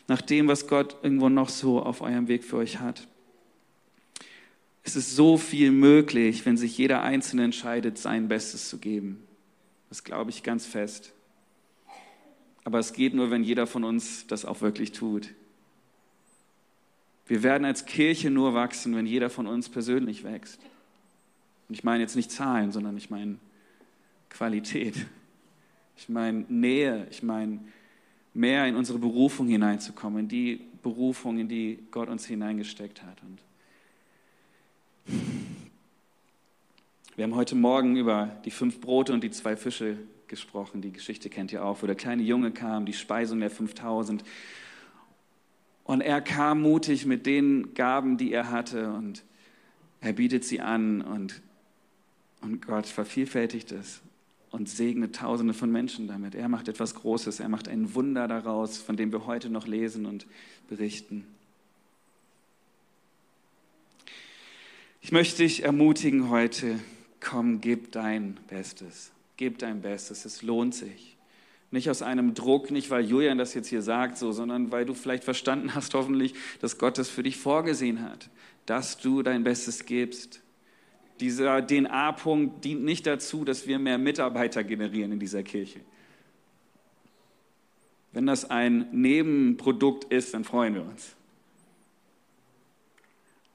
nach 0.09 0.21
dem, 0.21 0.47
was 0.47 0.67
Gott 0.67 0.97
irgendwo 1.03 1.29
noch 1.29 1.49
so 1.49 1.81
auf 1.81 2.01
eurem 2.01 2.27
Weg 2.27 2.43
für 2.43 2.57
euch 2.57 2.79
hat. 2.79 3.07
Es 4.83 4.95
ist 4.95 5.15
so 5.15 5.37
viel 5.37 5.71
möglich, 5.71 6.45
wenn 6.45 6.57
sich 6.57 6.77
jeder 6.77 7.03
Einzelne 7.03 7.43
entscheidet, 7.43 7.97
sein 7.97 8.27
Bestes 8.27 8.69
zu 8.69 8.79
geben. 8.79 9.23
Das 9.89 10.03
glaube 10.03 10.31
ich 10.31 10.43
ganz 10.43 10.65
fest. 10.65 11.13
Aber 12.63 12.79
es 12.79 12.93
geht 12.93 13.13
nur, 13.13 13.31
wenn 13.31 13.43
jeder 13.43 13.67
von 13.67 13.83
uns 13.83 14.27
das 14.27 14.45
auch 14.45 14.61
wirklich 14.61 14.91
tut. 14.91 15.29
Wir 17.27 17.43
werden 17.43 17.65
als 17.65 17.85
Kirche 17.85 18.31
nur 18.31 18.55
wachsen, 18.55 18.95
wenn 18.95 19.05
jeder 19.05 19.29
von 19.29 19.45
uns 19.45 19.69
persönlich 19.69 20.23
wächst. 20.23 20.59
Und 21.67 21.75
ich 21.75 21.83
meine 21.83 22.01
jetzt 22.01 22.15
nicht 22.15 22.31
Zahlen, 22.31 22.71
sondern 22.71 22.97
ich 22.97 23.11
meine 23.11 23.37
Qualität. 24.29 24.95
Ich 25.97 26.09
meine 26.09 26.45
Nähe, 26.49 27.05
ich 27.11 27.21
meine 27.21 27.59
mehr 28.39 28.65
in 28.67 28.75
unsere 28.77 28.99
Berufung 28.99 29.49
hineinzukommen, 29.49 30.21
in 30.21 30.27
die 30.29 30.61
Berufung, 30.81 31.39
in 31.39 31.49
die 31.49 31.79
Gott 31.91 32.07
uns 32.07 32.25
hineingesteckt 32.25 33.03
hat. 33.03 33.17
Und 33.21 33.39
wir 37.17 37.23
haben 37.25 37.35
heute 37.35 37.55
Morgen 37.55 37.97
über 37.97 38.37
die 38.45 38.51
fünf 38.51 38.79
Brote 38.79 39.11
und 39.11 39.25
die 39.25 39.31
zwei 39.31 39.57
Fische 39.57 39.97
gesprochen. 40.29 40.81
Die 40.81 40.93
Geschichte 40.93 41.29
kennt 41.29 41.51
ihr 41.51 41.65
auch, 41.65 41.83
wo 41.83 41.85
der 41.85 41.95
kleine 41.95 42.23
Junge 42.23 42.51
kam, 42.51 42.85
die 42.85 42.93
Speisung 42.93 43.41
der 43.41 43.49
5000. 43.49 44.23
Und 45.83 45.99
er 45.99 46.21
kam 46.21 46.61
mutig 46.61 47.05
mit 47.05 47.25
den 47.25 47.73
Gaben, 47.73 48.17
die 48.17 48.31
er 48.31 48.49
hatte 48.49 48.93
und 48.93 49.25
er 49.99 50.13
bietet 50.13 50.45
sie 50.45 50.61
an 50.61 51.01
und, 51.01 51.41
und 52.39 52.65
Gott 52.65 52.85
vervielfältigt 52.85 53.73
es 53.73 54.01
und 54.51 54.69
segnet 54.69 55.15
Tausende 55.15 55.53
von 55.53 55.71
Menschen 55.71 56.07
damit. 56.07 56.35
Er 56.35 56.49
macht 56.49 56.67
etwas 56.67 56.95
Großes, 56.95 57.39
er 57.39 57.49
macht 57.49 57.67
ein 57.67 57.93
Wunder 57.93 58.27
daraus, 58.27 58.77
von 58.77 58.97
dem 58.97 59.11
wir 59.11 59.25
heute 59.25 59.49
noch 59.49 59.67
lesen 59.67 60.05
und 60.05 60.25
berichten. 60.69 61.25
Ich 65.01 65.11
möchte 65.11 65.43
dich 65.43 65.63
ermutigen 65.63 66.29
heute, 66.29 66.79
komm, 67.19 67.61
gib 67.61 67.91
dein 67.91 68.37
Bestes. 68.47 69.11
Gib 69.37 69.59
dein 69.59 69.81
Bestes, 69.81 70.25
es 70.25 70.41
lohnt 70.41 70.75
sich. 70.75 71.15
Nicht 71.71 71.89
aus 71.89 72.01
einem 72.01 72.33
Druck, 72.33 72.71
nicht 72.71 72.89
weil 72.89 73.05
Julian 73.05 73.37
das 73.37 73.53
jetzt 73.53 73.67
hier 73.67 73.81
sagt, 73.81 74.17
so, 74.17 74.31
sondern 74.31 74.71
weil 74.71 74.85
du 74.85 74.93
vielleicht 74.93 75.23
verstanden 75.23 75.75
hast, 75.75 75.93
hoffentlich, 75.93 76.33
dass 76.59 76.77
Gott 76.77 76.97
das 76.97 77.09
für 77.09 77.23
dich 77.23 77.37
vorgesehen 77.37 78.01
hat, 78.01 78.29
dass 78.65 78.97
du 78.97 79.21
dein 79.21 79.43
Bestes 79.43 79.85
gibst. 79.85 80.41
Dieser 81.19 81.65
DNA-Punkt 81.65 82.63
dient 82.63 82.83
nicht 82.83 83.05
dazu, 83.05 83.43
dass 83.43 83.67
wir 83.67 83.79
mehr 83.79 83.97
Mitarbeiter 83.97 84.63
generieren 84.63 85.11
in 85.11 85.19
dieser 85.19 85.43
Kirche. 85.43 85.81
Wenn 88.11 88.25
das 88.25 88.49
ein 88.49 88.87
Nebenprodukt 88.91 90.05
ist, 90.05 90.33
dann 90.33 90.43
freuen 90.43 90.75
wir 90.75 90.83
uns. 90.83 91.15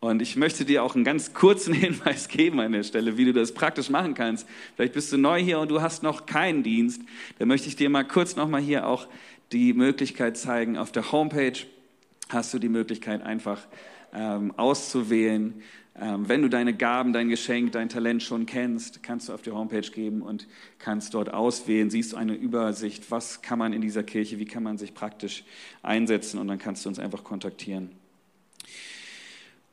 Und 0.01 0.21
ich 0.21 0.37
möchte 0.37 0.67
dir 0.67 0.83
auch 0.83 0.95
einen 0.95 1.05
ganz 1.05 1.33
kurzen 1.33 1.73
Hinweis 1.75 2.29
geben 2.29 2.61
an 2.61 2.73
der 2.73 2.83
Stelle, 2.83 3.17
wie 3.17 3.25
du 3.25 3.33
das 3.33 3.53
praktisch 3.53 3.89
machen 3.89 4.13
kannst. 4.13 4.47
Vielleicht 4.77 4.93
bist 4.93 5.11
du 5.13 5.17
neu 5.17 5.43
hier 5.43 5.59
und 5.59 5.71
du 5.71 5.81
hast 5.81 6.03
noch 6.03 6.27
keinen 6.27 6.63
Dienst. 6.63 7.01
Da 7.39 7.47
möchte 7.47 7.69
ich 7.69 7.77
dir 7.77 7.89
mal 7.89 8.05
kurz 8.05 8.37
nochmal 8.37 8.61
hier 8.61 8.87
auch 8.87 9.09
die 9.53 9.73
Möglichkeit 9.73 10.37
zeigen. 10.37 10.77
Auf 10.77 10.93
der 10.93 11.11
Homepage 11.11 11.59
hast 12.29 12.53
du 12.53 12.59
die 12.59 12.69
Möglichkeit 12.69 13.23
einfach 13.23 13.67
ähm, 14.13 14.53
auszuwählen. 14.59 15.63
Ähm, 16.01 16.29
wenn 16.29 16.43
du 16.43 16.49
deine 16.49 16.75
Gaben, 16.75 17.13
dein 17.13 17.29
Geschenk, 17.29 17.73
dein 17.73 17.89
Talent 17.89 18.23
schon 18.23 18.47
kennst, 18.47 19.03
kannst 19.05 19.29
du 19.29 19.33
auf 19.33 19.43
die 19.43 19.53
Homepage 19.53 19.89
geben 19.89 20.23
und 20.23 20.49
kannst 20.79 21.15
dort 21.15 21.33
auswählen, 21.33 21.89
siehst 21.89 22.13
du 22.13 22.17
eine 22.17 22.35
Übersicht, 22.35 23.11
was 23.13 23.43
kann 23.43 23.61
man 23.61 23.73
in 23.73 23.81
dieser 23.81 24.03
Kirche, 24.03 24.41
wie 24.41 24.45
kann 24.45 24.65
man 24.65 24.77
sich 24.77 24.95
praktisch 24.95 25.45
einsetzen 25.83 26.39
und 26.41 26.49
dann 26.49 26.59
kannst 26.59 26.85
du 26.85 26.89
uns 26.89 26.99
einfach 26.99 27.23
kontaktieren. 27.23 27.91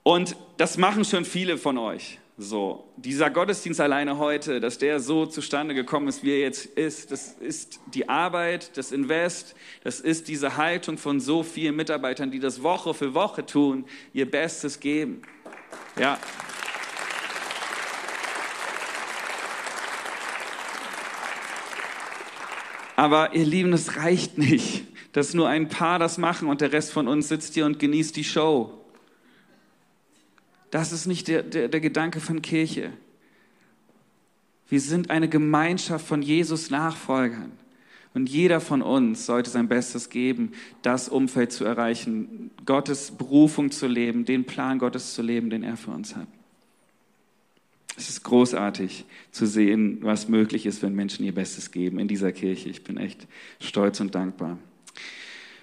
Und 0.03 0.35
das 0.57 0.77
machen 0.77 1.05
schon 1.05 1.25
viele 1.25 1.57
von 1.57 1.77
euch. 1.77 2.19
So, 2.37 2.85
dieser 2.97 3.29
Gottesdienst 3.29 3.79
alleine 3.81 4.17
heute, 4.17 4.59
dass 4.59 4.79
der 4.79 4.99
so 4.99 5.27
zustande 5.27 5.75
gekommen 5.75 6.07
ist, 6.07 6.23
wie 6.23 6.31
er 6.31 6.39
jetzt 6.39 6.65
ist, 6.65 7.11
das 7.11 7.33
ist 7.39 7.79
die 7.93 8.09
Arbeit, 8.09 8.77
das 8.77 8.91
Invest, 8.91 9.53
das 9.83 9.99
ist 9.99 10.27
diese 10.27 10.57
Haltung 10.57 10.97
von 10.97 11.19
so 11.19 11.43
vielen 11.43 11.75
Mitarbeitern, 11.75 12.31
die 12.31 12.39
das 12.39 12.63
Woche 12.63 12.95
für 12.95 13.13
Woche 13.13 13.45
tun, 13.45 13.85
ihr 14.13 14.29
Bestes 14.29 14.79
geben. 14.79 15.21
Ja. 15.97 16.17
Aber 22.95 23.33
ihr 23.33 23.45
Lieben, 23.45 23.73
es 23.73 23.97
reicht 23.97 24.37
nicht, 24.37 24.85
dass 25.13 25.33
nur 25.33 25.49
ein 25.49 25.69
paar 25.69 25.97
das 25.97 26.17
machen 26.17 26.47
und 26.47 26.61
der 26.61 26.71
Rest 26.71 26.91
von 26.91 27.07
uns 27.07 27.29
sitzt 27.29 27.55
hier 27.55 27.65
und 27.65 27.79
genießt 27.79 28.15
die 28.15 28.23
Show. 28.23 28.77
Das 30.69 30.91
ist 30.91 31.05
nicht 31.05 31.27
der, 31.27 31.43
der, 31.43 31.67
der 31.67 31.81
Gedanke 31.81 32.19
von 32.19 32.41
Kirche. 32.41 32.93
Wir 34.69 34.79
sind 34.79 35.09
eine 35.09 35.27
Gemeinschaft 35.27 36.07
von 36.07 36.21
Jesus 36.21 36.69
Nachfolgern. 36.69 37.51
Und 38.13 38.29
jeder 38.29 38.59
von 38.59 38.81
uns 38.81 39.25
sollte 39.25 39.49
sein 39.49 39.69
Bestes 39.69 40.09
geben, 40.09 40.51
das 40.81 41.07
Umfeld 41.07 41.51
zu 41.51 41.63
erreichen, 41.63 42.51
Gottes 42.65 43.11
Berufung 43.11 43.71
zu 43.71 43.87
leben, 43.87 44.25
den 44.25 44.43
Plan 44.43 44.79
Gottes 44.79 45.13
zu 45.13 45.21
leben, 45.21 45.49
den 45.49 45.63
er 45.63 45.77
für 45.77 45.91
uns 45.91 46.15
hat. 46.15 46.27
Es 47.97 48.09
ist 48.09 48.23
großartig 48.23 49.05
zu 49.31 49.45
sehen, 49.45 49.99
was 50.01 50.27
möglich 50.27 50.65
ist, 50.65 50.81
wenn 50.81 50.95
Menschen 50.95 51.25
ihr 51.25 51.33
Bestes 51.33 51.71
geben 51.71 51.99
in 51.99 52.07
dieser 52.07 52.31
Kirche. 52.31 52.69
Ich 52.69 52.83
bin 52.83 52.97
echt 52.97 53.27
stolz 53.59 53.99
und 53.99 54.15
dankbar. 54.15 54.57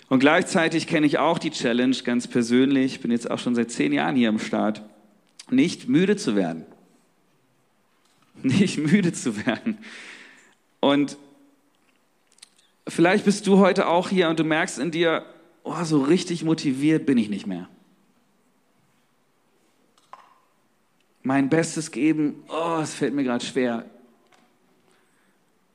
Und 0.09 0.21
gleichzeitig 0.21 0.87
kenne 0.87 1.07
ich 1.07 1.19
auch 1.19 1.39
die 1.39 1.51
Challenge 1.51 1.97
ganz 2.05 2.29
persönlich. 2.29 2.95
Ich 2.95 3.01
bin 3.01 3.11
jetzt 3.11 3.31
auch 3.31 3.39
schon 3.39 3.55
seit 3.55 3.71
zehn 3.71 3.93
Jahren 3.93 4.17
hier 4.17 4.31
am 4.31 4.39
Start 4.39 4.83
nicht 5.51 5.89
müde 5.89 6.17
zu 6.17 6.35
werden. 6.35 6.65
Nicht 8.43 8.79
müde 8.93 9.13
zu 9.13 9.45
werden. 9.45 9.79
Und 10.81 11.19
vielleicht 12.89 13.25
bist 13.25 13.47
du 13.47 13.59
heute 13.59 13.87
auch 13.87 14.09
hier 14.09 14.29
und 14.29 14.39
du 14.39 14.45
merkst 14.45 14.79
in 14.79 14.91
dir, 14.91 15.25
oh, 15.63 15.85
so 15.85 16.03
richtig 16.03 16.45
motiviert 16.45 17.07
bin 17.07 17.19
ich 17.19 17.29
nicht 17.29 17.47
mehr. 17.47 17.69
Mein 21.23 21.49
Bestes 21.49 21.91
geben, 21.91 22.43
oh, 22.49 22.79
es 22.83 22.95
fällt 22.95 23.15
mir 23.15 23.25
gerade 23.25 23.45
schwer. 23.45 23.85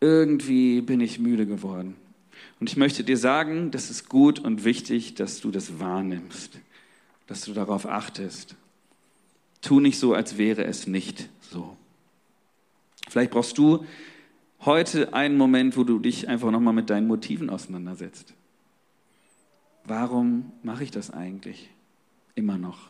Irgendwie 0.01 0.82
bin 0.82 0.99
ich 0.99 1.20
müde 1.20 1.45
geworden. 1.45 1.95
Und 2.59 2.70
ich 2.70 2.78
möchte 2.78 3.03
dir 3.03 3.18
sagen, 3.18 3.72
das 3.72 3.89
ist 3.89 4.09
gut 4.09 4.39
und 4.39 4.64
wichtig, 4.64 5.16
dass 5.16 5.41
du 5.41 5.51
das 5.51 5.80
wahrnimmst, 5.80 6.59
dass 7.28 7.41
du 7.41 7.53
darauf 7.53 7.86
achtest. 7.86 8.55
Tu 9.61 9.80
nicht 9.80 9.99
so, 9.99 10.14
als 10.14 10.38
wäre 10.38 10.64
es 10.64 10.88
nicht 10.88 11.30
so. 11.41 11.78
Vielleicht 13.09 13.32
brauchst 13.32 13.57
du 13.57 13.86
heute 14.66 15.14
einen 15.14 15.38
Moment, 15.38 15.78
wo 15.78 15.84
du 15.84 15.99
dich 15.99 16.30
einfach 16.30 16.51
nochmal 16.51 16.74
mit 16.74 16.89
deinen 16.89 17.07
Motiven 17.07 17.49
auseinandersetzt. 17.49 18.34
Warum 19.86 20.51
mache 20.64 20.84
ich 20.84 20.91
das 20.91 21.11
eigentlich 21.11 21.70
immer 22.36 22.57
noch? 22.57 22.89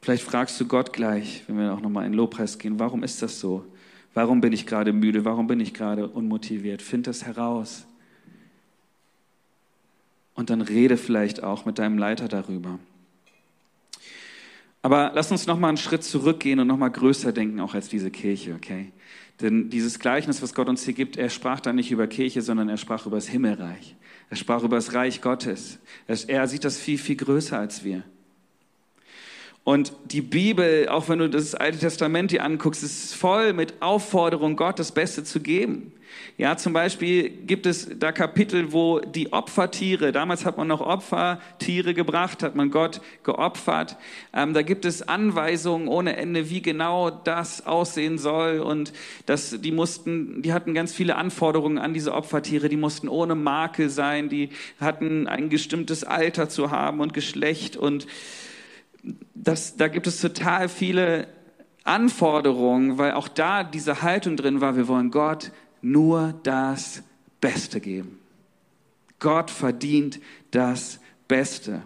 Vielleicht 0.00 0.24
fragst 0.24 0.60
du 0.60 0.66
Gott 0.66 0.92
gleich, 0.92 1.44
wenn 1.46 1.58
wir 1.58 1.72
auch 1.72 1.80
nochmal 1.80 2.06
in 2.06 2.12
Lobpreis 2.12 2.58
gehen, 2.58 2.78
warum 2.78 3.02
ist 3.02 3.22
das 3.22 3.40
so? 3.40 3.64
Warum 4.12 4.40
bin 4.40 4.52
ich 4.52 4.66
gerade 4.66 4.92
müde? 4.92 5.24
Warum 5.24 5.46
bin 5.46 5.60
ich 5.60 5.74
gerade 5.74 6.08
unmotiviert? 6.08 6.82
Find 6.82 7.06
das 7.06 7.24
heraus. 7.24 7.86
Und 10.34 10.50
dann 10.50 10.60
rede 10.60 10.96
vielleicht 10.96 11.42
auch 11.42 11.64
mit 11.64 11.78
deinem 11.78 11.98
Leiter 11.98 12.28
darüber. 12.28 12.78
Aber 14.84 15.12
lass 15.14 15.30
uns 15.30 15.46
noch 15.46 15.58
mal 15.58 15.68
einen 15.68 15.78
Schritt 15.78 16.04
zurückgehen 16.04 16.60
und 16.60 16.66
noch 16.66 16.76
mal 16.76 16.90
größer 16.90 17.32
denken, 17.32 17.58
auch 17.58 17.72
als 17.72 17.88
diese 17.88 18.10
Kirche, 18.10 18.52
okay? 18.52 18.92
Denn 19.40 19.70
dieses 19.70 19.98
Gleichnis, 19.98 20.42
was 20.42 20.54
Gott 20.54 20.68
uns 20.68 20.84
hier 20.84 20.92
gibt, 20.92 21.16
er 21.16 21.30
sprach 21.30 21.60
da 21.60 21.72
nicht 21.72 21.90
über 21.90 22.06
Kirche, 22.06 22.42
sondern 22.42 22.68
er 22.68 22.76
sprach 22.76 23.06
über 23.06 23.16
das 23.16 23.26
Himmelreich. 23.26 23.96
Er 24.28 24.36
sprach 24.36 24.62
über 24.62 24.76
das 24.76 24.92
Reich 24.92 25.22
Gottes. 25.22 25.78
Er 26.06 26.46
sieht 26.48 26.64
das 26.64 26.76
viel, 26.76 26.98
viel 26.98 27.16
größer 27.16 27.58
als 27.58 27.82
wir. 27.82 28.02
Und 29.64 29.94
die 30.04 30.20
Bibel, 30.20 30.88
auch 30.90 31.08
wenn 31.08 31.18
du 31.18 31.30
das 31.30 31.54
Alte 31.54 31.78
Testament 31.78 32.30
dir 32.30 32.44
anguckst, 32.44 32.82
ist 32.82 33.14
voll 33.14 33.54
mit 33.54 33.80
Aufforderung, 33.80 34.56
Gott 34.56 34.78
das 34.78 34.92
Beste 34.92 35.24
zu 35.24 35.40
geben. 35.40 35.92
Ja, 36.36 36.56
zum 36.56 36.72
Beispiel 36.72 37.30
gibt 37.30 37.64
es 37.64 37.88
da 37.98 38.12
Kapitel, 38.12 38.72
wo 38.72 39.00
die 39.00 39.32
Opfertiere, 39.32 40.12
damals 40.12 40.44
hat 40.44 40.58
man 40.58 40.68
noch 40.68 40.80
Opfertiere 40.80 41.94
gebracht, 41.94 42.42
hat 42.42 42.56
man 42.56 42.70
Gott 42.70 43.00
geopfert. 43.22 43.96
Ähm, 44.32 44.52
da 44.52 44.62
gibt 44.62 44.84
es 44.84 45.02
Anweisungen 45.02 45.88
ohne 45.88 46.16
Ende, 46.16 46.50
wie 46.50 46.60
genau 46.60 47.10
das 47.10 47.66
aussehen 47.66 48.18
soll. 48.18 48.58
Und 48.60 48.92
das, 49.26 49.60
die 49.60 49.72
mussten, 49.72 50.42
die 50.42 50.52
hatten 50.52 50.74
ganz 50.74 50.92
viele 50.92 51.16
Anforderungen 51.16 51.78
an 51.78 51.94
diese 51.94 52.12
Opfertiere. 52.12 52.68
Die 52.68 52.76
mussten 52.76 53.08
ohne 53.08 53.34
Makel 53.34 53.88
sein, 53.88 54.28
die 54.28 54.50
hatten 54.80 55.26
ein 55.26 55.48
bestimmtes 55.48 56.04
Alter 56.04 56.48
zu 56.48 56.70
haben 56.70 57.00
und 57.00 57.14
Geschlecht 57.14 57.76
und 57.76 58.06
das, 59.34 59.76
da 59.76 59.88
gibt 59.88 60.06
es 60.06 60.20
total 60.20 60.68
viele 60.68 61.28
Anforderungen, 61.84 62.98
weil 62.98 63.12
auch 63.12 63.28
da 63.28 63.62
diese 63.62 64.02
Haltung 64.02 64.36
drin 64.36 64.60
war, 64.60 64.76
wir 64.76 64.88
wollen 64.88 65.10
Gott 65.10 65.52
nur 65.82 66.34
das 66.42 67.02
Beste 67.40 67.80
geben. 67.80 68.18
Gott 69.18 69.50
verdient 69.50 70.20
das 70.50 70.98
Beste. 71.28 71.82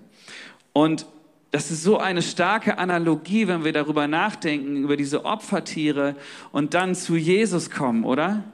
Und 0.72 1.06
das 1.50 1.70
ist 1.70 1.82
so 1.82 1.98
eine 1.98 2.22
starke 2.22 2.78
Analogie, 2.78 3.48
wenn 3.48 3.64
wir 3.64 3.72
darüber 3.72 4.06
nachdenken, 4.06 4.76
über 4.76 4.96
diese 4.96 5.24
Opfertiere 5.24 6.14
und 6.52 6.74
dann 6.74 6.94
zu 6.94 7.16
Jesus 7.16 7.70
kommen, 7.70 8.04
oder? 8.04 8.44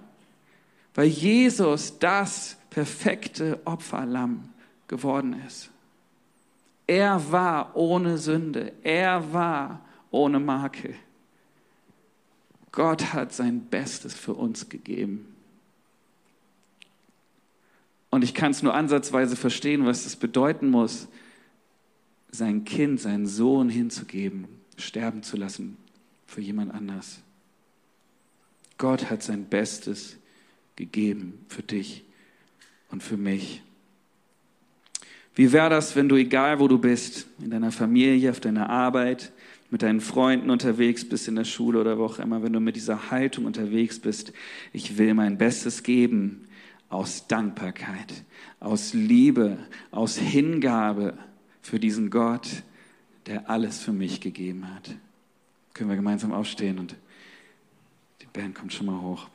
Weil 0.94 1.08
Jesus 1.08 1.98
das 1.98 2.56
perfekte 2.70 3.60
Opferlamm 3.64 4.48
geworden 4.86 5.36
ist. 5.46 5.70
Er 6.86 7.32
war 7.32 7.76
ohne 7.76 8.18
Sünde. 8.18 8.72
Er 8.82 9.32
war 9.32 9.84
ohne 10.10 10.38
Makel. 10.38 10.94
Gott 12.72 13.12
hat 13.12 13.32
sein 13.32 13.66
Bestes 13.66 14.14
für 14.14 14.34
uns 14.34 14.68
gegeben. 14.68 15.34
Und 18.10 18.22
ich 18.22 18.34
kann 18.34 18.52
es 18.52 18.62
nur 18.62 18.74
ansatzweise 18.74 19.36
verstehen, 19.36 19.86
was 19.86 20.06
es 20.06 20.16
bedeuten 20.16 20.68
muss, 20.70 21.08
sein 22.30 22.64
Kind, 22.64 23.00
seinen 23.00 23.26
Sohn 23.26 23.68
hinzugeben, 23.68 24.46
sterben 24.76 25.22
zu 25.22 25.36
lassen 25.36 25.76
für 26.26 26.40
jemand 26.40 26.74
anders. 26.74 27.22
Gott 28.78 29.08
hat 29.10 29.22
sein 29.22 29.46
Bestes 29.46 30.16
gegeben 30.76 31.44
für 31.48 31.62
dich 31.62 32.04
und 32.90 33.02
für 33.02 33.16
mich. 33.16 33.62
Wie 35.34 35.52
wäre 35.52 35.70
das, 35.70 35.96
wenn 35.96 36.08
du, 36.08 36.16
egal 36.16 36.60
wo 36.60 36.68
du 36.68 36.78
bist, 36.78 37.26
in 37.42 37.50
deiner 37.50 37.72
Familie, 37.72 38.30
auf 38.30 38.40
deiner 38.40 38.70
Arbeit, 38.70 39.32
mit 39.70 39.82
deinen 39.82 40.00
Freunden 40.00 40.50
unterwegs 40.50 41.08
bist, 41.08 41.26
in 41.26 41.34
der 41.34 41.44
Schule 41.44 41.80
oder 41.80 41.98
wo 41.98 42.04
auch 42.04 42.20
immer, 42.20 42.42
wenn 42.44 42.52
du 42.52 42.60
mit 42.60 42.76
dieser 42.76 43.10
Haltung 43.10 43.44
unterwegs 43.44 43.98
bist, 43.98 44.32
ich 44.72 44.98
will 44.98 45.14
mein 45.14 45.36
Bestes 45.36 45.82
geben, 45.82 46.46
aus 46.88 47.26
Dankbarkeit, 47.26 48.22
aus 48.60 48.94
Liebe, 48.94 49.58
aus 49.90 50.16
Hingabe 50.16 51.18
für 51.60 51.80
diesen 51.80 52.10
Gott, 52.10 52.48
der 53.26 53.50
alles 53.50 53.80
für 53.80 53.92
mich 53.92 54.20
gegeben 54.20 54.72
hat. 54.72 54.94
Können 55.72 55.90
wir 55.90 55.96
gemeinsam 55.96 56.32
aufstehen 56.32 56.78
und 56.78 56.94
die 58.20 58.26
Band 58.32 58.54
kommt 58.54 58.72
schon 58.72 58.86
mal 58.86 59.00
hoch. 59.00 59.28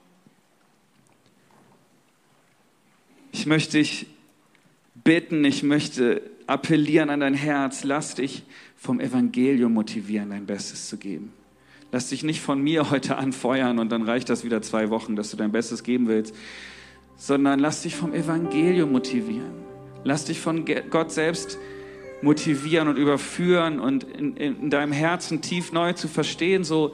Ich 3.34 3.45
möchte 3.45 3.78
dich 3.78 4.08
bitten, 5.10 5.43
ich 5.43 5.64
möchte 5.64 6.22
appellieren 6.45 7.10
an 7.10 7.22
dein 7.22 7.34
Herz, 7.34 7.84
lass 7.84 8.14
dich 8.14 8.43
vom 8.78 8.99
Evangelium 8.99 9.74
motivieren, 9.74 10.30
dein 10.30 10.45
Bestes 10.45 10.88
zu 10.88 10.97
geben. 10.97 11.34
Lass 11.91 12.10
dich 12.10 12.22
nicht 12.22 12.41
von 12.41 12.62
mir 12.62 12.91
heute 12.91 13.18
anfeuern 13.18 13.80
und 13.80 13.91
dann 13.91 14.03
reicht 14.03 14.30
das 14.30 14.43
wieder 14.43 14.62
zwei 14.62 14.91
Wochen, 14.91 15.16
dass 15.16 15.32
du 15.32 15.38
dein 15.38 15.51
Bestes 15.51 15.82
geben 15.82 16.07
willst, 16.07 16.36
sondern 17.18 17.57
lass 17.57 17.82
dich 17.82 17.95
vom 17.95 18.14
Evangelium 18.14 18.91
motivieren. 18.91 19.49
Lass 20.03 20.26
dich 20.26 20.39
von 20.39 20.64
Gott 20.91 21.12
selbst 21.12 21.57
motivieren 22.22 22.88
und 22.88 22.97
überführen 22.97 23.80
und 23.80 24.03
in, 24.03 24.38
in 24.38 24.70
deinem 24.70 24.91
Herzen 24.91 25.41
tief 25.41 25.72
neu 25.72 25.93
zu 25.93 26.07
verstehen, 26.07 26.64
so 26.64 26.93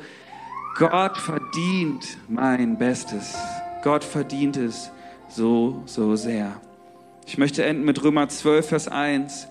Gott 0.78 1.18
verdient 1.18 2.18
mein 2.30 2.78
Bestes. 2.78 3.36
Gott 3.84 4.05
verdient 4.05 4.55
es 4.55 4.89
so, 5.28 5.84
so 5.86 6.16
sehr. 6.16 6.61
Ich 7.26 7.38
möchte 7.38 7.65
enden 7.65 7.86
mit 7.86 8.03
Römer 8.03 8.30
12, 8.30 8.69
Vers 8.69 8.88
1. 8.88 9.47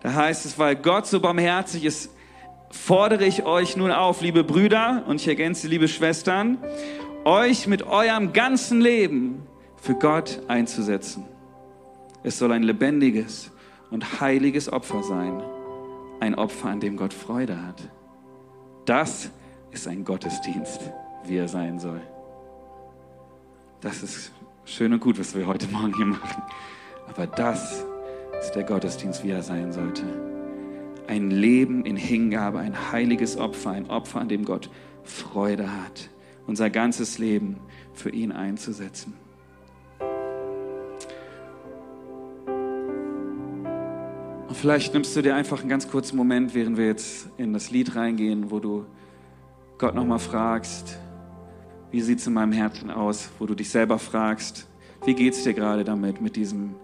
Da 0.00 0.14
heißt 0.14 0.46
es, 0.46 0.58
weil 0.58 0.76
Gott 0.76 1.06
so 1.06 1.20
barmherzig 1.20 1.84
ist, 1.84 2.10
fordere 2.70 3.24
ich 3.24 3.44
euch 3.44 3.76
nun 3.76 3.90
auf, 3.90 4.20
liebe 4.20 4.44
Brüder, 4.44 5.04
und 5.08 5.20
ich 5.20 5.26
ergänze, 5.26 5.66
liebe 5.66 5.88
Schwestern, 5.88 6.58
euch 7.24 7.66
mit 7.66 7.82
eurem 7.82 8.32
ganzen 8.32 8.80
Leben 8.80 9.42
für 9.76 9.94
Gott 9.94 10.40
einzusetzen. 10.46 11.24
Es 12.22 12.38
soll 12.38 12.52
ein 12.52 12.62
lebendiges 12.62 13.50
und 13.90 14.20
heiliges 14.20 14.72
Opfer 14.72 15.02
sein, 15.02 15.42
ein 16.20 16.36
Opfer, 16.36 16.68
an 16.68 16.80
dem 16.80 16.96
Gott 16.96 17.12
Freude 17.12 17.60
hat. 17.66 17.88
Das 18.84 19.30
ist 19.72 19.88
ein 19.88 20.04
Gottesdienst, 20.04 20.80
wie 21.24 21.36
er 21.36 21.48
sein 21.48 21.80
soll. 21.80 22.00
Das 23.80 24.02
ist 24.02 24.32
schön 24.64 24.92
und 24.92 25.00
gut, 25.00 25.18
was 25.18 25.34
wir 25.34 25.46
heute 25.46 25.66
Morgen 25.68 25.94
hier 25.96 26.06
machen. 26.06 26.42
Aber 27.08 27.26
das 27.26 27.84
ist 28.40 28.52
der 28.52 28.64
Gottesdienst, 28.64 29.24
wie 29.24 29.30
er 29.30 29.42
sein 29.42 29.72
sollte. 29.72 30.02
Ein 31.06 31.30
Leben 31.30 31.84
in 31.84 31.96
Hingabe, 31.96 32.58
ein 32.58 32.92
heiliges 32.92 33.38
Opfer, 33.38 33.70
ein 33.70 33.88
Opfer, 33.90 34.20
an 34.20 34.28
dem 34.28 34.44
Gott 34.44 34.70
Freude 35.04 35.70
hat. 35.70 36.10
Unser 36.46 36.70
ganzes 36.70 37.18
Leben 37.18 37.56
für 37.94 38.10
ihn 38.10 38.32
einzusetzen. 38.32 39.14
Und 44.48 44.56
vielleicht 44.56 44.94
nimmst 44.94 45.14
du 45.16 45.22
dir 45.22 45.34
einfach 45.34 45.60
einen 45.60 45.68
ganz 45.68 45.88
kurzen 45.88 46.16
Moment, 46.16 46.54
während 46.54 46.76
wir 46.76 46.86
jetzt 46.86 47.28
in 47.36 47.52
das 47.52 47.70
Lied 47.70 47.96
reingehen, 47.96 48.50
wo 48.50 48.60
du 48.60 48.84
Gott 49.78 49.94
nochmal 49.94 50.18
fragst, 50.18 50.98
wie 51.90 52.00
sieht 52.00 52.20
es 52.20 52.26
in 52.26 52.32
meinem 52.32 52.52
Herzen 52.52 52.90
aus, 52.90 53.30
wo 53.38 53.46
du 53.46 53.54
dich 53.54 53.70
selber 53.70 53.98
fragst, 53.98 54.66
wie 55.04 55.14
geht 55.14 55.34
es 55.34 55.44
dir 55.44 55.52
gerade 55.52 55.84
damit, 55.84 56.20
mit 56.20 56.36
diesem 56.36 56.74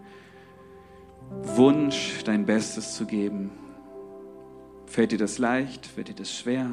Wunsch, 1.43 2.23
dein 2.25 2.47
Bestes 2.47 2.95
zu 2.95 3.07
geben. 3.07 3.51
Fällt 4.87 5.13
dir 5.13 5.19
das 5.19 5.39
leicht? 5.39 5.87
Fällt 5.87 6.09
dir 6.09 6.15
das 6.15 6.33
schwer? 6.33 6.71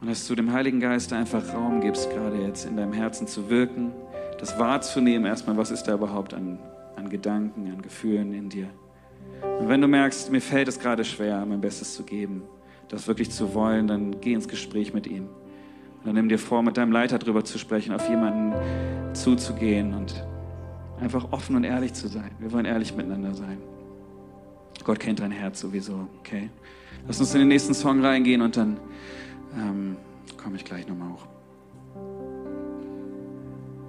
Und 0.00 0.08
dass 0.08 0.26
du 0.26 0.34
dem 0.34 0.52
Heiligen 0.52 0.80
Geist 0.80 1.12
einfach 1.12 1.54
Raum 1.54 1.80
gibst, 1.80 2.10
gerade 2.10 2.42
jetzt 2.42 2.66
in 2.66 2.76
deinem 2.76 2.92
Herzen 2.92 3.26
zu 3.26 3.48
wirken, 3.48 3.92
das 4.38 4.58
wahrzunehmen 4.58 5.26
erstmal, 5.26 5.56
was 5.56 5.70
ist 5.70 5.84
da 5.84 5.94
überhaupt 5.94 6.34
an, 6.34 6.58
an 6.96 7.08
Gedanken, 7.08 7.70
an 7.70 7.80
Gefühlen 7.80 8.34
in 8.34 8.48
dir. 8.48 8.68
Und 9.58 9.68
wenn 9.68 9.80
du 9.80 9.88
merkst, 9.88 10.30
mir 10.30 10.40
fällt 10.40 10.68
es 10.68 10.78
gerade 10.78 11.04
schwer, 11.04 11.44
mein 11.46 11.60
Bestes 11.60 11.94
zu 11.94 12.02
geben, 12.02 12.42
das 12.88 13.08
wirklich 13.08 13.30
zu 13.30 13.54
wollen, 13.54 13.86
dann 13.86 14.20
geh 14.20 14.34
ins 14.34 14.48
Gespräch 14.48 14.92
mit 14.92 15.06
ihm. 15.06 15.24
Und 15.24 16.06
dann 16.06 16.14
nimm 16.14 16.28
dir 16.28 16.38
vor, 16.38 16.62
mit 16.62 16.76
deinem 16.76 16.92
Leiter 16.92 17.18
darüber 17.18 17.44
zu 17.44 17.58
sprechen, 17.58 17.94
auf 17.94 18.08
jemanden 18.08 18.54
zuzugehen 19.14 19.94
und 19.94 20.24
Einfach 21.00 21.30
offen 21.32 21.56
und 21.56 21.64
ehrlich 21.64 21.92
zu 21.92 22.08
sein. 22.08 22.30
Wir 22.38 22.52
wollen 22.52 22.64
ehrlich 22.64 22.94
miteinander 22.94 23.34
sein. 23.34 23.58
Gott 24.84 24.98
kennt 24.98 25.20
dein 25.20 25.32
Herz 25.32 25.60
sowieso, 25.60 26.08
okay? 26.20 26.48
Lass 27.06 27.20
uns 27.20 27.34
in 27.34 27.40
den 27.40 27.48
nächsten 27.48 27.74
Song 27.74 28.04
reingehen 28.04 28.40
und 28.40 28.56
dann 28.56 28.78
ähm, 29.56 29.96
komme 30.36 30.56
ich 30.56 30.64
gleich 30.64 30.86
nochmal 30.86 31.10
hoch. 31.10 31.26